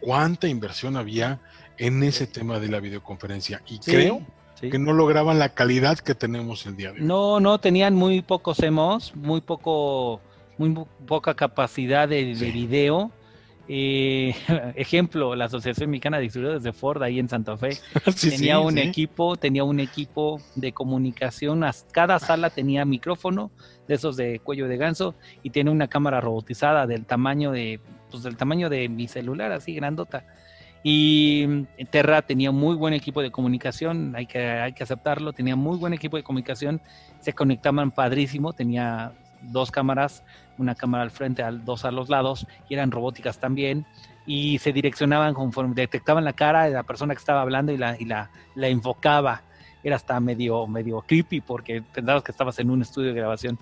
cuánta 0.00 0.48
inversión 0.48 0.96
había 0.96 1.40
en 1.78 2.02
ese 2.02 2.26
tema 2.26 2.58
de 2.60 2.68
la 2.68 2.80
videoconferencia. 2.80 3.62
Y 3.66 3.78
creo 3.78 4.22
que 4.60 4.78
no 4.78 4.92
lograban 4.92 5.38
la 5.38 5.50
calidad 5.50 5.98
que 5.98 6.14
tenemos 6.14 6.64
el 6.66 6.76
día 6.76 6.92
de 6.92 7.00
hoy. 7.00 7.06
No, 7.06 7.40
no, 7.40 7.58
tenían 7.58 7.94
muy 7.94 8.22
pocos 8.22 8.60
emos, 8.60 9.14
muy 9.14 9.40
poco, 9.40 10.20
muy 10.58 10.74
poca 11.06 11.34
capacidad 11.34 12.08
de, 12.08 12.24
video. 12.34 13.10
Eh, 13.68 14.34
ejemplo, 14.76 15.34
la 15.34 15.46
Asociación 15.46 15.90
Mexicana 15.90 16.18
de 16.18 16.24
Distribuidores 16.24 16.62
de 16.62 16.72
Ford 16.72 17.02
ahí 17.02 17.18
en 17.18 17.28
Santa 17.28 17.56
Fe 17.56 17.78
tenía 18.20 18.58
un 18.58 18.78
equipo, 18.78 19.36
tenía 19.36 19.64
un 19.64 19.80
equipo 19.80 20.40
de 20.54 20.72
comunicación, 20.72 21.64
cada 21.92 22.18
sala 22.18 22.50
tenía 22.50 22.84
micrófono 22.84 23.50
de 23.88 23.94
esos 23.94 24.16
de 24.16 24.40
cuello 24.40 24.68
de 24.68 24.76
ganso 24.76 25.14
y 25.42 25.50
tiene 25.50 25.70
una 25.70 25.88
cámara 25.88 26.20
robotizada 26.20 26.86
del 26.86 27.06
tamaño 27.06 27.52
de, 27.52 27.80
pues 28.10 28.22
del 28.22 28.36
tamaño 28.36 28.68
de 28.68 28.88
mi 28.88 29.08
celular, 29.08 29.52
así 29.52 29.74
grandota. 29.74 30.24
Y 30.82 31.46
mm, 31.48 31.86
Terra 31.90 32.20
tenía 32.22 32.52
muy 32.52 32.76
buen 32.76 32.92
equipo 32.92 33.22
de 33.22 33.30
comunicación, 33.30 34.14
hay 34.14 34.26
que, 34.26 34.38
hay 34.38 34.74
que 34.74 34.82
aceptarlo, 34.82 35.32
tenía 35.32 35.56
muy 35.56 35.78
buen 35.78 35.94
equipo 35.94 36.18
de 36.18 36.22
comunicación, 36.22 36.82
se 37.20 37.32
conectaban 37.32 37.90
padrísimo, 37.90 38.52
tenía 38.52 39.12
dos 39.40 39.70
cámaras, 39.70 40.22
una 40.58 40.74
cámara 40.74 41.02
al 41.02 41.10
frente, 41.10 41.42
dos 41.64 41.84
a 41.84 41.90
los 41.90 42.08
lados, 42.08 42.46
y 42.68 42.74
eran 42.74 42.90
robóticas 42.90 43.38
también, 43.38 43.86
y 44.26 44.58
se 44.58 44.72
direccionaban 44.72 45.34
conforme 45.34 45.74
detectaban 45.74 46.24
la 46.24 46.32
cara 46.32 46.64
de 46.64 46.70
la 46.70 46.82
persona 46.82 47.14
que 47.14 47.18
estaba 47.18 47.42
hablando 47.42 47.72
y 47.72 47.76
la, 47.76 47.96
y 47.98 48.04
la, 48.04 48.30
la 48.54 48.68
invocaba. 48.68 49.42
Era 49.82 49.96
hasta 49.96 50.18
medio, 50.18 50.66
medio 50.66 51.02
creepy 51.02 51.42
porque 51.42 51.82
pensabas 51.82 52.22
que 52.22 52.32
estabas 52.32 52.58
en 52.58 52.70
un 52.70 52.80
estudio 52.80 53.12
de 53.12 53.20
grabación. 53.20 53.58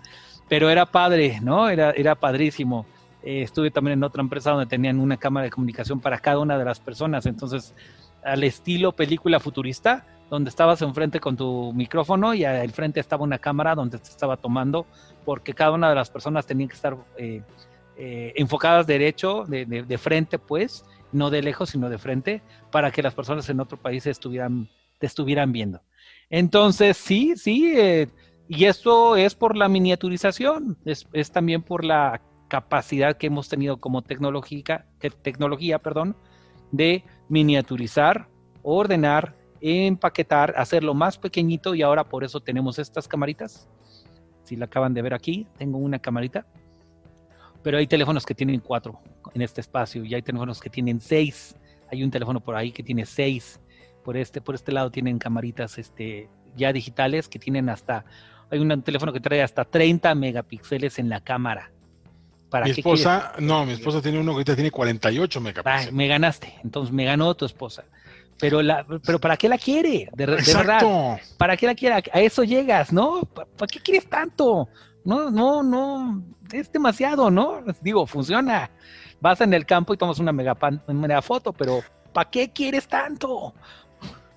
Pero 0.48 0.70
era 0.70 0.86
padre, 0.86 1.40
¿no? 1.42 1.68
Era, 1.68 1.90
era 1.90 2.14
padrísimo. 2.14 2.86
Eh, 3.24 3.42
estuve 3.42 3.70
también 3.70 3.98
en 3.98 4.04
otra 4.04 4.22
empresa 4.22 4.50
donde 4.50 4.66
tenían 4.66 5.00
una 5.00 5.16
cámara 5.16 5.44
de 5.44 5.50
comunicación 5.50 6.00
para 6.00 6.18
cada 6.18 6.38
una 6.38 6.56
de 6.56 6.64
las 6.64 6.78
personas. 6.78 7.26
Entonces, 7.26 7.74
al 8.22 8.44
estilo 8.44 8.92
película 8.92 9.40
futurista, 9.40 10.04
donde 10.32 10.48
estabas 10.48 10.80
enfrente 10.80 11.20
con 11.20 11.36
tu 11.36 11.74
micrófono 11.74 12.32
y 12.32 12.42
al 12.42 12.70
frente 12.70 13.00
estaba 13.00 13.22
una 13.22 13.38
cámara 13.38 13.74
donde 13.74 13.98
te 13.98 14.08
estaba 14.08 14.38
tomando, 14.38 14.86
porque 15.26 15.52
cada 15.52 15.72
una 15.72 15.90
de 15.90 15.94
las 15.94 16.08
personas 16.08 16.46
tenía 16.46 16.66
que 16.66 16.72
estar 16.72 16.96
eh, 17.18 17.42
eh, 17.98 18.32
enfocadas 18.36 18.86
derecho, 18.86 19.44
de, 19.46 19.98
frente, 19.98 20.38
pues, 20.38 20.86
no 21.12 21.28
de 21.28 21.42
lejos, 21.42 21.68
sino 21.68 21.90
de 21.90 21.98
frente, 21.98 22.40
para 22.70 22.90
que 22.90 23.02
las 23.02 23.12
personas 23.12 23.46
en 23.50 23.60
otro 23.60 23.76
país 23.76 24.06
estuvieran, 24.06 24.70
te 24.98 25.06
estuvieran 25.06 25.52
viendo. 25.52 25.82
Entonces, 26.30 26.96
sí, 26.96 27.34
sí, 27.36 28.08
y 28.48 28.64
esto 28.64 29.16
es 29.16 29.34
por 29.34 29.54
la 29.54 29.68
miniaturización, 29.68 30.78
es, 30.86 31.06
es 31.12 31.30
también 31.30 31.60
por 31.60 31.84
la 31.84 32.22
capacidad 32.48 33.18
que 33.18 33.26
hemos 33.26 33.50
tenido 33.50 33.76
como 33.76 34.00
tecnología, 34.00 34.86
tecnología 35.20 35.78
perdón, 35.78 36.16
de 36.70 37.04
miniaturizar, 37.28 38.28
ordenar, 38.62 39.41
empaquetar, 39.62 40.54
hacerlo 40.56 40.92
más 40.92 41.18
pequeñito 41.18 41.74
y 41.74 41.82
ahora 41.82 42.04
por 42.04 42.24
eso 42.24 42.40
tenemos 42.40 42.78
estas 42.78 43.06
camaritas. 43.06 43.68
Si 44.42 44.56
la 44.56 44.66
acaban 44.66 44.92
de 44.92 45.02
ver 45.02 45.14
aquí, 45.14 45.46
tengo 45.56 45.78
una 45.78 45.98
camarita, 45.98 46.46
pero 47.62 47.78
hay 47.78 47.86
teléfonos 47.86 48.26
que 48.26 48.34
tienen 48.34 48.60
cuatro 48.60 49.00
en 49.34 49.42
este 49.42 49.60
espacio 49.60 50.04
y 50.04 50.14
hay 50.14 50.22
teléfonos 50.22 50.60
que 50.60 50.68
tienen 50.68 51.00
seis. 51.00 51.56
Hay 51.90 52.02
un 52.02 52.10
teléfono 52.10 52.40
por 52.40 52.56
ahí 52.56 52.72
que 52.72 52.82
tiene 52.82 53.06
seis. 53.06 53.60
Por 54.04 54.16
este, 54.16 54.40
por 54.40 54.54
este 54.56 54.72
lado 54.72 54.90
tienen 54.90 55.18
camaritas 55.18 55.78
este, 55.78 56.28
ya 56.56 56.72
digitales 56.72 57.28
que 57.28 57.38
tienen 57.38 57.68
hasta, 57.68 58.04
hay 58.50 58.58
un 58.58 58.82
teléfono 58.82 59.12
que 59.12 59.20
trae 59.20 59.42
hasta 59.42 59.64
30 59.64 60.12
megapíxeles 60.16 60.98
en 60.98 61.08
la 61.08 61.20
cámara 61.20 61.70
mi 62.60 62.70
esposa, 62.70 63.32
no, 63.38 63.64
mi 63.64 63.72
esposa 63.72 64.02
tiene 64.02 64.18
uno 64.18 64.32
que 64.32 64.36
ahorita 64.36 64.54
tiene 64.54 64.70
48 64.70 65.40
megapíxeles. 65.40 65.92
me 65.92 66.06
ganaste, 66.06 66.54
entonces 66.62 66.92
me 66.92 67.04
ganó 67.04 67.34
tu 67.34 67.44
esposa. 67.44 67.84
Pero, 68.42 68.60
la, 68.60 68.84
pero 69.06 69.20
¿para 69.20 69.36
qué 69.36 69.48
la 69.48 69.56
quiere? 69.56 70.08
De, 70.14 70.26
verdad. 70.26 71.20
¿Para 71.38 71.56
qué 71.56 71.64
la 71.64 71.76
quiere? 71.76 72.02
A 72.12 72.20
eso 72.20 72.42
llegas, 72.42 72.92
¿no? 72.92 73.20
¿Para 73.22 73.68
qué 73.70 73.78
quieres 73.78 74.10
tanto? 74.10 74.68
No, 75.04 75.30
no, 75.30 75.62
no. 75.62 76.24
Es 76.52 76.72
demasiado, 76.72 77.30
¿no? 77.30 77.62
Digo, 77.80 78.04
funciona. 78.04 78.68
Vas 79.20 79.40
en 79.42 79.54
el 79.54 79.64
campo 79.64 79.94
y 79.94 79.96
tomas 79.96 80.18
una 80.18 80.32
mega, 80.32 80.56
una 80.88 81.22
foto, 81.22 81.52
pero 81.52 81.84
¿para 82.12 82.28
qué 82.28 82.50
quieres 82.52 82.88
tanto? 82.88 83.54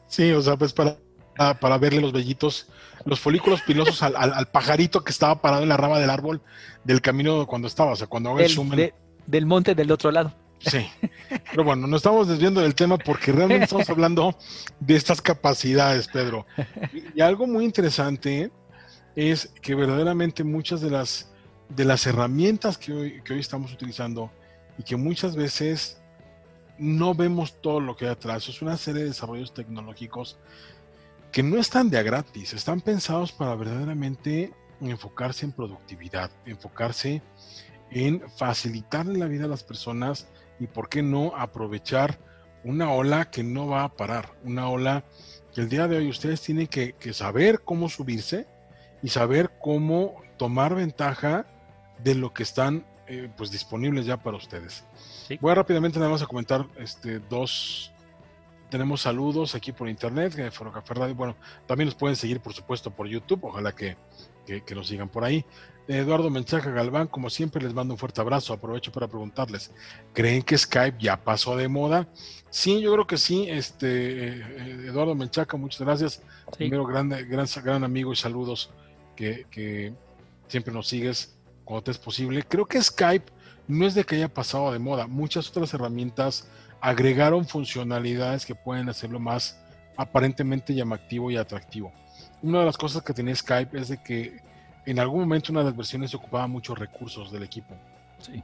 Sí, 0.06 0.32
o 0.34 0.42
sea, 0.44 0.56
pues 0.56 0.72
para 0.72 0.98
para, 1.36 1.78
verle 1.80 2.00
los 2.00 2.14
vellitos, 2.14 2.68
los 3.06 3.20
folículos 3.20 3.64
pilosos 3.64 4.04
al, 4.04 4.46
pajarito 4.52 5.04
que 5.04 5.12
estaba 5.12 5.42
parado 5.42 5.64
en 5.64 5.70
la 5.70 5.78
rama 5.78 5.98
del 5.98 6.12
árbol 6.12 6.42
del 6.84 7.02
camino 7.02 7.48
cuando 7.48 7.68
estaba, 7.68 7.94
o 7.94 7.96
sea, 7.96 8.06
cuando 8.06 8.30
hago 8.30 8.40
el 8.40 8.50
zoom. 8.50 8.70
del 9.26 9.46
monte 9.48 9.74
del 9.74 9.92
otro 9.92 10.12
lado. 10.12 10.32
Sí, 10.60 10.88
pero 11.52 11.64
bueno, 11.64 11.88
nos 11.88 12.00
estamos 12.00 12.28
desviando 12.28 12.62
del 12.62 12.76
tema 12.76 12.98
porque 12.98 13.32
realmente 13.32 13.66
estamos 13.66 13.90
hablando 13.90 14.36
de 14.80 14.96
estas 14.96 15.22
capacidades, 15.22 16.08
Pedro. 16.08 16.46
Y, 17.14 17.22
algo 17.22 17.46
muy 17.46 17.66
interesante 17.66 18.52
es 19.16 19.54
que 19.62 19.76
verdaderamente 19.76 20.44
muchas 20.44 20.82
de 20.82 20.90
las, 20.90 21.32
de 21.70 21.86
las 21.86 22.08
herramientas 22.08 22.78
que 22.78 22.94
hoy, 22.94 23.22
que 23.24 23.34
hoy 23.34 23.40
estamos 23.40 23.72
utilizando 23.74 24.32
y 24.78 24.84
que 24.84 24.96
muchas 24.96 25.36
veces 25.36 26.02
no 26.78 27.14
vemos 27.14 27.62
todo 27.62 27.80
lo 27.80 27.96
que 27.96 28.06
hay 28.06 28.12
atrás, 28.12 28.50
es 28.50 28.62
una 28.62 28.78
serie 28.78 29.04
de 29.04 29.10
desarrollos 29.10 29.54
tecnológicos 29.54 30.38
que 31.32 31.44
no 31.44 31.58
están 31.58 31.90
de 31.90 31.98
a 31.98 32.04
gratis, 32.04 32.54
están 32.54 32.82
pensados 32.82 33.32
para 33.32 33.56
verdaderamente 33.56 34.54
enfocarse 34.82 35.46
en 35.46 35.52
productividad, 35.52 36.32
enfocarse 36.46 37.22
en 37.92 38.22
facilitarle 38.38 39.20
la 39.20 39.28
vida 39.28 39.46
a 39.46 39.50
las 39.50 39.64
personas 39.64 40.28
y 40.60 40.68
por 40.68 40.90
qué 40.90 41.02
no 41.02 41.34
aprovechar 41.36 42.20
una 42.64 42.92
ola 42.92 43.30
que 43.30 43.44
no 43.44 43.68
va 43.68 43.84
a 43.84 43.90
parar, 43.90 44.32
una 44.44 44.70
ola 44.70 45.04
que 45.54 45.62
el 45.62 45.70
día 45.70 45.88
de 45.88 45.98
hoy 45.98 46.10
ustedes 46.10 46.42
tienen 46.42 46.68
que, 46.68 46.96
saber 47.14 47.62
cómo 47.64 47.90
subirse 47.90 48.48
y 49.02 49.10
saber 49.10 49.52
cómo 49.62 50.22
tomar 50.38 50.76
ventaja 50.76 51.46
de 52.04 52.16
lo 52.16 52.34
que 52.34 52.44
están 52.44 52.86
eh, 53.08 53.30
pues 53.38 53.52
disponibles 53.52 54.06
ya 54.06 54.18
para 54.18 54.38
ustedes. 54.38 54.84
Voy 55.40 55.52
a 55.52 55.56
rápidamente 55.56 56.00
nada 56.00 56.12
más 56.12 56.24
a 56.24 56.26
comentar 56.26 56.66
este, 56.78 57.20
dos, 57.20 57.94
tenemos 58.70 59.02
saludos 59.02 59.56
aquí 59.56 59.72
por 59.72 59.88
internet, 59.88 60.34
de 60.34 60.50
Radio. 60.50 61.16
Bueno, 61.16 61.36
también 61.68 61.86
nos 61.86 61.96
pueden 61.96 62.16
seguir, 62.16 62.40
por 62.40 62.54
supuesto, 62.54 62.92
por 62.92 63.08
YouTube. 63.08 63.46
Ojalá 63.46 63.74
que, 63.74 63.96
que, 64.46 64.64
que 64.64 64.76
nos 64.76 64.88
sigan 64.88 65.10
por 65.10 65.24
ahí. 65.24 65.46
Eduardo 65.88 66.30
Menchaca 66.30 66.72
Galván, 66.72 67.08
como 67.08 67.30
siempre, 67.30 67.64
les 67.64 67.74
mando 67.74 67.94
un 67.94 67.98
fuerte 67.98 68.20
abrazo. 68.20 68.54
Aprovecho 68.54 68.92
para 68.92 69.08
preguntarles: 69.08 69.72
¿creen 70.14 70.42
que 70.42 70.58
Skype 70.58 70.98
ya 71.00 71.24
pasó 71.24 71.56
de 71.56 71.68
moda? 71.68 72.08
Sí, 72.50 72.82
yo 72.82 72.94
creo 72.94 73.08
que 73.08 73.18
sí. 73.18 73.48
Este 73.50 74.40
eh, 74.40 74.88
Eduardo 74.88 75.14
Menchaca, 75.14 75.58
muchas 75.58 75.82
gracias. 75.82 76.24
Primero, 76.58 76.86
gran, 76.86 77.10
gran, 77.10 77.48
gran 77.64 77.84
amigo 77.84 78.14
y 78.14 78.16
saludos 78.16 78.72
que, 79.16 79.46
que 79.52 79.94
siempre 80.48 80.74
nos 80.74 80.88
sigues 80.88 81.36
cuando 81.64 81.84
te 81.84 81.92
es 81.92 81.98
posible. 81.98 82.44
Creo 82.44 82.66
que 82.66 82.82
Skype 82.82 83.32
no 83.68 83.86
es 83.86 83.96
de 83.96 84.04
que 84.04 84.16
haya 84.16 84.34
pasado 84.34 84.72
de 84.72 84.80
moda. 84.80 85.08
Muchas 85.08 85.50
otras 85.50 85.74
herramientas 85.74 86.48
agregaron 86.82 87.48
funcionalidades 87.48 88.46
que 88.46 88.56
pueden 88.56 88.90
hacerlo 88.90 89.20
más 89.20 89.60
aparentemente 89.98 90.74
llamativo 90.74 91.32
y 91.32 91.38
atractivo. 91.38 91.92
Una 92.42 92.60
de 92.60 92.66
las 92.66 92.78
cosas 92.78 93.04
que 93.04 93.14
tenía 93.14 93.36
Skype 93.36 93.80
es 93.80 93.90
de 93.90 94.02
que 94.02 94.40
en 94.86 95.00
algún 95.00 95.22
momento 95.22 95.52
una 95.52 95.62
de 95.62 95.68
las 95.68 95.78
versiones 95.78 96.14
ocupaba 96.14 96.48
muchos 96.48 96.78
recursos 96.78 97.32
del 97.32 97.44
equipo. 97.44 97.76
Sí. 98.20 98.44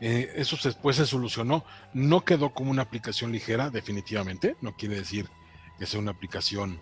Eh, 0.00 0.32
eso 0.36 0.56
después 0.62 0.96
se 0.96 1.06
solucionó. 1.06 1.64
No 1.92 2.24
quedó 2.24 2.52
como 2.52 2.70
una 2.70 2.82
aplicación 2.82 3.32
ligera, 3.32 3.70
definitivamente. 3.70 4.56
No 4.60 4.76
quiere 4.76 4.96
decir 4.96 5.28
que 5.78 5.86
sea 5.86 6.00
una 6.00 6.10
aplicación 6.10 6.80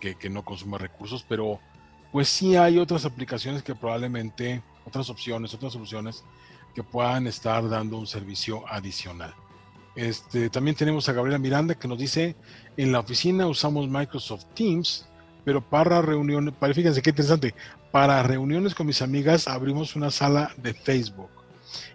que, 0.00 0.16
que, 0.16 0.30
no 0.30 0.44
consuma 0.44 0.78
recursos, 0.78 1.24
pero 1.28 1.60
pues 2.12 2.28
sí 2.28 2.56
hay 2.56 2.78
otras 2.78 3.04
aplicaciones 3.04 3.62
que 3.62 3.74
probablemente, 3.74 4.62
otras 4.84 5.10
opciones, 5.10 5.52
otras 5.54 5.72
soluciones 5.72 6.24
que 6.74 6.82
puedan 6.82 7.26
estar 7.26 7.68
dando 7.68 7.98
un 7.98 8.06
servicio 8.06 8.64
adicional. 8.68 9.34
Este, 9.96 10.50
también 10.50 10.76
tenemos 10.76 11.08
a 11.08 11.14
Gabriela 11.14 11.38
Miranda 11.38 11.74
que 11.74 11.88
nos 11.88 11.98
dice, 11.98 12.36
en 12.76 12.92
la 12.92 13.00
oficina 13.00 13.46
usamos 13.46 13.88
Microsoft 13.88 14.44
Teams, 14.54 15.08
pero 15.46 15.60
para 15.60 16.02
reuniones, 16.02 16.52
para, 16.54 16.74
fíjense 16.74 17.00
qué 17.00 17.10
interesante, 17.10 17.54
para 17.92 18.20
reuniones 18.24 18.74
con 18.74 18.84
mis 18.84 19.00
amigas 19.00 19.46
abrimos 19.46 19.94
una 19.94 20.10
sala 20.10 20.50
de 20.56 20.74
Facebook. 20.74 21.30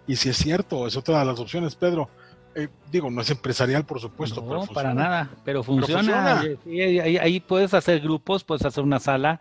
Y 0.06 0.16
si 0.16 0.30
es 0.30 0.38
cierto, 0.38 0.86
es 0.86 0.96
otra 0.96 1.18
de 1.18 1.26
las 1.26 1.38
opciones, 1.38 1.74
Pedro. 1.74 2.08
Eh, 2.54 2.68
digo, 2.90 3.10
no 3.10 3.20
es 3.20 3.28
empresarial, 3.28 3.84
por 3.84 4.00
supuesto. 4.00 4.40
No, 4.40 4.64
para 4.64 4.94
nada, 4.94 5.28
pero 5.44 5.62
funciona. 5.62 6.40
ahí, 6.40 7.40
puedes 7.40 7.74
hacer 7.74 8.00
grupos, 8.00 8.42
puedes 8.42 8.64
hacer 8.64 8.82
una 8.82 8.98
sala. 8.98 9.38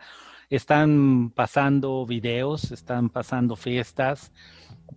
Están 0.50 1.32
pasando 1.34 2.06
videos, 2.06 2.74
están 2.74 3.08
pasando 3.08 3.56
fiestas. 3.56 4.34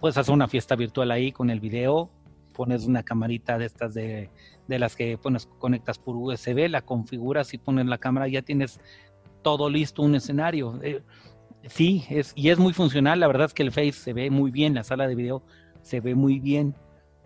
Puedes 0.01 0.19
hacer 0.19 0.35
una 0.35 0.49
fiesta 0.49 0.75
virtual 0.75 1.13
ahí 1.13 1.31
con 1.31 1.51
el 1.51 1.61
video. 1.61 2.11
Pones 2.55 2.87
una 2.87 3.03
camarita 3.03 3.59
de 3.59 3.67
estas 3.67 3.95
de, 3.95 4.31
de 4.69 4.79
las 4.79 4.97
que 4.97 5.19
pones, 5.19 5.47
conectas 5.59 5.99
por 5.99 6.17
USB, 6.17 6.69
la 6.69 6.83
configuras 6.83 7.53
y 7.53 7.59
pones 7.59 7.87
la 7.87 7.99
cámara, 7.99 8.29
ya 8.29 8.43
tienes 8.43 8.81
todo 9.43 9.69
listo, 9.69 10.03
un 10.03 10.15
escenario. 10.15 10.81
Eh, 10.83 11.03
Sí, 11.69 12.05
es, 12.11 12.33
y 12.37 12.51
es 12.51 12.59
muy 12.59 12.73
funcional. 12.73 13.21
La 13.21 13.27
verdad 13.27 13.47
es 13.47 13.55
que 13.55 13.63
el 13.63 13.73
Face 13.73 13.93
se 13.93 14.13
ve 14.13 14.31
muy 14.31 14.51
bien, 14.51 14.75
la 14.75 14.85
sala 14.85 15.07
de 15.07 15.15
video 15.15 15.43
se 15.83 16.01
ve 16.01 16.15
muy 16.15 16.41
bien. 16.41 16.75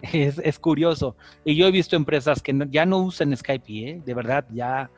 Es, 0.13 0.59
curioso. 0.61 1.17
Y 1.45 1.57
yo 1.57 1.67
he 1.67 1.73
visto 1.73 1.97
empresas 1.97 2.41
que 2.41 2.57
ya 2.71 2.87
no 2.87 2.99
usan 2.99 3.37
Skype, 3.37 3.73
¿eh? 3.73 4.03
de 4.05 4.15
verdad, 4.15 4.47
ya 4.53 4.91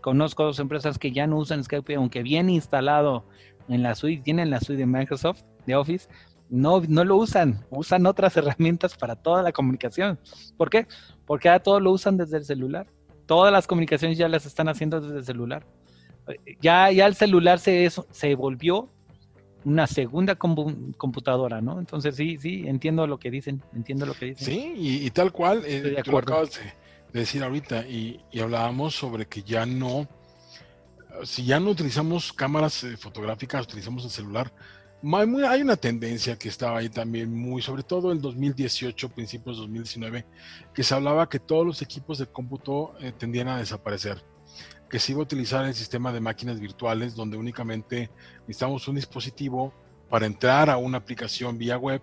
conozco 0.00 0.42
dos 0.44 0.58
empresas 0.58 0.98
que 0.98 1.12
ya 1.12 1.28
no 1.28 1.36
usan 1.38 1.62
Skype, 1.62 1.94
aunque 1.94 2.24
bien 2.24 2.50
instalado 2.50 3.24
en 3.68 3.84
la 3.84 3.94
suite, 3.94 4.22
tienen 4.22 4.50
la 4.50 4.58
suite 4.58 4.80
de 4.80 4.86
Microsoft, 4.86 5.42
de 5.64 5.76
Office, 5.76 6.08
no, 6.50 6.80
no 6.88 7.04
lo 7.04 7.16
usan, 7.16 7.64
usan 7.70 8.06
otras 8.06 8.36
herramientas 8.38 8.96
para 8.96 9.16
toda 9.16 9.42
la 9.42 9.52
comunicación. 9.52 10.18
¿Por 10.56 10.70
qué? 10.70 10.86
Porque 11.26 11.48
ahora 11.48 11.62
todo 11.62 11.80
lo 11.80 11.92
usan 11.92 12.16
desde 12.16 12.38
el 12.38 12.44
celular. 12.44 12.86
Todas 13.26 13.52
las 13.52 13.66
comunicaciones 13.66 14.16
ya 14.16 14.28
las 14.28 14.46
están 14.46 14.68
haciendo 14.68 15.00
desde 15.00 15.18
el 15.18 15.24
celular 15.24 15.66
ya, 16.60 16.90
ya 16.90 17.06
el 17.06 17.14
celular 17.14 17.58
se, 17.58 17.88
se 18.10 18.34
volvió 18.34 18.88
una 19.64 19.86
segunda 19.86 20.36
computadora, 20.36 21.60
¿no? 21.60 21.78
Entonces 21.78 22.16
sí, 22.16 22.38
sí, 22.38 22.64
entiendo 22.66 23.06
lo 23.06 23.18
que 23.18 23.30
dicen, 23.30 23.62
entiendo 23.74 24.06
lo 24.06 24.14
que 24.14 24.26
dicen. 24.26 24.46
Sí, 24.46 24.72
y, 24.76 25.10
tal 25.10 25.32
cual, 25.32 25.62
eh, 25.66 26.00
tú 26.04 26.12
lo 26.12 26.18
acabas 26.18 26.50
de, 27.12 27.20
decir 27.20 27.42
ahorita, 27.42 27.86
y, 27.86 28.20
hablábamos 28.40 28.94
sobre 28.94 29.26
que 29.26 29.42
ya 29.42 29.66
no, 29.66 30.08
si 31.24 31.44
ya 31.44 31.60
no 31.60 31.70
utilizamos 31.70 32.32
cámaras 32.32 32.84
eh, 32.84 32.96
fotográficas, 32.96 33.64
utilizamos 33.64 34.04
el 34.04 34.10
celular, 34.10 34.52
hay, 35.02 35.62
una 35.62 35.76
tendencia 35.76 36.36
que 36.36 36.48
estaba 36.48 36.78
ahí 36.78 36.88
también 36.88 37.32
muy, 37.32 37.62
sobre 37.62 37.82
todo 37.82 38.12
en 38.12 38.20
2018, 38.20 39.08
principios 39.10 39.56
de 39.56 39.62
2019, 39.62 40.26
que 40.74 40.82
se 40.82 40.94
hablaba 40.94 41.28
que 41.28 41.38
todos 41.38 41.66
los 41.66 41.82
equipos 41.82 42.18
de 42.18 42.26
cómputo 42.26 42.94
eh, 43.00 43.12
tendían 43.16 43.48
a 43.48 43.58
desaparecer 43.58 44.22
que 44.88 44.98
se 44.98 45.12
iba 45.12 45.20
a 45.20 45.24
utilizar 45.24 45.64
el 45.66 45.74
sistema 45.74 46.12
de 46.12 46.20
máquinas 46.20 46.58
virtuales 46.60 47.14
donde 47.14 47.36
únicamente 47.36 48.10
necesitamos 48.40 48.88
un 48.88 48.96
dispositivo 48.96 49.72
para 50.08 50.26
entrar 50.26 50.70
a 50.70 50.78
una 50.78 50.98
aplicación 50.98 51.58
vía 51.58 51.76
web 51.76 52.00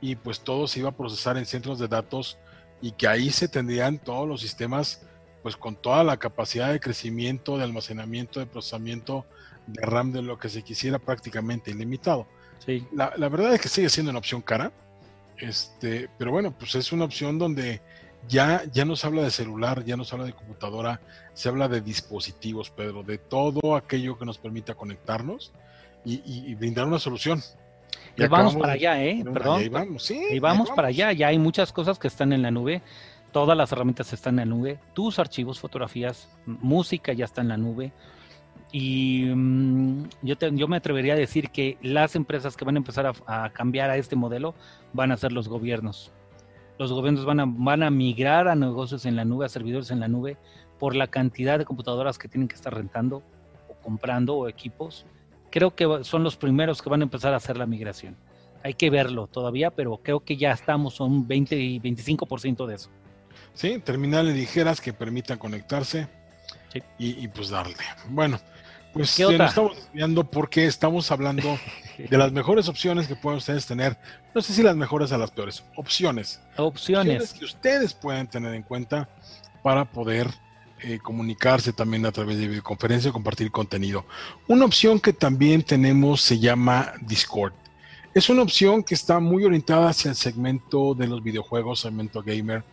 y 0.00 0.14
pues 0.14 0.40
todo 0.40 0.66
se 0.66 0.80
iba 0.80 0.90
a 0.90 0.96
procesar 0.96 1.36
en 1.36 1.46
centros 1.46 1.78
de 1.78 1.88
datos 1.88 2.38
y 2.80 2.92
que 2.92 3.08
ahí 3.08 3.30
se 3.30 3.48
tendrían 3.48 3.98
todos 3.98 4.28
los 4.28 4.40
sistemas 4.40 5.02
pues 5.42 5.56
con 5.56 5.74
toda 5.74 6.04
la 6.04 6.18
capacidad 6.18 6.70
de 6.70 6.80
crecimiento, 6.80 7.56
de 7.56 7.64
almacenamiento, 7.64 8.40
de 8.40 8.46
procesamiento, 8.46 9.26
de 9.72 9.82
RAM, 9.82 10.12
de 10.12 10.22
lo 10.22 10.38
que 10.38 10.48
se 10.48 10.62
quisiera 10.62 10.98
prácticamente 10.98 11.70
ilimitado. 11.70 12.26
Sí. 12.64 12.86
La, 12.92 13.12
la 13.16 13.28
verdad 13.28 13.54
es 13.54 13.60
que 13.60 13.68
sigue 13.68 13.88
siendo 13.88 14.10
una 14.10 14.18
opción 14.18 14.42
cara, 14.42 14.72
este, 15.40 16.08
pero 16.18 16.30
bueno, 16.30 16.52
pues 16.52 16.74
es 16.74 16.92
una 16.92 17.04
opción 17.04 17.38
donde 17.38 17.80
ya, 18.28 18.62
ya 18.72 18.84
no 18.84 18.96
se 18.96 19.06
habla 19.06 19.22
de 19.22 19.30
celular, 19.30 19.84
ya 19.84 19.96
no 19.96 20.04
se 20.04 20.14
habla 20.14 20.26
de 20.26 20.32
computadora, 20.32 21.00
se 21.32 21.48
habla 21.48 21.68
de 21.68 21.80
dispositivos, 21.80 22.70
Pedro, 22.70 23.02
de 23.02 23.18
todo 23.18 23.76
aquello 23.76 24.18
que 24.18 24.26
nos 24.26 24.38
permita 24.38 24.74
conectarnos 24.74 25.52
y, 26.04 26.54
brindar 26.54 26.86
una 26.86 26.98
solución. 26.98 27.42
Y 28.16 28.26
vamos 28.26 28.56
para 28.56 28.74
allá, 28.74 29.02
¿eh? 29.02 29.22
Perdón. 29.24 29.62
Y 29.62 29.68
vamos, 29.68 30.04
sí, 30.04 30.20
y 30.30 30.38
vamos, 30.38 30.70
para 30.70 30.88
allá, 30.88 31.12
ya 31.12 31.28
hay 31.28 31.38
muchas 31.38 31.72
cosas 31.72 31.98
que 31.98 32.08
están 32.08 32.32
en 32.32 32.42
la 32.42 32.50
nube, 32.50 32.82
todas 33.32 33.56
las 33.56 33.72
herramientas 33.72 34.12
están 34.12 34.38
en 34.38 34.48
la 34.48 34.56
nube, 34.56 34.78
tus 34.94 35.18
archivos, 35.18 35.58
fotografías, 35.58 36.28
música 36.46 37.12
ya 37.12 37.24
está 37.24 37.40
en 37.40 37.48
la 37.48 37.56
nube. 37.56 37.92
Y 38.72 39.24
mm, 39.34 40.08
yo, 40.22 40.36
yo 40.52 40.68
me 40.68 40.76
atrevería 40.76 41.14
a 41.14 41.16
decir 41.16 41.50
que 41.50 41.76
las 41.82 42.14
empresas 42.14 42.56
que 42.56 42.64
van 42.64 42.76
a 42.76 42.78
empezar 42.78 43.12
a 43.26 43.50
cambiar 43.50 43.90
a 43.90 43.96
este 43.96 44.16
modelo 44.16 44.54
van 44.92 45.12
a 45.12 45.16
ser 45.16 45.32
los 45.32 45.48
gobiernos 45.48 46.12
los 46.80 46.92
gobiernos 46.92 47.26
van 47.26 47.40
a, 47.40 47.44
van 47.46 47.82
a 47.82 47.90
migrar 47.90 48.48
a 48.48 48.54
negocios 48.54 49.04
en 49.04 49.14
la 49.14 49.26
nube, 49.26 49.44
a 49.44 49.50
servidores 49.50 49.90
en 49.90 50.00
la 50.00 50.08
nube, 50.08 50.38
por 50.78 50.96
la 50.96 51.08
cantidad 51.08 51.58
de 51.58 51.66
computadoras 51.66 52.18
que 52.18 52.26
tienen 52.26 52.48
que 52.48 52.54
estar 52.54 52.74
rentando 52.74 53.22
o 53.68 53.74
comprando 53.82 54.34
o 54.34 54.48
equipos. 54.48 55.04
Creo 55.50 55.74
que 55.74 56.04
son 56.04 56.24
los 56.24 56.36
primeros 56.36 56.80
que 56.80 56.88
van 56.88 57.02
a 57.02 57.04
empezar 57.04 57.34
a 57.34 57.36
hacer 57.36 57.58
la 57.58 57.66
migración. 57.66 58.16
Hay 58.62 58.72
que 58.72 58.88
verlo 58.88 59.26
todavía, 59.26 59.70
pero 59.70 59.98
creo 60.02 60.20
que 60.20 60.38
ya 60.38 60.52
estamos 60.52 61.00
un 61.00 61.28
20 61.28 61.54
y 61.54 61.80
25% 61.80 62.66
de 62.66 62.74
eso. 62.74 62.88
Sí, 63.52 63.78
terminales 63.80 64.34
ligeras 64.34 64.80
que 64.80 64.94
permitan 64.94 65.36
conectarse 65.36 66.08
y, 66.98 67.28
pues 67.28 67.50
darle. 67.50 67.74
Bueno, 68.08 68.38
pues 68.92 69.16
¿Qué 69.16 69.34
estamos 69.34 69.88
viendo 69.92 70.24
porque 70.24 70.66
estamos 70.66 71.10
hablando 71.10 71.58
de 72.08 72.18
las 72.18 72.32
mejores 72.32 72.68
opciones 72.68 73.06
que 73.06 73.16
pueden 73.16 73.38
ustedes 73.38 73.66
tener. 73.66 73.96
No 74.34 74.40
sé 74.40 74.52
si 74.52 74.62
las 74.62 74.76
mejores 74.76 75.12
a 75.12 75.18
las 75.18 75.30
peores. 75.30 75.64
Opciones. 75.76 76.40
Opciones. 76.56 77.32
que 77.32 77.44
ustedes 77.44 77.94
pueden 77.94 78.26
tener 78.26 78.54
en 78.54 78.62
cuenta 78.62 79.08
para 79.62 79.84
poder 79.84 80.28
eh, 80.82 80.98
comunicarse 80.98 81.72
también 81.72 82.06
a 82.06 82.12
través 82.12 82.38
de 82.38 82.48
videoconferencia, 82.48 83.12
compartir 83.12 83.50
contenido. 83.50 84.06
Una 84.48 84.64
opción 84.64 84.98
que 84.98 85.12
también 85.12 85.62
tenemos 85.62 86.22
se 86.22 86.38
llama 86.38 86.92
Discord. 87.02 87.52
Es 88.14 88.28
una 88.28 88.42
opción 88.42 88.82
que 88.82 88.94
está 88.94 89.20
muy 89.20 89.44
orientada 89.44 89.90
hacia 89.90 90.08
el 90.10 90.16
segmento 90.16 90.94
de 90.94 91.06
los 91.06 91.22
videojuegos, 91.22 91.80
segmento 91.80 92.22
gamer. 92.22 92.64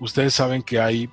Ustedes 0.00 0.34
saben 0.34 0.62
que 0.62 0.80
hay 0.80 1.08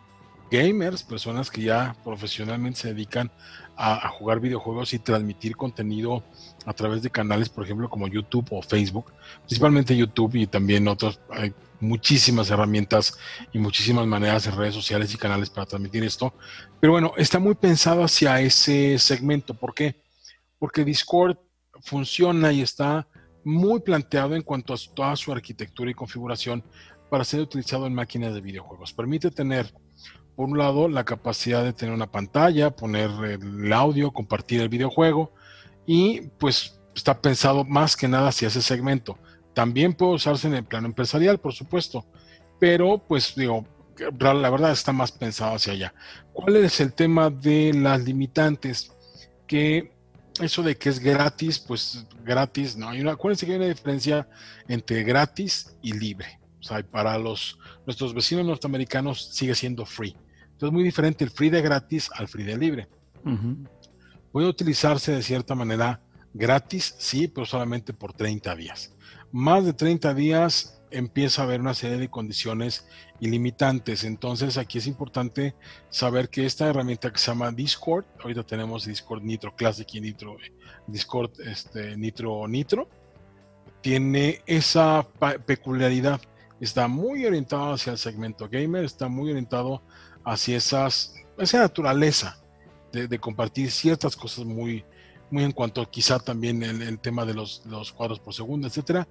gamers, 0.51 1.03
personas 1.03 1.49
que 1.49 1.61
ya 1.61 1.95
profesionalmente 2.03 2.81
se 2.81 2.93
dedican 2.93 3.31
a, 3.75 4.09
jugar 4.09 4.39
videojuegos 4.39 4.93
y 4.93 4.99
transmitir 4.99 5.55
contenido 5.55 6.23
a 6.65 6.73
través 6.73 7.01
de 7.01 7.09
canales, 7.09 7.49
por 7.49 7.63
ejemplo, 7.63 7.89
como 7.89 8.07
YouTube 8.07 8.47
o 8.51 8.61
Facebook, 8.61 9.11
principalmente 9.45 9.95
YouTube 9.95 10.35
y 10.35 10.47
también 10.47 10.87
otros. 10.87 11.19
Hay 11.29 11.53
muchísimas 11.79 12.49
herramientas 12.49 13.17
y 13.51 13.59
muchísimas 13.59 14.07
maneras 14.07 14.47
en 14.47 14.55
redes 14.55 14.73
sociales 14.73 15.13
y 15.13 15.17
canales 15.17 15.49
para 15.49 15.65
transmitir 15.65 16.03
esto. 16.03 16.33
Pero 16.79 16.93
bueno, 16.93 17.13
está 17.17 17.39
muy 17.39 17.55
pensado 17.55 18.03
hacia 18.03 18.39
ese 18.39 18.97
segmento. 18.99 19.53
¿Por 19.53 19.73
qué? 19.73 20.01
Porque 20.59 20.85
Discord 20.85 21.37
funciona 21.81 22.51
y 22.53 22.61
está 22.61 23.07
muy 23.43 23.81
planteado 23.81 24.35
en 24.35 24.41
cuanto 24.41 24.73
a 24.73 24.77
toda 24.93 25.15
su 25.15 25.31
arquitectura 25.31 25.91
y 25.91 25.93
configuración 25.93 26.63
para 27.09 27.23
ser 27.23 27.41
utilizado 27.41 27.85
en 27.85 27.93
máquinas 27.93 28.33
de 28.33 28.41
videojuegos. 28.41 28.93
Permite 28.93 29.29
tener 29.29 29.73
por 30.35 30.49
un 30.49 30.57
lado, 30.57 30.87
la 30.87 31.03
capacidad 31.03 31.63
de 31.63 31.73
tener 31.73 31.93
una 31.93 32.11
pantalla, 32.11 32.71
poner 32.71 33.09
el 33.23 33.71
audio, 33.71 34.11
compartir 34.11 34.61
el 34.61 34.69
videojuego 34.69 35.31
y 35.85 36.21
pues 36.39 36.79
está 36.95 37.21
pensado 37.21 37.63
más 37.63 37.95
que 37.95 38.07
nada 38.07 38.29
hacia 38.29 38.47
ese 38.47 38.61
segmento. 38.61 39.17
También 39.53 39.93
puede 39.93 40.13
usarse 40.13 40.47
en 40.47 40.55
el 40.55 40.63
plano 40.63 40.87
empresarial, 40.87 41.39
por 41.39 41.53
supuesto, 41.53 42.05
pero 42.59 42.97
pues 42.97 43.35
digo, 43.35 43.65
la 44.19 44.49
verdad 44.49 44.71
está 44.71 44.91
más 44.91 45.11
pensado 45.11 45.55
hacia 45.55 45.73
allá. 45.73 45.93
¿Cuál 46.31 46.55
es 46.57 46.79
el 46.79 46.93
tema 46.93 47.29
de 47.29 47.73
las 47.73 48.03
limitantes? 48.03 48.91
Que 49.47 49.93
eso 50.41 50.63
de 50.63 50.75
que 50.77 50.89
es 50.89 50.99
gratis, 50.99 51.59
pues 51.59 52.05
gratis, 52.23 52.75
no 52.75 52.89
hay 52.89 53.01
una, 53.01 53.11
acuérdense 53.11 53.45
que 53.45 53.51
hay 53.51 53.57
una 53.59 53.67
diferencia 53.67 54.27
entre 54.67 55.03
gratis 55.03 55.75
y 55.81 55.93
libre. 55.93 56.39
O 56.59 56.63
sea, 56.63 56.81
para 56.81 57.17
los, 57.17 57.59
nuestros 57.85 58.13
vecinos 58.13 58.45
norteamericanos 58.45 59.25
sigue 59.31 59.53
siendo 59.53 59.85
free. 59.85 60.15
Entonces 60.63 60.71
es 60.71 60.73
muy 60.75 60.83
diferente 60.85 61.23
el 61.25 61.29
free 61.29 61.49
de 61.49 61.61
gratis 61.61 62.09
al 62.15 62.29
free 62.29 62.45
de 62.45 62.57
libre. 62.57 62.87
Puede 64.31 64.47
utilizarse 64.47 65.11
de 65.11 65.21
cierta 65.21 65.55
manera 65.55 65.99
gratis, 66.33 66.95
sí, 66.99 67.27
pero 67.27 67.45
solamente 67.45 67.91
por 67.91 68.13
30 68.13 68.55
días. 68.55 68.95
Más 69.33 69.65
de 69.65 69.73
30 69.73 70.13
días 70.13 70.81
empieza 70.89 71.41
a 71.41 71.45
haber 71.45 71.59
una 71.59 71.73
serie 71.73 71.97
de 71.97 72.09
condiciones 72.09 72.87
ilimitantes. 73.19 74.05
Entonces 74.05 74.57
aquí 74.57 74.77
es 74.77 74.87
importante 74.87 75.53
saber 75.89 76.29
que 76.29 76.45
esta 76.45 76.69
herramienta 76.69 77.11
que 77.11 77.19
se 77.19 77.31
llama 77.31 77.51
Discord, 77.51 78.05
ahorita 78.21 78.43
tenemos 78.43 78.85
Discord 78.85 79.21
Nitro 79.21 79.53
Classic 79.57 79.93
y 79.95 79.99
Nitro, 79.99 80.37
Discord 80.87 81.41
este, 81.45 81.97
Nitro 81.97 82.47
Nitro, 82.47 82.87
tiene 83.81 84.41
esa 84.45 85.05
peculiaridad 85.45 86.21
está 86.63 86.87
muy 86.87 87.25
orientado 87.25 87.73
hacia 87.73 87.91
el 87.91 87.97
segmento 87.97 88.47
gamer, 88.49 88.85
está 88.85 89.09
muy 89.09 89.31
orientado 89.31 89.81
hacia 90.25 90.57
esas, 90.57 91.15
esa 91.37 91.59
naturaleza 91.59 92.37
de, 92.91 93.19
compartir 93.19 93.71
ciertas 93.71 94.15
cosas 94.15 94.45
muy, 94.45 94.85
muy 95.31 95.43
en 95.43 95.51
cuanto 95.51 95.89
quizá 95.89 96.19
también 96.19 96.61
el, 96.61 96.99
tema 96.99 97.25
de 97.25 97.33
los, 97.33 97.63
los, 97.65 97.91
cuadros 97.91 98.19
por 98.19 98.33
segundo, 98.33 98.67
etcétera. 98.67 99.07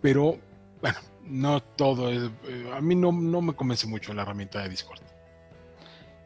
Pero 0.00 0.38
bueno, 0.80 0.98
no 1.24 1.60
todo 1.60 2.10
eh, 2.10 2.30
a 2.72 2.80
mí 2.80 2.94
no, 2.94 3.12
no 3.12 3.42
me 3.42 3.52
convence 3.52 3.86
mucho 3.86 4.14
la 4.14 4.22
herramienta 4.22 4.62
de 4.62 4.70
Discord. 4.70 5.00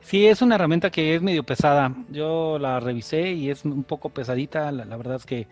Sí, 0.00 0.26
es 0.26 0.42
una 0.42 0.56
herramienta 0.56 0.90
que 0.90 1.14
es 1.14 1.22
medio 1.22 1.44
pesada. 1.44 1.94
Yo 2.10 2.58
la 2.58 2.80
revisé 2.80 3.32
y 3.32 3.50
es 3.50 3.64
un 3.64 3.84
poco 3.84 4.10
pesadita. 4.10 4.70
La, 4.72 4.96
verdad 4.96 5.16
es 5.16 5.26
que 5.26 5.48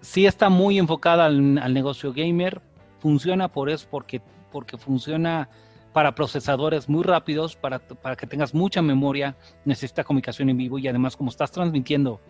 sí 0.00 0.26
está 0.26 0.48
muy 0.48 0.78
enfocada 0.78 1.26
al, 1.26 1.58
al 1.58 1.72
negocio 1.72 2.12
gamer, 2.12 2.60
funciona 2.98 3.48
por 3.48 3.70
eso, 3.70 3.86
porque, 3.90 4.20
porque 4.50 4.76
funciona 4.76 5.48
para 5.94 6.12
procesadores 6.12 6.88
muy 6.88 7.04
rápidos, 7.04 7.54
para, 7.54 7.78
para 7.78 8.16
que 8.16 8.26
tengas 8.26 8.52
mucha 8.52 8.82
memoria, 8.82 9.36
necesita 9.64 10.02
comunicación 10.02 10.50
en 10.50 10.56
vivo 10.56 10.76
y 10.76 10.88
además 10.88 11.16
como 11.16 11.30
estás 11.30 11.52
transmitiendo, 11.52 12.20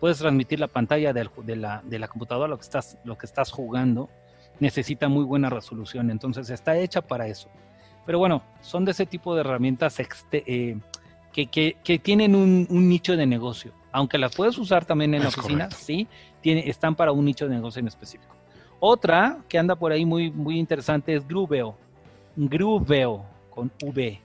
puedes 0.00 0.18
transmitir 0.18 0.58
la 0.58 0.66
pantalla 0.66 1.12
de, 1.12 1.56
la, 1.56 1.82
de 1.84 1.98
la 2.00 2.08
computadora, 2.08 2.48
lo 2.48 2.58
que, 2.58 2.64
estás, 2.64 2.98
lo 3.04 3.16
que 3.16 3.26
estás 3.26 3.52
jugando, 3.52 4.10
necesita 4.58 5.08
muy 5.08 5.22
buena 5.22 5.48
resolución, 5.50 6.10
entonces 6.10 6.50
está 6.50 6.76
hecha 6.76 7.00
para 7.00 7.28
eso. 7.28 7.48
Pero 8.04 8.18
bueno, 8.18 8.42
son 8.60 8.84
de 8.84 8.90
ese 8.90 9.06
tipo 9.06 9.36
de 9.36 9.42
herramientas 9.42 10.00
eh, 10.32 10.76
que, 11.32 11.46
que, 11.46 11.76
que, 11.84 11.98
tienen 12.00 12.34
un, 12.34 12.66
un, 12.68 12.88
nicho 12.88 13.16
de 13.16 13.24
negocio. 13.24 13.72
Aunque 13.92 14.18
las 14.18 14.34
puedes 14.34 14.58
usar 14.58 14.84
también 14.84 15.14
en 15.14 15.22
la 15.22 15.28
oficina, 15.28 15.70
sí, 15.70 16.08
tiene, 16.40 16.68
están 16.68 16.96
para 16.96 17.12
un 17.12 17.24
nicho 17.24 17.46
de 17.46 17.54
negocio 17.54 17.78
en 17.78 17.86
específico. 17.86 18.34
Otra 18.80 19.38
que 19.48 19.60
anda 19.60 19.76
por 19.76 19.92
ahí 19.92 20.04
muy, 20.04 20.32
muy 20.32 20.58
interesante 20.58 21.14
es 21.14 21.28
Grubeo. 21.28 21.76
Grubeo, 22.36 23.24
con 23.50 23.70
V. 23.82 24.20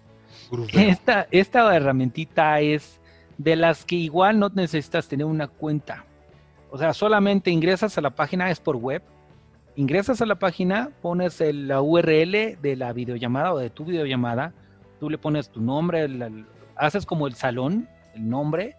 Esta, 0.74 1.28
esta 1.32 1.76
herramientita 1.76 2.60
es 2.60 2.99
de 3.38 3.55
las 3.55 3.86
que 3.86 3.95
igual 3.95 4.39
no 4.39 4.49
necesitas 4.49 5.08
tener 5.08 5.26
una 5.26 5.47
cuenta. 5.47 6.05
O 6.70 6.78
sea, 6.78 6.93
solamente 6.93 7.51
ingresas 7.51 7.97
a 7.97 8.01
la 8.01 8.10
página, 8.10 8.49
es 8.49 8.60
por 8.60 8.76
web. 8.76 9.01
Ingresas 9.76 10.22
a 10.22 10.26
la 10.26 10.36
página, 10.36 10.89
pones 11.01 11.39
la 11.39 11.82
URL 11.82 12.58
de 12.62 12.76
la 12.76 12.93
videollamada 12.93 13.53
o 13.53 13.60
de 13.60 13.70
tu 13.70 13.86
videollamada, 13.86 14.51
tú 14.99 15.10
le 15.10 15.20
pones 15.20 15.49
tu 15.49 15.62
nombre, 15.62 16.08
haces 16.76 17.05
como 17.05 17.28
el 17.28 17.36
salón, 17.36 17.88
el 18.16 18.28
nombre, 18.28 18.76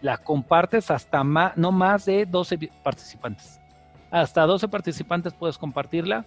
la 0.00 0.18
compartes 0.18 0.90
hasta 0.90 1.22
más, 1.22 1.56
no 1.56 1.70
más 1.70 2.06
de 2.06 2.26
12 2.26 2.58
participantes. 2.82 3.60
Hasta 4.10 4.42
12 4.42 4.66
participantes 4.66 5.32
puedes 5.32 5.56
compartirla. 5.56 6.26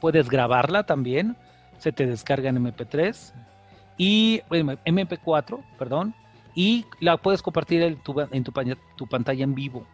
Puedes 0.00 0.28
grabarla 0.28 0.84
también. 0.84 1.36
Se 1.78 1.92
te 1.92 2.06
descarga 2.06 2.50
en 2.50 2.64
MP3 2.64 3.32
y 3.96 4.40
MP4, 4.48 5.60
perdón. 5.78 6.14
Y 6.54 6.84
la 7.00 7.16
puedes 7.16 7.42
compartir 7.42 7.82
en, 7.82 7.96
tu, 7.96 8.14
tu, 8.96 9.06
pantalla 9.06 9.44
en 9.44 9.54
vivo. 9.54 9.86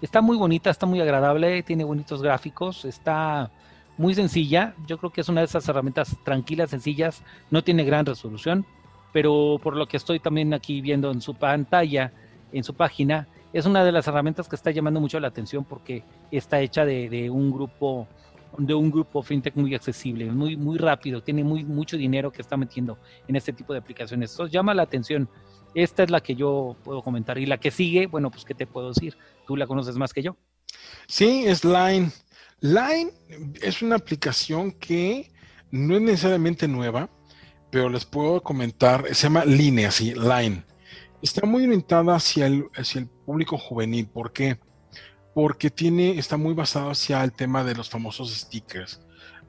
Está 0.00 0.20
muy 0.20 0.36
bonita, 0.36 0.70
está 0.70 0.84
muy 0.84 1.00
agradable, 1.00 1.62
tiene 1.62 1.84
bonitos 1.84 2.22
gráficos, 2.22 2.84
está 2.84 3.50
muy 3.96 4.14
sencilla. 4.14 4.74
Yo 4.86 4.98
creo 4.98 5.10
que 5.10 5.20
es 5.20 5.28
una 5.28 5.40
de 5.40 5.46
esas 5.46 5.68
herramientas 5.68 6.16
tranquilas, 6.24 6.70
sencillas. 6.70 7.22
No 7.50 7.62
tiene 7.62 7.84
gran 7.84 8.04
resolución, 8.04 8.66
pero 9.12 9.58
por 9.62 9.76
lo 9.76 9.86
que 9.86 9.96
estoy 9.96 10.20
también 10.20 10.54
aquí 10.54 10.80
viendo 10.80 11.10
en 11.10 11.20
su 11.20 11.34
pantalla, 11.34 12.12
en 12.52 12.64
su 12.64 12.74
página, 12.74 13.28
es 13.52 13.66
una 13.66 13.84
de 13.84 13.92
las 13.92 14.08
herramientas 14.08 14.48
que 14.48 14.56
está 14.56 14.70
llamando 14.70 15.00
mucho 15.00 15.20
la 15.20 15.28
atención 15.28 15.64
porque 15.64 16.02
está 16.30 16.60
hecha 16.60 16.84
de, 16.84 17.30
un 17.30 17.52
grupo 17.52 18.08
de 18.58 18.74
un 18.74 18.90
grupo 18.90 19.22
fintech 19.22 19.54
muy 19.56 19.74
accesible, 19.74 20.26
muy 20.30 20.56
muy 20.56 20.78
rápido, 20.78 21.22
tiene 21.22 21.44
muy 21.44 21.64
mucho 21.64 21.96
dinero 21.96 22.30
que 22.30 22.42
está 22.42 22.56
metiendo 22.56 22.98
en 23.28 23.36
este 23.36 23.52
tipo 23.52 23.72
de 23.72 23.78
aplicaciones. 23.78 24.32
Eso 24.32 24.46
llama 24.46 24.74
la 24.74 24.82
atención. 24.82 25.28
Esta 25.74 26.02
es 26.02 26.10
la 26.10 26.20
que 26.20 26.34
yo 26.34 26.76
puedo 26.84 27.02
comentar 27.02 27.38
y 27.38 27.46
la 27.46 27.58
que 27.58 27.70
sigue, 27.70 28.06
bueno, 28.06 28.30
pues 28.30 28.44
qué 28.44 28.54
te 28.54 28.66
puedo 28.66 28.88
decir? 28.88 29.16
Tú 29.46 29.56
la 29.56 29.66
conoces 29.66 29.96
más 29.96 30.12
que 30.12 30.22
yo. 30.22 30.36
Sí, 31.06 31.44
es 31.46 31.64
Line. 31.64 32.10
Line 32.60 33.10
es 33.62 33.82
una 33.82 33.96
aplicación 33.96 34.72
que 34.72 35.32
no 35.70 35.96
es 35.96 36.02
necesariamente 36.02 36.68
nueva, 36.68 37.08
pero 37.70 37.88
les 37.88 38.04
puedo 38.04 38.42
comentar, 38.42 39.06
se 39.14 39.22
llama 39.24 39.44
Line, 39.46 39.86
así, 39.86 40.14
Line 40.14 40.62
está 41.22 41.46
muy 41.46 41.64
orientada 41.64 42.16
hacia 42.16 42.46
el, 42.46 42.66
hacia 42.74 43.00
el 43.00 43.06
público 43.06 43.56
juvenil. 43.56 44.06
¿Por 44.08 44.32
qué? 44.32 44.58
Tiene, 45.74 46.18
está 46.18 46.36
muy 46.36 46.54
basado 46.54 46.90
hacia 46.90 47.22
el 47.24 47.32
tema 47.32 47.64
de 47.64 47.74
los 47.74 47.88
famosos 47.88 48.32
stickers, 48.34 49.00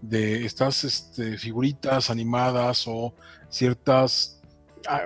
de 0.02 0.46
estas 0.46 0.84
este, 0.84 1.38
figuritas 1.38 2.10
animadas 2.10 2.86
o 2.88 3.14
ciertas 3.50 4.42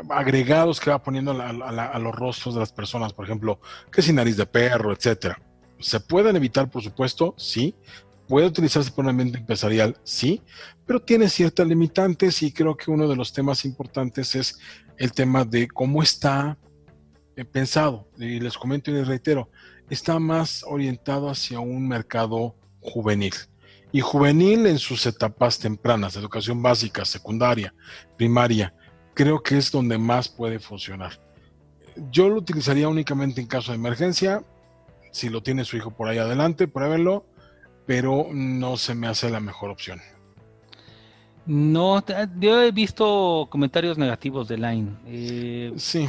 agregados 0.10 0.80
que 0.80 0.90
va 0.90 1.02
poniendo 1.02 1.32
a, 1.32 2.00
los 2.00 2.16
rostros 2.16 2.56
de 2.56 2.62
las 2.62 2.72
personas, 2.72 3.14
por 3.14 3.26
ejemplo, 3.26 3.60
que 3.92 4.02
sin 4.02 4.16
nariz 4.16 4.38
de 4.38 4.46
perro, 4.46 4.92
etcétera. 4.92 5.40
¿Se 5.80 6.00
pueden 6.00 6.36
evitar, 6.36 6.70
por 6.70 6.82
supuesto? 6.82 7.36
Sí. 7.38 7.76
¿Puede 8.28 8.48
utilizarse 8.48 8.92
por 8.92 9.06
un 9.06 9.12
ambiente 9.12 9.38
empresarial? 9.38 9.96
Sí, 10.04 10.42
pero 10.86 11.02
tiene 11.02 11.30
ciertas 11.30 11.68
limitantes 11.68 12.42
y 12.42 12.52
creo 12.52 12.76
que 12.76 12.92
uno 12.92 13.08
de 13.08 13.16
los 13.16 13.32
temas 13.32 13.64
importantes 13.64 14.36
es 14.36 14.60
el 14.98 15.12
tema 15.14 15.46
de 15.46 15.68
cómo 15.68 16.02
está 16.02 16.58
eh, 17.36 17.46
pensado. 17.46 18.10
Y 18.18 18.40
les 18.40 18.58
comento 18.58 18.92
y 18.92 18.96
les 18.96 19.08
reitero, 19.08 19.50
está 19.90 20.20
más 20.20 20.64
orientado 20.68 21.30
hacia 21.30 21.60
un 21.60 21.88
mercado 21.88 22.56
juvenil. 22.82 23.34
Y 23.92 24.02
juvenil 24.02 24.68
en 24.68 24.80
sus 24.80 25.06
etapas 25.06 25.60
tempranas, 25.60 26.16
educación 26.16 26.62
básica, 26.62 27.06
secundaria, 27.06 27.74
primaria, 28.18 28.74
creo 29.14 29.42
que 29.42 29.58
es 29.58 29.72
donde 29.72 29.98
más 29.98 30.28
puede 30.28 30.60
funcionar. 30.60 31.20
Yo 32.12 32.30
lo 32.30 32.36
utilizaría 32.36 32.90
únicamente 32.90 33.42
en 33.42 33.48
caso 33.48 33.72
de 33.72 33.78
emergencia, 33.78 34.44
si 35.12 35.30
lo 35.30 35.42
tiene 35.42 35.66
su 35.66 35.78
hijo 35.78 35.92
por 35.92 36.10
ahí 36.10 36.18
adelante, 36.18 36.68
pruébenlo, 36.68 37.26
pero 37.86 38.28
no 38.32 38.78
se 38.78 38.94
me 38.94 39.08
hace 39.08 39.30
la 39.30 39.40
mejor 39.40 39.70
opción. 39.70 40.00
No, 41.48 42.04
yo 42.40 42.62
he 42.62 42.72
visto 42.72 43.48
comentarios 43.50 43.98
negativos 43.98 44.50
de 44.50 44.58
Line. 44.58 44.98
Eh, 45.06 45.74
sí. 45.78 46.08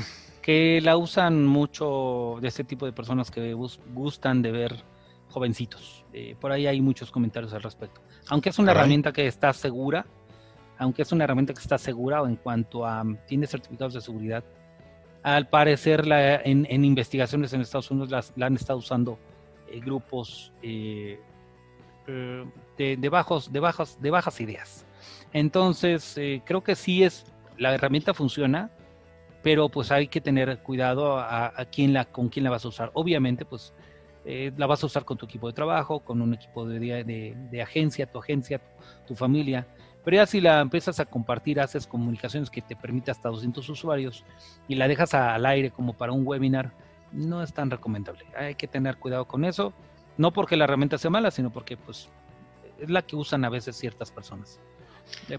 Que 0.49 0.81
la 0.81 0.97
usan 0.97 1.45
mucho 1.45 2.39
de 2.41 2.49
este 2.49 2.65
tipo 2.65 2.87
de 2.87 2.93
personas 2.93 3.31
que 3.31 3.53
gustan 3.53 4.41
de 4.41 4.51
ver 4.51 4.83
jovencitos. 5.29 6.07
Eh, 6.15 6.37
por 6.41 6.53
ahí 6.53 6.67
hay 6.67 6.81
muchos 6.81 7.11
comentarios 7.11 7.53
al 7.53 7.63
respecto. 7.63 8.01
Aunque 8.31 8.49
es 8.49 8.59
una 8.59 8.71
herramienta 8.71 9.13
que 9.13 9.27
está 9.27 9.53
segura, 9.53 10.07
aunque 10.79 11.03
es 11.03 11.13
una 11.13 11.25
herramienta 11.25 11.53
que 11.53 11.61
está 11.61 11.77
segura 11.77 12.21
en 12.21 12.37
cuanto 12.37 12.87
a 12.87 13.05
tiene 13.27 13.47
certificados 13.47 13.93
de 13.93 14.01
seguridad, 14.01 14.43
al 15.23 15.51
parecer 15.51 16.07
la, 16.07 16.37
en, 16.37 16.83
investigaciones 16.83 17.53
en 17.53 17.61
Estados 17.61 17.91
Unidos 17.91 18.33
la 18.35 18.47
han 18.47 18.55
estado 18.55 18.79
usando 18.79 19.19
eh, 19.71 19.81
grupos 19.81 20.51
de, 20.63 21.21
de, 22.07 23.09
bajos, 23.11 23.53
de, 23.53 23.61
bajas, 23.61 24.01
de 24.01 24.11
bajas 24.11 24.41
ideas. 24.41 24.87
Entonces, 25.35 26.17
eh, 26.17 26.41
creo 26.47 26.63
que 26.63 26.75
sí 26.75 27.05
es, 27.05 27.27
la 27.59 27.75
herramienta 27.75 28.15
funciona, 28.15 28.71
pero 29.43 29.69
pues 29.69 29.91
hay 29.93 30.09
que 30.09 30.21
tener 30.21 30.59
cuidado 30.59 31.19
a, 31.19 31.53
quién 31.71 31.93
la, 31.93 32.05
con 32.05 32.29
quién 32.29 32.45
la 32.45 32.51
vas 32.51 32.65
a 32.65 32.69
usar. 32.69 32.91
Obviamente, 32.95 33.45
pues 33.45 33.73
eh, 34.25 34.53
la 34.57 34.67
vas 34.67 34.83
a 34.83 34.87
usar 34.87 35.05
con 35.05 35.17
tu 35.17 35.27
equipo 35.27 35.47
de 35.47 35.53
trabajo, 35.53 36.01
con 36.01 36.21
un 36.21 36.35
equipo 36.35 36.67
de, 36.67 37.05
de, 37.05 37.63
agencia, 37.63 38.11
tu 38.11 38.19
agencia, 38.19 38.61
tu, 39.07 39.15
familia. 39.15 39.67
Pero 40.05 40.17
ya 40.17 40.27
si 40.27 40.41
la 40.41 40.61
empiezas 40.61 41.01
a 41.01 41.07
compartir, 41.07 41.61
haces 41.61 41.87
comunicaciones 41.87 42.51
que 42.51 42.63
te 42.63 42.75
permite 42.75 43.11
hasta 43.11 43.29
200 43.29 43.69
usuarios 43.69 44.25
y 44.67 44.75
la 44.75 44.89
dejas 44.89 45.15
al 45.15 45.47
aire 45.47 45.71
como 45.71 45.93
para 45.93 46.13
un 46.13 46.27
webinar, 46.27 46.73
no 47.13 47.43
es 47.43 47.53
tan 47.53 47.71
recomendable. 47.71 48.25
Hay 48.37 48.55
que 48.55 48.67
tener 48.67 48.97
cuidado 48.97 49.27
con 49.27 49.45
eso. 49.45 49.73
No 50.17 50.33
porque 50.33 50.57
la 50.57 50.65
herramienta 50.65 50.99
sea 50.99 51.11
mala, 51.11 51.31
sino 51.31 51.51
porque 51.51 51.77
pues 51.77 52.09
es 52.81 52.91
la 52.91 53.03
que 53.03 53.15
usan 53.15 53.45
a 53.45 53.51
veces 53.51 53.77
ciertas 53.77 54.11
personas 54.11 54.61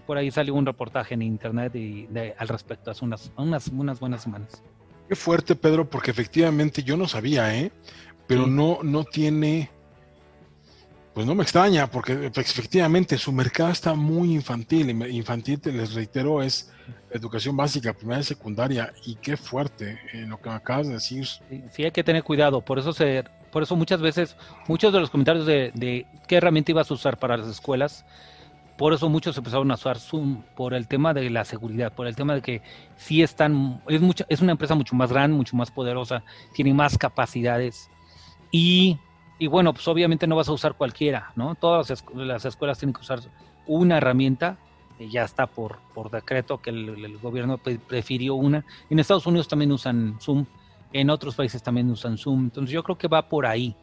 por 0.06 0.16
ahí 0.16 0.30
salió 0.30 0.54
un 0.54 0.66
reportaje 0.66 1.14
en 1.14 1.22
internet 1.22 1.74
y 1.74 2.08
al 2.36 2.48
respecto 2.48 2.90
hace 2.90 3.04
unas, 3.04 3.32
unas, 3.36 3.68
unas 3.68 4.00
buenas 4.00 4.22
semanas. 4.22 4.62
Qué 5.10 5.16
fuerte, 5.16 5.56
Pedro, 5.56 5.90
porque 5.90 6.12
efectivamente 6.12 6.84
yo 6.84 6.96
no 6.96 7.08
sabía, 7.08 7.52
¿eh? 7.52 7.72
Pero 8.28 8.46
no, 8.46 8.78
no 8.84 9.02
tiene. 9.02 9.68
Pues 11.12 11.26
no 11.26 11.34
me 11.34 11.42
extraña, 11.42 11.90
porque 11.90 12.30
efectivamente 12.32 13.18
su 13.18 13.32
mercado 13.32 13.70
está 13.70 13.94
muy 13.94 14.32
infantil. 14.32 14.88
Infantil, 15.10 15.60
les 15.64 15.94
reitero, 15.94 16.40
es 16.40 16.70
educación 17.10 17.56
básica, 17.56 17.92
primaria 17.92 18.20
y 18.20 18.24
secundaria. 18.24 18.92
Y 19.04 19.16
qué 19.16 19.36
fuerte 19.36 19.98
en 20.12 20.30
lo 20.30 20.40
que 20.40 20.48
me 20.48 20.54
acabas 20.54 20.86
de 20.86 20.94
decir. 20.94 21.26
Sí, 21.72 21.82
hay 21.82 21.90
que 21.90 22.04
tener 22.04 22.22
cuidado. 22.22 22.60
Por 22.60 22.78
eso 22.78 22.92
se, 22.92 23.24
por 23.50 23.64
eso 23.64 23.74
muchas 23.74 24.00
veces, 24.00 24.36
muchos 24.68 24.92
de 24.92 25.00
los 25.00 25.10
comentarios 25.10 25.44
de, 25.44 25.72
de 25.74 26.06
qué 26.28 26.36
herramienta 26.36 26.70
ibas 26.70 26.88
a 26.88 26.94
usar 26.94 27.18
para 27.18 27.36
las 27.36 27.48
escuelas 27.48 28.04
por 28.80 28.94
eso 28.94 29.10
muchos 29.10 29.36
empezaron 29.36 29.70
a 29.70 29.74
usar 29.74 29.98
Zoom, 29.98 30.42
por 30.56 30.72
el 30.72 30.88
tema 30.88 31.12
de 31.12 31.28
la 31.28 31.44
seguridad, 31.44 31.92
por 31.92 32.06
el 32.06 32.16
tema 32.16 32.34
de 32.34 32.40
que 32.40 32.62
sí 32.96 33.22
están, 33.22 33.82
es, 33.86 34.00
mucha, 34.00 34.24
es 34.30 34.40
una 34.40 34.52
empresa 34.52 34.74
mucho 34.74 34.96
más 34.96 35.12
grande, 35.12 35.36
mucho 35.36 35.54
más 35.54 35.70
poderosa, 35.70 36.24
tiene 36.54 36.72
más 36.72 36.96
capacidades. 36.96 37.90
Y, 38.50 38.96
y 39.38 39.48
bueno, 39.48 39.74
pues 39.74 39.86
obviamente 39.86 40.26
no 40.26 40.34
vas 40.34 40.48
a 40.48 40.52
usar 40.52 40.76
cualquiera, 40.76 41.30
¿no? 41.36 41.56
Todas 41.56 42.02
las, 42.14 42.44
escuelas 42.46 42.78
tienen 42.78 42.94
que 42.94 43.02
usar 43.02 43.20
una 43.66 43.98
herramienta, 43.98 44.56
ya 44.98 45.24
está 45.24 45.46
por, 45.46 45.80
por 45.92 46.10
decreto 46.10 46.62
que 46.62 46.70
el, 46.70 47.18
gobierno 47.18 47.58
prefirió 47.58 48.34
una. 48.34 48.64
En 48.88 48.98
Estados 48.98 49.26
Unidos 49.26 49.46
también 49.46 49.72
usan 49.72 50.16
Zoom, 50.22 50.46
en 50.94 51.10
otros 51.10 51.34
países 51.34 51.62
también 51.62 51.90
usan 51.90 52.16
Zoom, 52.16 52.44
entonces 52.44 52.72
yo 52.72 52.82
creo 52.82 52.96
que 52.96 53.08
va 53.08 53.28
por 53.28 53.44
ahí. 53.44 53.76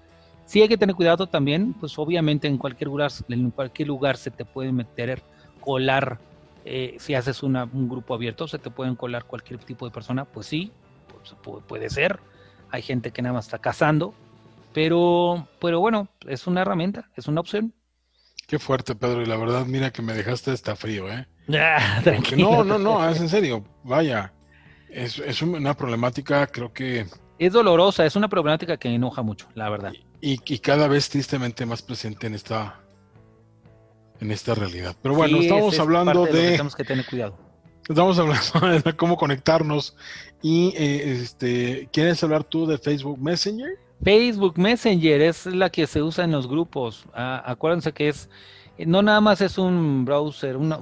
Sí 0.47 0.61
hay 0.61 0.69
que 0.69 0.77
tener 0.77 0.95
cuidado 0.95 1.27
también, 1.27 1.73
pues 1.73 1.99
obviamente 1.99 2.47
en 2.47 2.57
cualquier 2.57 2.87
lugar, 2.87 3.11
en 3.27 3.51
cualquier 3.51 3.89
lugar 3.89 4.15
se 4.15 4.31
te 4.31 4.45
puede 4.45 4.71
meter, 4.71 5.21
colar, 5.59 6.19
eh, 6.63 6.95
si 6.99 7.15
haces 7.15 7.43
un 7.43 7.89
grupo 7.89 8.13
abierto, 8.13 8.47
se 8.47 8.57
te 8.57 8.69
pueden 8.69 8.95
colar 8.95 9.25
cualquier 9.25 9.59
tipo 9.59 9.85
de 9.85 9.91
persona, 9.91 10.23
pues 10.23 10.47
sí, 10.47 10.71
pues, 11.43 11.63
puede 11.67 11.89
ser. 11.89 12.21
Hay 12.71 12.81
gente 12.81 13.11
que 13.11 13.21
nada 13.21 13.33
más 13.33 13.45
está 13.45 13.59
cazando, 13.59 14.13
pero, 14.73 15.49
pero 15.59 15.81
bueno, 15.81 16.07
es 16.25 16.47
una 16.47 16.61
herramienta, 16.61 17.09
es 17.17 17.27
una 17.27 17.41
opción. 17.41 17.73
Qué 18.47 18.57
fuerte, 18.57 18.95
Pedro, 18.95 19.21
y 19.21 19.25
la 19.25 19.35
verdad, 19.35 19.65
mira 19.65 19.91
que 19.91 20.01
me 20.01 20.13
dejaste 20.13 20.51
hasta 20.51 20.77
frío, 20.77 21.11
¿eh? 21.11 21.27
Ya, 21.49 22.01
no, 22.37 22.63
no, 22.63 22.77
no, 22.77 23.09
es 23.09 23.19
en 23.19 23.27
serio, 23.27 23.65
vaya, 23.83 24.33
es, 24.89 25.19
es 25.19 25.41
una 25.41 25.73
problemática, 25.73 26.47
creo 26.47 26.71
que... 26.71 27.05
Es 27.37 27.53
dolorosa, 27.53 28.05
es 28.05 28.15
una 28.15 28.29
problemática 28.29 28.77
que 28.77 28.89
enoja 28.89 29.21
mucho, 29.21 29.47
la 29.53 29.69
verdad 29.69 29.93
y, 29.93 30.06
cada 30.61 30.87
vez 30.87 31.09
tristemente 31.09 31.65
más 31.65 31.81
presente 31.81 32.27
en 32.27 32.35
esta 32.35 32.79
en 34.19 34.31
esta 34.31 34.55
realidad. 34.55 34.95
Pero 35.01 35.15
bueno, 35.15 35.37
estamos 35.37 35.77
hablando 35.79 36.25
de, 36.25 36.51
tenemos 36.51 36.75
que 36.75 36.83
tener 36.83 37.05
cuidado. 37.05 37.37
Estamos 37.87 38.17
hablando 38.19 38.81
de 38.83 38.95
cómo 38.95 39.15
conectarnos 39.15 39.95
y 40.41 40.73
eh, 40.75 41.21
este, 41.21 41.87
¿quieres 41.91 42.21
hablar 42.23 42.43
tú 42.43 42.65
de 42.65 42.77
Facebook 42.77 43.19
Messenger? 43.19 43.69
Facebook 44.03 44.57
Messenger 44.57 45.21
es 45.21 45.45
la 45.45 45.69
que 45.69 45.87
se 45.87 46.01
usa 46.01 46.23
en 46.23 46.31
los 46.31 46.47
grupos. 46.47 47.05
Ah, 47.13 47.43
acuérdense 47.45 47.91
que 47.93 48.09
es 48.09 48.29
no 48.85 49.01
nada 49.01 49.21
más 49.21 49.41
es 49.41 49.57
un 49.57 50.05
browser, 50.05 50.55
una, 50.55 50.77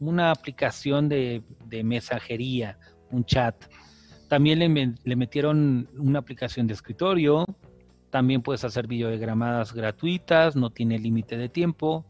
una 0.00 0.30
aplicación 0.32 1.08
de, 1.08 1.42
de, 1.66 1.84
mensajería, 1.84 2.78
un 3.10 3.24
chat. 3.24 3.54
También 4.28 4.58
le, 4.58 4.94
le 5.04 5.16
metieron 5.16 5.88
una 5.96 6.18
aplicación 6.18 6.66
de 6.66 6.74
escritorio, 6.74 7.44
también 8.12 8.42
puedes 8.42 8.62
hacer 8.62 8.86
videogramadas 8.86 9.72
gratuitas, 9.72 10.54
no 10.54 10.68
tiene 10.68 10.98
límite 10.98 11.38
de 11.38 11.48
tiempo. 11.48 12.04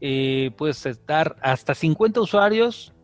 Eh, 0.00 0.50
puedes 0.56 0.86
estar 0.86 1.36
hasta 1.42 1.74
50 1.74 2.22
usuarios, 2.22 2.94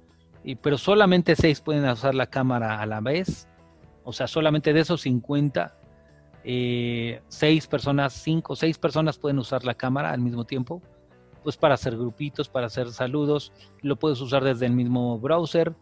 pero 0.62 0.78
solamente 0.78 1.37
6 1.37 1.61
pueden 1.61 1.87
usar 1.87 2.14
la 2.14 2.26
cámara 2.26 2.80
a 2.80 2.87
la 2.87 3.03
vez. 3.03 3.49
O 4.03 4.14
sea, 4.14 4.26
solamente 4.26 4.72
de 4.72 4.80
esos 4.80 5.03
50, 5.03 5.76
6 6.43 6.45
eh, 6.45 7.20
personas, 7.68 8.14
5 8.14 8.55
o 8.55 8.57
6 8.57 8.78
personas 8.78 9.18
pueden 9.18 9.39
usar 9.39 9.62
la 9.64 9.74
cámara 9.74 10.11
al 10.11 10.22
mismo 10.22 10.47
tiempo. 10.47 10.80
Pues 11.43 11.59
para 11.59 11.74
hacer 11.74 11.99
grupitos, 11.99 12.49
para 12.49 12.68
hacer 12.68 12.91
saludos, 12.93 13.53
lo 13.83 13.97
puedes 13.97 14.22
usar 14.22 14.43
desde 14.43 14.64
el 14.64 14.72
mismo 14.72 15.18
browser. 15.18 15.74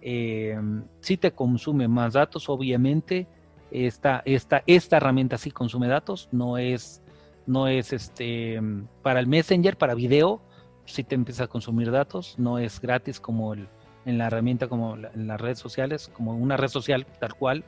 Eh, 0.00 0.56
si 1.00 1.16
te 1.16 1.32
consume 1.32 1.88
más 1.88 2.12
datos, 2.12 2.48
obviamente, 2.48 3.26
esta, 3.70 4.22
esta, 4.24 4.62
esta 4.66 4.96
herramienta 4.96 5.38
sí 5.38 5.50
consume 5.50 5.88
datos, 5.88 6.28
no 6.32 6.58
es, 6.58 7.02
no 7.46 7.68
es 7.68 7.92
este 7.92 8.60
para 9.02 9.20
el 9.20 9.26
Messenger, 9.26 9.76
para 9.76 9.94
video, 9.94 10.40
sí 10.84 11.04
te 11.04 11.14
empieza 11.14 11.44
a 11.44 11.48
consumir 11.48 11.90
datos, 11.90 12.34
no 12.38 12.58
es 12.58 12.80
gratis 12.80 13.20
como 13.20 13.54
el, 13.54 13.68
en 14.04 14.18
la 14.18 14.28
herramienta, 14.28 14.68
como 14.68 14.96
en 14.96 15.26
las 15.26 15.40
redes 15.40 15.58
sociales, 15.58 16.10
como 16.14 16.34
una 16.34 16.56
red 16.56 16.68
social 16.68 17.06
tal 17.18 17.34
cual, 17.34 17.64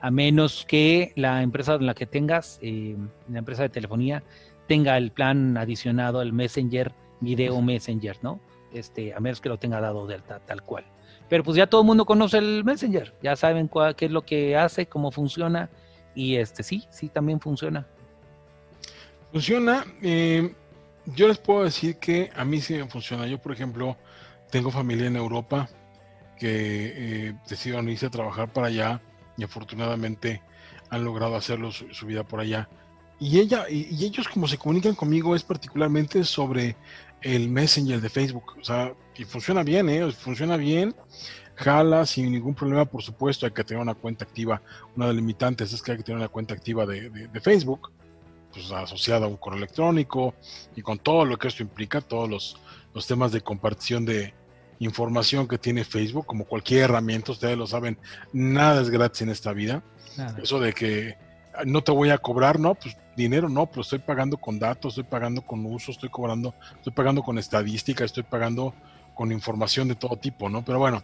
a 0.00 0.10
menos 0.10 0.64
que 0.66 1.12
la 1.16 1.42
empresa 1.42 1.74
en 1.74 1.86
la 1.86 1.94
que 1.94 2.06
tengas, 2.06 2.58
eh, 2.62 2.96
la 3.28 3.38
empresa 3.38 3.62
de 3.62 3.68
telefonía, 3.68 4.22
tenga 4.66 4.96
el 4.96 5.10
plan 5.10 5.56
adicionado 5.56 6.20
al 6.20 6.32
Messenger, 6.32 6.92
Video 7.20 7.60
Messenger, 7.60 8.16
¿no? 8.22 8.40
Este, 8.72 9.14
a 9.14 9.20
menos 9.20 9.40
que 9.40 9.48
lo 9.48 9.58
tenga 9.58 9.80
dado 9.80 10.06
delta 10.06 10.40
tal 10.40 10.62
cual. 10.62 10.84
Pero 11.30 11.42
pues 11.44 11.56
ya 11.56 11.66
todo 11.66 11.80
el 11.80 11.86
mundo 11.86 12.04
conoce 12.04 12.36
el 12.36 12.64
Messenger, 12.64 13.14
ya 13.22 13.36
saben 13.36 13.70
qué 13.96 14.04
es 14.04 14.10
lo 14.10 14.22
que 14.26 14.56
hace, 14.56 14.86
cómo 14.86 15.10
funciona 15.10 15.70
y 16.14 16.36
este 16.36 16.62
sí, 16.62 16.84
sí 16.90 17.08
también 17.08 17.40
funciona. 17.40 17.86
Funciona. 19.32 19.84
Eh, 20.02 20.54
yo 21.06 21.28
les 21.28 21.38
puedo 21.38 21.64
decir 21.64 21.96
que 21.96 22.30
a 22.34 22.44
mí 22.44 22.60
sí 22.60 22.74
me 22.74 22.86
funciona. 22.86 23.26
Yo, 23.26 23.38
por 23.38 23.52
ejemplo, 23.52 23.96
tengo 24.50 24.70
familia 24.70 25.06
en 25.06 25.16
Europa 25.16 25.68
que 26.36 27.28
eh, 27.28 27.34
decidieron 27.48 27.88
irse 27.88 28.06
a 28.06 28.10
trabajar 28.10 28.52
para 28.52 28.66
allá 28.66 29.00
y 29.36 29.44
afortunadamente 29.44 30.42
han 30.88 31.04
logrado 31.04 31.36
hacerlo 31.36 31.70
su, 31.70 32.06
vida 32.06 32.24
por 32.24 32.40
allá. 32.40 32.68
Y 33.20 33.38
ella 33.38 33.66
y, 33.68 34.04
ellos 34.04 34.26
como 34.28 34.48
se 34.48 34.56
comunican 34.56 34.94
conmigo 34.94 35.36
es 35.36 35.42
particularmente 35.42 36.24
sobre 36.24 36.74
el 37.20 37.50
Messenger 37.50 38.00
de 38.00 38.08
Facebook. 38.08 38.56
O 38.58 38.64
sea, 38.64 38.94
y 39.14 39.24
funciona 39.24 39.62
bien, 39.62 39.90
¿eh? 39.90 40.10
Funciona 40.10 40.56
bien, 40.56 40.94
jala 41.54 42.06
sin 42.06 42.32
ningún 42.32 42.54
problema, 42.54 42.86
por 42.86 43.02
supuesto, 43.02 43.44
hay 43.44 43.52
que 43.52 43.62
tener 43.62 43.82
una 43.82 43.94
cuenta 43.94 44.24
activa. 44.24 44.62
Una 44.96 45.06
de 45.06 45.12
las 45.12 45.20
limitantes 45.20 45.72
es 45.74 45.82
que 45.82 45.92
hay 45.92 45.98
que 45.98 46.04
tener 46.04 46.18
una 46.18 46.28
cuenta 46.28 46.54
activa 46.54 46.86
de, 46.86 47.28
Facebook, 47.42 47.92
pues 48.50 48.70
asociada 48.72 49.26
a 49.26 49.28
un 49.28 49.36
correo 49.36 49.58
electrónico 49.58 50.34
y 50.74 50.80
con 50.80 50.98
todo 50.98 51.26
lo 51.26 51.38
que 51.38 51.48
esto 51.48 51.62
implica, 51.62 52.00
todos 52.00 52.28
los, 52.28 52.56
los 52.94 53.06
temas 53.06 53.30
de 53.32 53.42
compartición 53.42 54.06
de 54.06 54.32
información 54.78 55.46
que 55.46 55.58
tiene 55.58 55.84
Facebook, 55.84 56.24
como 56.24 56.46
cualquier 56.46 56.84
herramienta, 56.84 57.32
ustedes 57.32 57.58
lo 57.58 57.66
saben, 57.66 57.98
nada 58.32 58.80
es 58.80 58.88
gratis 58.88 59.20
en 59.20 59.28
esta 59.28 59.52
vida. 59.52 59.82
Eso 60.42 60.58
de 60.58 60.72
que 60.72 61.16
no 61.64 61.82
te 61.82 61.92
voy 61.92 62.10
a 62.10 62.18
cobrar, 62.18 62.58
no, 62.58 62.74
pues 62.74 62.96
dinero 63.16 63.48
no, 63.48 63.66
pero 63.66 63.82
estoy 63.82 63.98
pagando 63.98 64.36
con 64.36 64.58
datos, 64.58 64.92
estoy 64.92 65.04
pagando 65.04 65.42
con 65.42 65.64
uso, 65.66 65.92
estoy 65.92 66.08
cobrando, 66.08 66.54
estoy 66.76 66.92
pagando 66.92 67.22
con 67.22 67.38
estadística, 67.38 68.04
estoy 68.04 68.22
pagando 68.22 68.74
con 69.14 69.32
información 69.32 69.88
de 69.88 69.94
todo 69.94 70.16
tipo, 70.16 70.48
¿no? 70.48 70.64
Pero 70.64 70.78
bueno, 70.78 71.02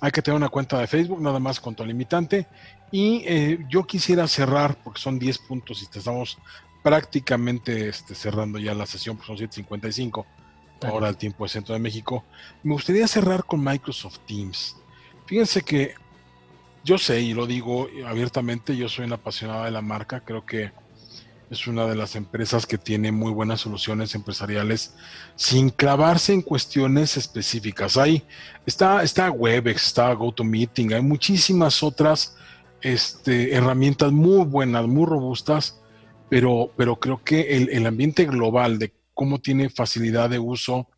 hay 0.00 0.10
que 0.10 0.22
tener 0.22 0.36
una 0.36 0.48
cuenta 0.48 0.78
de 0.78 0.86
Facebook, 0.86 1.20
nada 1.20 1.38
más 1.38 1.60
con 1.60 1.74
tu 1.74 1.84
limitante. 1.84 2.46
Y 2.90 3.22
eh, 3.26 3.64
yo 3.68 3.84
quisiera 3.84 4.26
cerrar, 4.26 4.76
porque 4.82 5.00
son 5.00 5.18
10 5.18 5.38
puntos 5.38 5.80
y 5.80 5.84
estamos 5.84 6.38
prácticamente 6.82 7.88
este, 7.88 8.14
cerrando 8.14 8.58
ya 8.58 8.74
la 8.74 8.86
sesión, 8.86 9.16
porque 9.16 9.46
son 9.46 9.64
7.55. 9.64 10.24
ahora 10.82 11.06
al 11.06 11.16
tiempo 11.16 11.44
de 11.44 11.50
Centro 11.50 11.74
de 11.74 11.78
México. 11.78 12.24
Me 12.64 12.72
gustaría 12.72 13.06
cerrar 13.06 13.44
con 13.44 13.62
Microsoft 13.62 14.18
Teams. 14.26 14.76
Fíjense 15.26 15.62
que 15.62 15.94
yo 16.84 16.98
sé, 16.98 17.20
y 17.20 17.34
lo 17.34 17.46
digo 17.46 17.88
abiertamente, 18.06 18.76
yo 18.76 18.88
soy 18.88 19.06
un 19.06 19.12
apasionado 19.12 19.64
de 19.64 19.70
la 19.70 19.82
marca, 19.82 20.20
creo 20.20 20.44
que 20.44 20.72
es 21.52 21.66
una 21.66 21.86
de 21.86 21.94
las 21.94 22.16
empresas 22.16 22.64
que 22.64 22.78
tiene 22.78 23.12
muy 23.12 23.30
buenas 23.30 23.60
soluciones 23.60 24.14
empresariales 24.14 24.94
sin 25.36 25.68
clavarse 25.68 26.32
en 26.32 26.40
cuestiones 26.40 27.18
específicas. 27.18 27.98
Hay, 27.98 28.24
está, 28.64 29.02
está 29.02 29.30
Webex, 29.30 29.86
está 29.86 30.12
GoToMeeting, 30.14 30.94
hay 30.94 31.02
muchísimas 31.02 31.82
otras 31.82 32.36
este, 32.80 33.54
herramientas 33.54 34.12
muy 34.12 34.46
buenas, 34.46 34.86
muy 34.86 35.04
robustas, 35.04 35.78
pero, 36.30 36.72
pero 36.74 36.96
creo 36.96 37.22
que 37.22 37.68
el, 37.70 37.86
ambiente 37.86 38.24
global 38.24 38.78
de 38.78 38.94
cómo 39.12 39.38
tiene 39.38 39.68
facilidad 39.68 40.30
de 40.30 40.38
uso, 40.38 40.88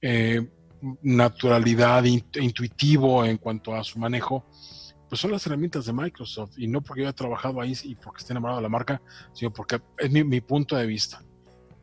eh, 0.00 0.48
naturalidad, 1.00 2.02
intuitivo 2.04 3.24
en 3.24 3.38
cuanto 3.38 3.74
a 3.76 3.84
su 3.84 4.00
manejo, 4.00 4.44
pues 5.12 5.20
son 5.20 5.30
las 5.30 5.46
herramientas 5.46 5.84
de 5.84 5.92
Microsoft. 5.92 6.52
Y 6.56 6.66
no 6.66 6.80
porque 6.80 7.02
yo 7.02 7.06
haya 7.06 7.14
trabajado 7.14 7.60
ahí 7.60 7.76
y 7.84 7.94
porque 7.96 8.20
esté 8.20 8.32
enamorado 8.32 8.60
de 8.60 8.62
la 8.62 8.70
marca, 8.70 9.02
sino 9.34 9.52
porque 9.52 9.78
es 9.98 10.10
mi, 10.10 10.40
punto 10.40 10.74
de 10.74 10.86
vista. 10.86 11.22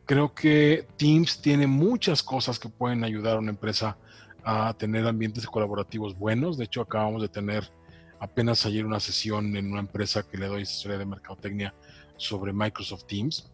Creo 0.04 0.34
que 0.34 0.88
Teams 0.96 1.40
tiene 1.40 1.68
muchas 1.68 2.24
cosas 2.24 2.58
que 2.58 2.68
pueden 2.68 3.04
ayudar 3.04 3.36
a 3.36 3.38
una 3.38 3.50
empresa 3.50 3.96
a 4.42 4.74
tener 4.74 5.06
ambientes 5.06 5.46
colaborativos 5.46 6.18
buenos. 6.18 6.58
De 6.58 6.64
hecho, 6.64 6.80
acabamos 6.80 7.22
de 7.22 7.28
tener 7.28 7.70
apenas 8.18 8.66
ayer 8.66 8.84
una 8.84 8.98
sesión 8.98 9.56
en 9.56 9.70
una 9.70 9.78
empresa 9.78 10.24
que 10.24 10.36
le 10.36 10.48
doy 10.48 10.62
historia 10.62 10.98
de 10.98 11.06
mercadotecnia 11.06 11.72
sobre 12.16 12.52
Microsoft 12.52 13.04
Teams 13.04 13.48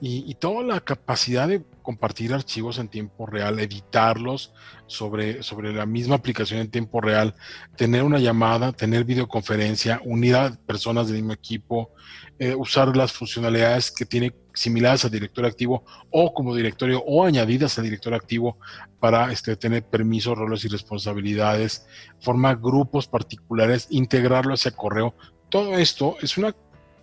y, 0.00 0.34
toda 0.34 0.62
la 0.62 0.80
capacidad 0.80 1.48
de 1.48 1.62
compartir 1.82 2.34
archivos 2.34 2.78
en 2.78 2.88
tiempo 2.88 3.26
real, 3.26 3.58
editarlos 3.60 4.52
sobre, 4.86 5.42
sobre 5.42 5.72
la 5.72 5.86
misma 5.86 6.16
aplicación 6.16 6.60
en 6.60 6.70
tiempo 6.70 7.00
real, 7.00 7.34
tener 7.76 8.02
una 8.02 8.18
llamada, 8.18 8.72
tener 8.72 9.04
videoconferencia, 9.04 10.00
unir 10.04 10.34
a 10.36 10.50
personas 10.66 11.06
del 11.06 11.16
mismo 11.16 11.32
equipo, 11.32 11.92
eh, 12.38 12.54
usar 12.54 12.96
las 12.96 13.12
funcionalidades 13.12 13.90
que 13.92 14.04
tiene 14.04 14.34
similares 14.52 15.04
al 15.04 15.10
directorio 15.10 15.48
activo 15.48 15.84
o 16.10 16.34
como 16.34 16.54
directorio 16.54 17.02
o 17.06 17.24
añadidas 17.24 17.78
al 17.78 17.84
directorio 17.84 18.16
activo 18.16 18.58
para 19.00 19.32
este, 19.32 19.56
tener 19.56 19.84
permisos, 19.84 20.36
roles 20.36 20.64
y 20.64 20.68
responsabilidades, 20.68 21.86
formar 22.20 22.58
grupos 22.58 23.06
particulares, 23.06 23.86
integrarlo 23.90 24.54
hacia 24.54 24.72
correo. 24.72 25.14
Todo 25.48 25.78
esto 25.78 26.16
es 26.20 26.36
una 26.36 26.54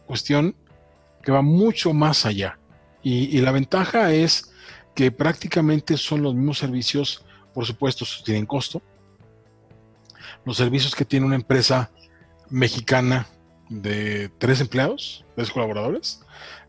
cuestión 0.06 0.56
que 1.24 1.32
va 1.32 1.42
mucho 1.42 1.94
más 1.94 2.26
allá 2.26 2.58
y, 3.04 3.40
la 3.42 3.52
ventaja 3.52 4.12
es 4.12 4.52
que 4.96 5.12
prácticamente 5.12 5.98
son 5.98 6.22
los 6.22 6.36
mismos 6.36 6.60
servicios, 6.60 7.26
por 7.54 7.66
supuesto, 7.66 8.06
tienen 8.24 8.46
costo. 8.46 8.82
Los 10.46 10.58
servicios 10.58 10.96
que 10.96 11.06
tiene 11.06 11.26
una 11.26 11.36
empresa 11.36 11.92
mexicana 12.50 13.28
de 13.70 14.30
tres 14.38 14.62
empleados, 14.62 15.26
tres 15.36 15.50
colaboradores, 15.50 16.22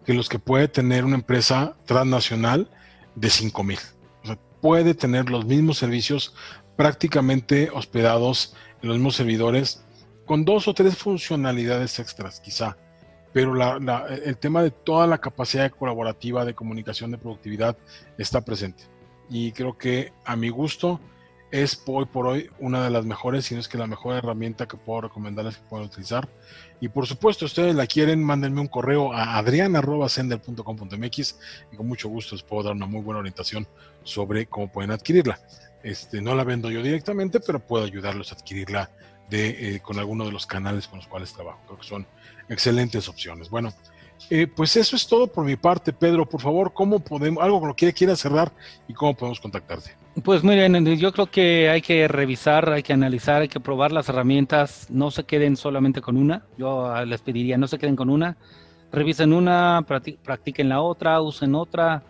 que 0.04 0.14
los 0.14 0.28
que 0.28 0.38
puede 0.38 0.68
tener 0.68 1.04
una 1.04 1.16
empresa 1.16 1.76
transnacional 1.84 2.70
de 3.14 3.30
cinco 3.30 3.62
mil. 3.62 3.78
O 4.22 4.26
sea, 4.26 4.38
puede 4.60 4.94
tener 4.94 5.28
los 5.28 5.44
mismos 5.44 5.78
servicios 5.78 6.34
prácticamente 6.76 7.70
hospedados 7.72 8.54
en 8.82 8.88
los 8.88 8.96
mismos 8.96 9.16
servidores 9.16 9.84
con 10.26 10.44
dos 10.44 10.68
o 10.68 10.74
tres 10.74 10.96
funcionalidades 10.96 11.98
extras, 11.98 12.40
quizá 12.40 12.76
pero 13.32 13.54
el 14.08 14.36
tema 14.38 14.62
de 14.62 14.70
toda 14.70 15.06
la 15.06 15.18
capacidad 15.18 15.70
colaborativa, 15.70 16.44
de 16.44 16.54
comunicación, 16.54 17.10
de 17.10 17.18
productividad 17.18 17.76
está 18.18 18.42
presente. 18.42 18.84
Y 19.30 19.52
creo 19.52 19.78
que 19.78 20.12
a 20.24 20.36
mi 20.36 20.50
gusto 20.50 21.00
es 21.52 21.82
hoy 21.86 22.06
por 22.06 22.26
hoy 22.26 22.50
una 22.58 22.82
de 22.82 22.90
las 22.90 23.04
mejores, 23.04 23.44
si 23.44 23.54
no 23.54 23.60
es 23.60 23.68
que 23.68 23.76
la 23.76 23.86
mejor 23.86 24.16
herramienta 24.16 24.66
que 24.66 24.78
puedo 24.78 25.02
recomendarles 25.02 25.58
que 25.58 25.68
puedan 25.68 25.86
utilizar. 25.86 26.26
Y 26.80 26.88
por 26.88 27.06
supuesto, 27.06 27.44
ustedes 27.44 27.74
la 27.74 27.86
quieren, 27.86 28.24
mándenme 28.24 28.62
un 28.62 28.68
correo 28.68 29.12
a 29.12 29.36
adrian.sender.com.mx 29.36 31.38
y 31.70 31.76
con 31.76 31.86
mucho 31.86 32.08
gusto 32.08 32.34
les 32.34 32.42
puedo 32.42 32.62
dar 32.64 32.72
una 32.72 32.86
muy 32.86 33.02
buena 33.02 33.20
orientación 33.20 33.68
sobre 34.02 34.46
cómo 34.46 34.72
pueden 34.72 34.90
adquirirla. 34.90 35.38
Este, 35.82 36.22
no 36.22 36.34
la 36.34 36.44
vendo 36.44 36.70
yo 36.70 36.82
directamente, 36.82 37.38
pero 37.40 37.60
puedo 37.60 37.84
ayudarlos 37.84 38.32
a 38.32 38.36
adquirirla 38.36 38.90
de, 39.28 39.76
eh, 39.76 39.80
con 39.80 39.98
alguno 39.98 40.24
de 40.24 40.32
los 40.32 40.46
canales 40.46 40.88
con 40.88 41.00
los 41.00 41.06
cuales 41.06 41.34
trabajo. 41.34 41.60
Creo 41.66 41.78
que 41.78 41.86
son 41.86 42.06
excelentes 42.53 43.09
opciones. 43.09 43.50
Bueno, 43.50 43.72
eh, 44.30 44.46
pues 44.46 44.76
eso 44.76 44.96
es 44.96 45.07
todo 45.07 45.26
por 45.26 45.44
mi 45.44 45.57
parte, 45.57 45.92
Pedro. 45.92 46.26
Por 46.26 46.40
favor, 46.40 46.72
¿cómo 46.72 47.00
podemos, 47.00 47.42
algo 47.42 47.61
con 47.61 47.68
lo 47.68 47.76
que 47.76 47.92
quieras 47.92 48.20
cerrar 48.20 48.53
y 48.88 48.94
cómo 48.94 49.14
podemos 49.14 49.40
contactarte? 49.40 49.90
Pues 50.22 50.42
bien, 50.42 50.84
yo 50.96 51.12
creo 51.12 51.26
que 51.26 51.70
hay 51.70 51.80
que 51.80 52.07
revisar, 52.07 52.70
hay 52.70 52.82
que 52.82 52.92
analizar, 52.92 53.42
hay 53.42 53.48
que 53.48 53.61
probar 53.61 53.92
las 53.92 54.09
herramientas. 54.09 54.86
No 54.90 55.11
se 55.11 55.24
queden 55.24 55.57
solamente 55.57 56.00
con 56.00 56.16
una. 56.16 56.44
Yo 56.59 56.86
ah, 56.86 57.05
les 57.05 57.20
pediría, 57.22 57.57
no 57.59 57.66
se 57.66 57.78
queden 57.78 57.96
con 57.96 58.11
una. 58.11 58.36
Revisen 58.92 59.32
una, 59.32 59.84
practiquen 59.86 60.68
la 60.68 60.82
otra, 60.82 61.20
usen 61.22 61.55
otra, 61.55 62.03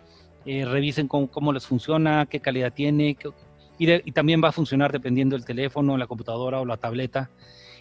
eh, 0.44 0.64
revisen 0.64 1.06
cómo, 1.06 1.52
les 1.52 1.64
funciona, 1.64 2.26
qué 2.26 2.40
calidad 2.40 2.72
tiene, 2.72 3.16
y, 3.78 3.92
y 3.92 4.12
también 4.12 4.42
va 4.42 4.48
a 4.48 4.52
funcionar 4.52 4.90
dependiendo 4.90 5.36
del 5.36 5.44
teléfono, 5.44 5.96
la 5.96 6.08
computadora 6.08 6.60
o 6.60 6.64
la 6.64 6.76
tableta. 6.76 7.30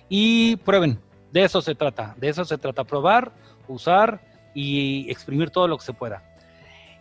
Y 0.07 0.57
prueben, 0.57 0.99
de 1.31 1.43
eso 1.43 1.61
se 1.61 1.75
trata, 1.75 2.15
de 2.17 2.29
eso 2.29 2.45
se 2.45 2.57
trata, 2.57 2.83
probar, 2.83 3.31
usar 3.67 4.21
y 4.53 5.09
exprimir 5.09 5.49
todo 5.49 5.67
lo 5.67 5.77
que 5.77 5.85
se 5.85 5.93
pueda. 5.93 6.23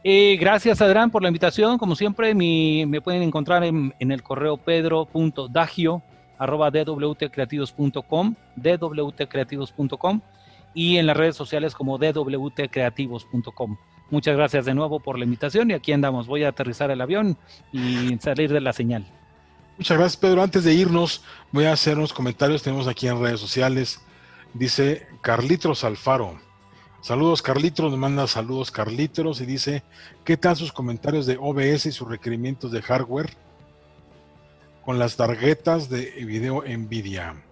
Eh, 0.03 0.37
gracias 0.41 0.81
Adrián 0.81 1.11
por 1.11 1.22
la 1.22 1.28
invitación, 1.28 1.76
como 1.76 1.95
siempre 1.95 2.35
me 2.35 3.01
pueden 3.03 3.22
encontrar 3.22 3.64
en, 3.64 3.93
el 3.99 4.22
correo 4.22 4.57
pedro.dagio 4.57 6.03
arroba 6.39 6.70
dwtcreativos.com, 6.70 8.35
dwtcreativos.com 8.57 10.20
y 10.72 10.97
en 10.97 11.07
las 11.07 11.16
redes 11.16 11.37
sociales 11.37 11.74
como 11.74 11.99
dwtcreativos.com. 11.99 13.76
Muchas 14.11 14.37
gracias 14.37 14.64
de 14.64 14.74
nuevo 14.74 15.01
por 15.01 15.18
la 15.18 15.24
invitación 15.24 15.70
y 15.70 15.74
aquí 15.74 15.93
andamos. 15.93 16.26
Voy 16.26 16.45
a 16.45 16.49
aterrizar 16.49 16.91
el 16.91 17.01
avión 17.01 17.37
y 17.72 18.16
salir 18.20 18.53
de 18.53 18.61
la 18.61 18.72
señal. 18.72 19.05
Muchas 19.76 19.99
gracias 19.99 20.16
Pedro. 20.16 20.43
Antes 20.43 20.64
de 20.64 20.72
irnos 20.72 21.22
voy 21.53 21.66
a 21.66 21.72
hacer 21.72 21.99
unos 21.99 22.12
comentarios. 22.12 22.62
Tenemos 22.62 22.89
aquí 22.89 23.07
en 23.07 23.20
redes 23.20 23.39
sociales 23.39 24.01
Dice 24.55 25.07
Carlitos 25.21 25.85
Alfaro. 25.85 26.39
Saludos 27.03 27.41
Carlitos, 27.41 27.93
me 27.93 27.99
manda 27.99 28.27
saludos 28.27 28.71
Carlitos 28.71 29.41
y 29.41 29.47
dice, 29.47 29.83
¿qué 30.25 30.37
tal 30.37 30.57
sus 30.57 30.73
comentarios 30.73 31.25
de 31.25 31.39
OBS 31.41 31.87
y 31.87 31.93
sus 31.93 32.09
requerimientos 32.09 32.73
de 32.73 32.83
hardware 32.83 33.31
con 34.85 34.99
las 34.99 35.17
tarjetas 35.17 35.89
de 35.89 36.11
video 36.27 36.63
Nvidia? 36.67 37.43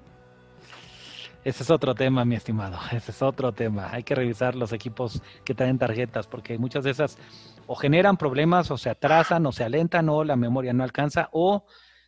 Ese 1.44 1.62
es 1.62 1.70
otro 1.70 1.94
tema, 1.94 2.24
mi 2.24 2.34
estimado. 2.34 2.78
Ese 2.92 3.10
es 3.12 3.22
otro 3.22 3.52
tema. 3.52 3.88
Hay 3.92 4.02
que 4.02 4.14
revisar 4.14 4.54
los 4.54 4.72
equipos 4.72 5.22
que 5.44 5.54
traen 5.54 5.78
tarjetas 5.78 6.26
porque 6.26 6.58
muchas 6.58 6.84
de 6.84 6.90
esas 6.90 7.16
o 7.66 7.74
generan 7.74 8.16
problemas 8.16 8.70
o 8.70 8.76
se 8.76 8.90
atrasan 8.90 9.46
o 9.46 9.52
se 9.52 9.64
alentan 9.64 10.08
o 10.08 10.24
la 10.24 10.36
memoria 10.36 10.72
no 10.72 10.84
alcanza 10.84 11.28
o 11.32 11.64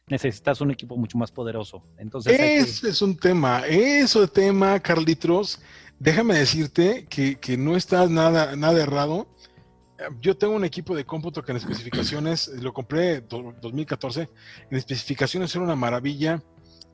necesitas 0.09 0.61
un 0.61 0.71
equipo 0.71 0.97
mucho 0.97 1.17
más 1.17 1.31
poderoso. 1.31 1.83
Entonces, 1.99 2.39
Ese 2.39 2.91
es 2.91 3.03
un 3.03 3.17
tema, 3.17 3.67
eso 3.67 4.25
es 4.25 4.33
tema, 4.33 4.79
Carlitos. 4.81 5.61
Déjame 5.99 6.35
decirte 6.35 7.07
que, 7.07 7.57
no 7.57 7.77
estás 7.77 8.11
nada, 8.11 8.57
nada 8.57 8.83
errado. 8.83 9.29
Yo 10.21 10.37
tengo 10.37 10.55
un 10.55 10.65
equipo 10.65 10.95
de 10.95 11.05
cómputo 11.05 11.43
que 11.43 11.53
en 11.53 11.59
especificaciones, 11.59 12.49
lo 12.49 12.73
compré 12.73 13.17
en 13.17 13.29
2014, 13.61 14.29
en 14.71 14.77
especificaciones 14.77 15.55
era 15.55 15.65
una 15.65 15.77
maravilla. 15.77 16.43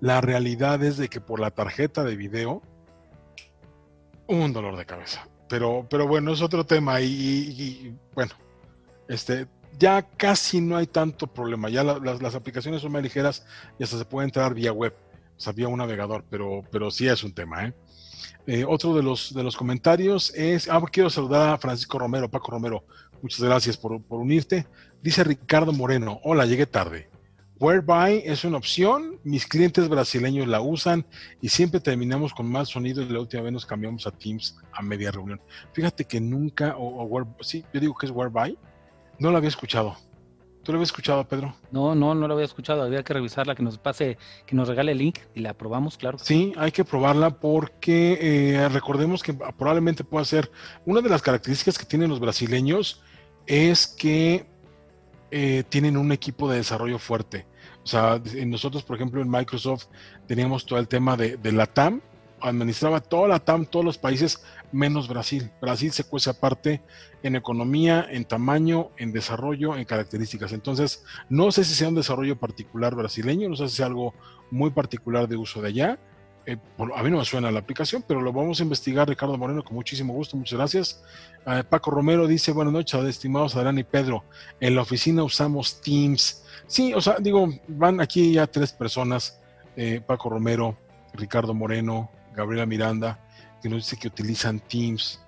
La 0.01 0.21
realidad 0.21 0.83
es 0.83 0.97
de 0.97 1.09
que 1.09 1.21
por 1.21 1.41
la 1.41 1.53
tarjeta 1.53 2.05
de 2.05 2.17
video, 2.17 2.63
un 4.27 4.53
dolor 4.53 4.77
de 4.77 4.85
cabeza. 4.85 5.29
Pero, 5.49 5.87
pero 5.89 6.09
bueno, 6.09 6.33
es 6.33 6.43
otro 6.43 6.67
tema 6.67 7.01
y 7.01 7.97
bueno, 8.13 8.33
este, 9.09 9.47
ya 9.79 10.03
casi 10.03 10.61
no 10.61 10.77
hay 10.77 10.87
tanto 10.87 11.27
problema. 11.27 11.69
Ya 11.69 11.85
las, 11.85 12.35
aplicaciones 12.35 12.83
son 12.83 12.93
más 12.93 13.03
ligeras 13.03 13.47
y 13.79 13.85
hasta 13.85 13.99
se 13.99 14.05
puede 14.05 14.27
entrar 14.27 14.55
vía 14.55 14.73
web, 14.73 14.95
o 15.37 15.41
sea, 15.41 15.53
vía 15.53 15.69
un 15.69 15.79
navegador, 15.79 16.25
pero, 16.31 16.63
pero 16.71 16.91
sí 16.91 17.07
es 17.07 17.23
un 17.25 17.33
tema. 17.33 17.67
¿eh? 17.67 17.75
Eh, 18.47 18.65
otro 18.67 18.95
de 18.95 19.03
los, 19.03 19.35
de 19.35 19.43
los 19.43 19.57
comentarios 19.57 20.33
es, 20.35 20.69
ah, 20.69 20.81
quiero 20.91 21.11
saludar 21.11 21.51
a 21.51 21.59
Francisco 21.59 21.99
Romero, 21.99 22.31
Paco 22.31 22.53
Romero, 22.53 22.85
muchas 23.21 23.41
gracias 23.41 23.77
por, 23.77 24.01
unirte. 24.09 24.67
Dice 25.03 25.25
Ricardo 25.25 25.73
Moreno, 25.73 26.21
hola, 26.23 26.47
llegué 26.47 26.67
tarde. 26.67 27.09
Whereby 27.59 28.23
es 28.25 28.45
una 28.45 28.59
opción, 28.59 29.19
mis 29.25 29.47
clientes 29.47 29.89
brasileños 29.89 30.47
la 30.47 30.61
usan 30.61 31.07
y 31.41 31.49
siempre 31.49 31.81
terminamos 31.81 32.35
con 32.35 32.47
más 32.47 32.69
sonido 32.69 33.03
y 33.03 33.09
la 33.09 33.21
última 33.21 33.43
vez 33.43 33.53
nos 33.53 33.67
cambiamos 33.67 34.07
a 34.07 34.11
Teams 34.11 34.59
a 34.73 34.83
media 34.83 35.11
reunión. 35.11 35.41
Fíjate 35.73 36.05
que 36.05 36.21
nunca, 36.21 36.75
o, 36.77 37.27
sí, 37.41 37.65
yo 37.73 37.81
digo 37.81 37.95
que 37.97 38.07
es 38.07 38.13
Whereby, 38.13 38.59
no 39.19 39.31
lo 39.31 39.37
había 39.37 39.49
escuchado. 39.49 39.97
¿Tú 40.67 40.73
lo 40.73 40.79
habías 40.79 40.89
escuchado, 40.89 41.23
Pedro? 41.29 41.55
No, 41.71 41.95
no, 41.95 42.13
no 42.17 42.27
lo 42.27 42.35
había 42.35 42.45
escuchado. 42.45 42.83
Había 42.83 43.05
que 43.05 43.15
revisarla, 43.15 43.55
que 43.55 43.63
nos 43.63 43.79
pase, 43.79 44.19
que 44.47 44.57
nos 44.57 44.67
regale 44.67 44.91
el 44.91 44.99
link 44.99 45.21
y 45.33 45.39
la 45.39 45.55
probamos, 45.55 45.97
claro. 45.97 46.19
Sí, 46.19 46.53
hay 46.57 46.73
que 46.73 46.85
probarla 46.85 47.31
porque 47.31 48.19
eh, 48.21 48.69
recordemos 48.71 49.23
que 49.23 49.33
probablemente 49.33 50.03
pueda 50.03 50.25
ser 50.25 50.51
una 50.85 51.01
de 51.01 51.09
las 51.09 51.23
características 51.23 51.79
que 51.79 51.85
tienen 51.85 52.11
los 52.11 52.19
brasileños 52.19 53.01
es 53.47 53.87
que 53.87 54.45
eh, 55.31 55.63
tienen 55.69 55.97
un 55.97 56.11
equipo 56.11 56.51
de 56.51 56.57
desarrollo 56.57 56.99
fuerte. 56.99 57.47
O 57.85 57.87
sea, 57.87 58.21
nosotros, 58.45 58.83
por 58.83 58.97
ejemplo, 58.97 59.23
en 59.23 59.31
Microsoft 59.31 59.87
teníamos 60.27 60.67
todo 60.67 60.81
el 60.81 60.89
tema 60.89 61.17
de, 61.17 61.37
de 61.37 61.53
la 61.53 61.67
TAM, 61.67 62.03
administraba 62.41 63.01
toda 63.01 63.29
la 63.29 63.41
TAM, 63.41 63.67
todos 63.67 63.85
los 63.85 63.99
países, 63.99 64.43
menos 64.73 65.09
Brasil. 65.09 65.51
Brasil 65.61 65.93
se 65.93 66.05
cuece 66.05 66.31
aparte 66.31 66.83
en 67.23 67.37
economía, 67.37 68.07
en 68.11 68.25
tamaño, 68.25 68.91
en 68.97 69.13
desarrollo, 69.13 69.77
en 69.77 69.85
características. 69.85 70.53
Entonces, 70.53 71.05
no 71.29 71.51
sé 71.53 71.65
si 71.65 71.75
sea 71.75 71.89
un 71.89 71.95
desarrollo 71.95 72.39
particular 72.39 72.95
brasileño, 72.95 73.49
no 73.49 73.57
sé 73.57 73.69
si 73.69 73.77
sea 73.77 73.87
algo 73.87 74.15
muy 74.51 74.71
particular 74.71 75.29
de 75.29 75.37
uso 75.37 75.61
de 75.61 75.69
allá. 75.69 75.99
Eh, 76.47 76.57
a 76.79 77.03
mí 77.03 77.11
no 77.11 77.19
me 77.19 77.25
suena 77.25 77.51
la 77.51 77.59
aplicación, 77.59 78.05
pero 78.07 78.21
lo 78.21 78.33
vamos 78.33 78.61
a 78.61 78.63
investigar, 78.63 79.09
Ricardo 79.09 79.37
Moreno, 79.37 79.65
con 79.65 79.75
muchísimo 79.75 80.15
gusto. 80.15 80.37
Muchas 80.37 80.59
gracias. 80.59 81.03
Eh, 81.45 81.65
Paco 81.69 81.91
Romero 81.91 82.29
dice, 82.29 82.53
buenas 82.53 82.73
noches, 82.73 83.03
estimados 83.05 83.57
Adrián 83.57 83.79
y 83.79 83.85
Pedro. 83.85 84.25
En 84.61 84.77
la 84.77 84.83
oficina 84.83 85.25
usamos 85.25 85.81
Teams. 85.81 86.45
Sí, 86.69 86.95
o 86.95 87.01
sea, 87.01 87.17
digo, 87.19 87.49
van 87.67 88.01
aquí 88.01 88.33
ya 88.33 88.47
tres 88.47 88.73
personas, 88.73 89.41
eh, 89.77 90.01
Paco 90.07 90.31
Romero, 90.31 90.77
Ricardo 91.15 91.53
Moreno, 91.53 92.11
Gabriela 92.37 92.67
Miranda, 92.67 93.19
que 93.63 93.69
nos 93.69 93.79
dice 93.79 93.97
que 93.97 94.09
utilizan 94.09 94.61
Teams, 94.61 95.21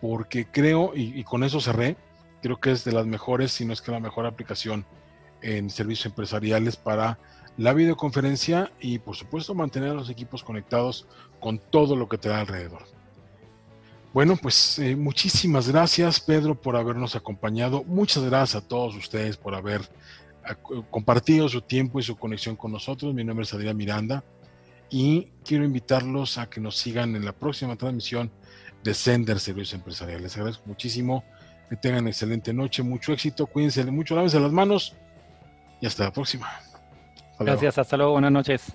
porque 0.00 0.46
creo, 0.46 0.92
y, 0.94 1.22
con 1.24 1.44
eso 1.44 1.60
cerré, 1.60 1.96
creo 2.42 2.58
que 2.58 2.72
es 2.72 2.84
de 2.84 2.92
las 2.92 3.06
mejores, 3.06 3.52
si 3.52 3.64
no 3.64 3.72
es 3.72 3.80
que 3.80 3.92
la 3.92 4.00
mejor 4.00 4.26
aplicación 4.26 4.84
en 5.42 5.70
servicios 5.70 6.06
empresariales 6.06 6.76
para 6.76 7.18
la 7.56 7.72
videoconferencia 7.72 8.72
y 8.80 8.98
por 8.98 9.14
supuesto 9.14 9.54
mantener 9.54 9.90
a 9.90 9.94
los 9.94 10.10
equipos 10.10 10.42
conectados 10.42 11.06
con 11.38 11.58
todo 11.58 11.94
lo 11.94 12.08
que 12.08 12.18
te 12.18 12.28
da 12.28 12.40
alrededor. 12.40 12.82
Bueno, 14.12 14.36
pues 14.36 14.78
eh, 14.78 14.96
muchísimas 14.96 15.68
gracias 15.68 16.20
Pedro 16.20 16.54
por 16.54 16.76
habernos 16.76 17.14
acompañado. 17.14 17.84
Muchas 17.84 18.24
gracias 18.24 18.62
a 18.62 18.66
todos 18.66 18.96
ustedes 18.96 19.36
por 19.36 19.54
haber 19.54 19.82
compartido 20.90 21.48
su 21.48 21.62
tiempo 21.62 21.98
y 21.98 22.02
su 22.02 22.16
conexión 22.16 22.56
con 22.56 22.72
nosotros. 22.72 23.14
Mi 23.14 23.24
nombre 23.24 23.44
es 23.44 23.54
Adrián 23.54 23.76
Miranda 23.76 24.24
y 24.96 25.32
quiero 25.44 25.64
invitarlos 25.64 26.38
a 26.38 26.48
que 26.48 26.60
nos 26.60 26.76
sigan 26.76 27.16
en 27.16 27.24
la 27.24 27.32
próxima 27.32 27.74
transmisión 27.74 28.30
de 28.84 28.94
Sender 28.94 29.40
Servicios 29.40 29.74
Empresariales. 29.74 30.22
Les 30.22 30.36
agradezco 30.36 30.62
muchísimo, 30.66 31.24
que 31.68 31.74
tengan 31.74 32.06
excelente 32.06 32.52
noche, 32.54 32.84
mucho 32.84 33.12
éxito, 33.12 33.48
cuídense 33.48 33.84
mucho, 33.86 34.14
lávense 34.14 34.38
las 34.38 34.52
manos 34.52 34.94
y 35.80 35.86
hasta 35.86 36.04
la 36.04 36.12
próxima. 36.12 36.48
Gracias, 37.40 37.76
hasta 37.76 37.96
luego, 37.96 38.12
buenas 38.12 38.30
noches. 38.30 38.72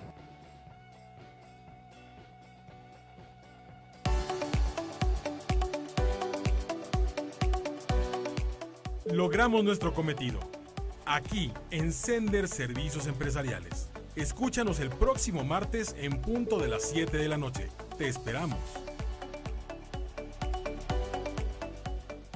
Logramos 9.10 9.64
nuestro 9.64 9.94
cometido. 9.94 10.38
Aquí, 11.06 11.50
en 11.70 11.94
Sender 11.94 12.46
Servicios 12.46 13.06
Empresariales. 13.06 13.89
Escúchanos 14.20 14.80
el 14.80 14.90
próximo 14.90 15.44
martes 15.44 15.96
en 15.98 16.20
punto 16.20 16.58
de 16.58 16.68
las 16.68 16.90
7 16.90 17.16
de 17.16 17.26
la 17.26 17.38
noche. 17.38 17.70
Te 17.96 18.06
esperamos. 18.06 18.58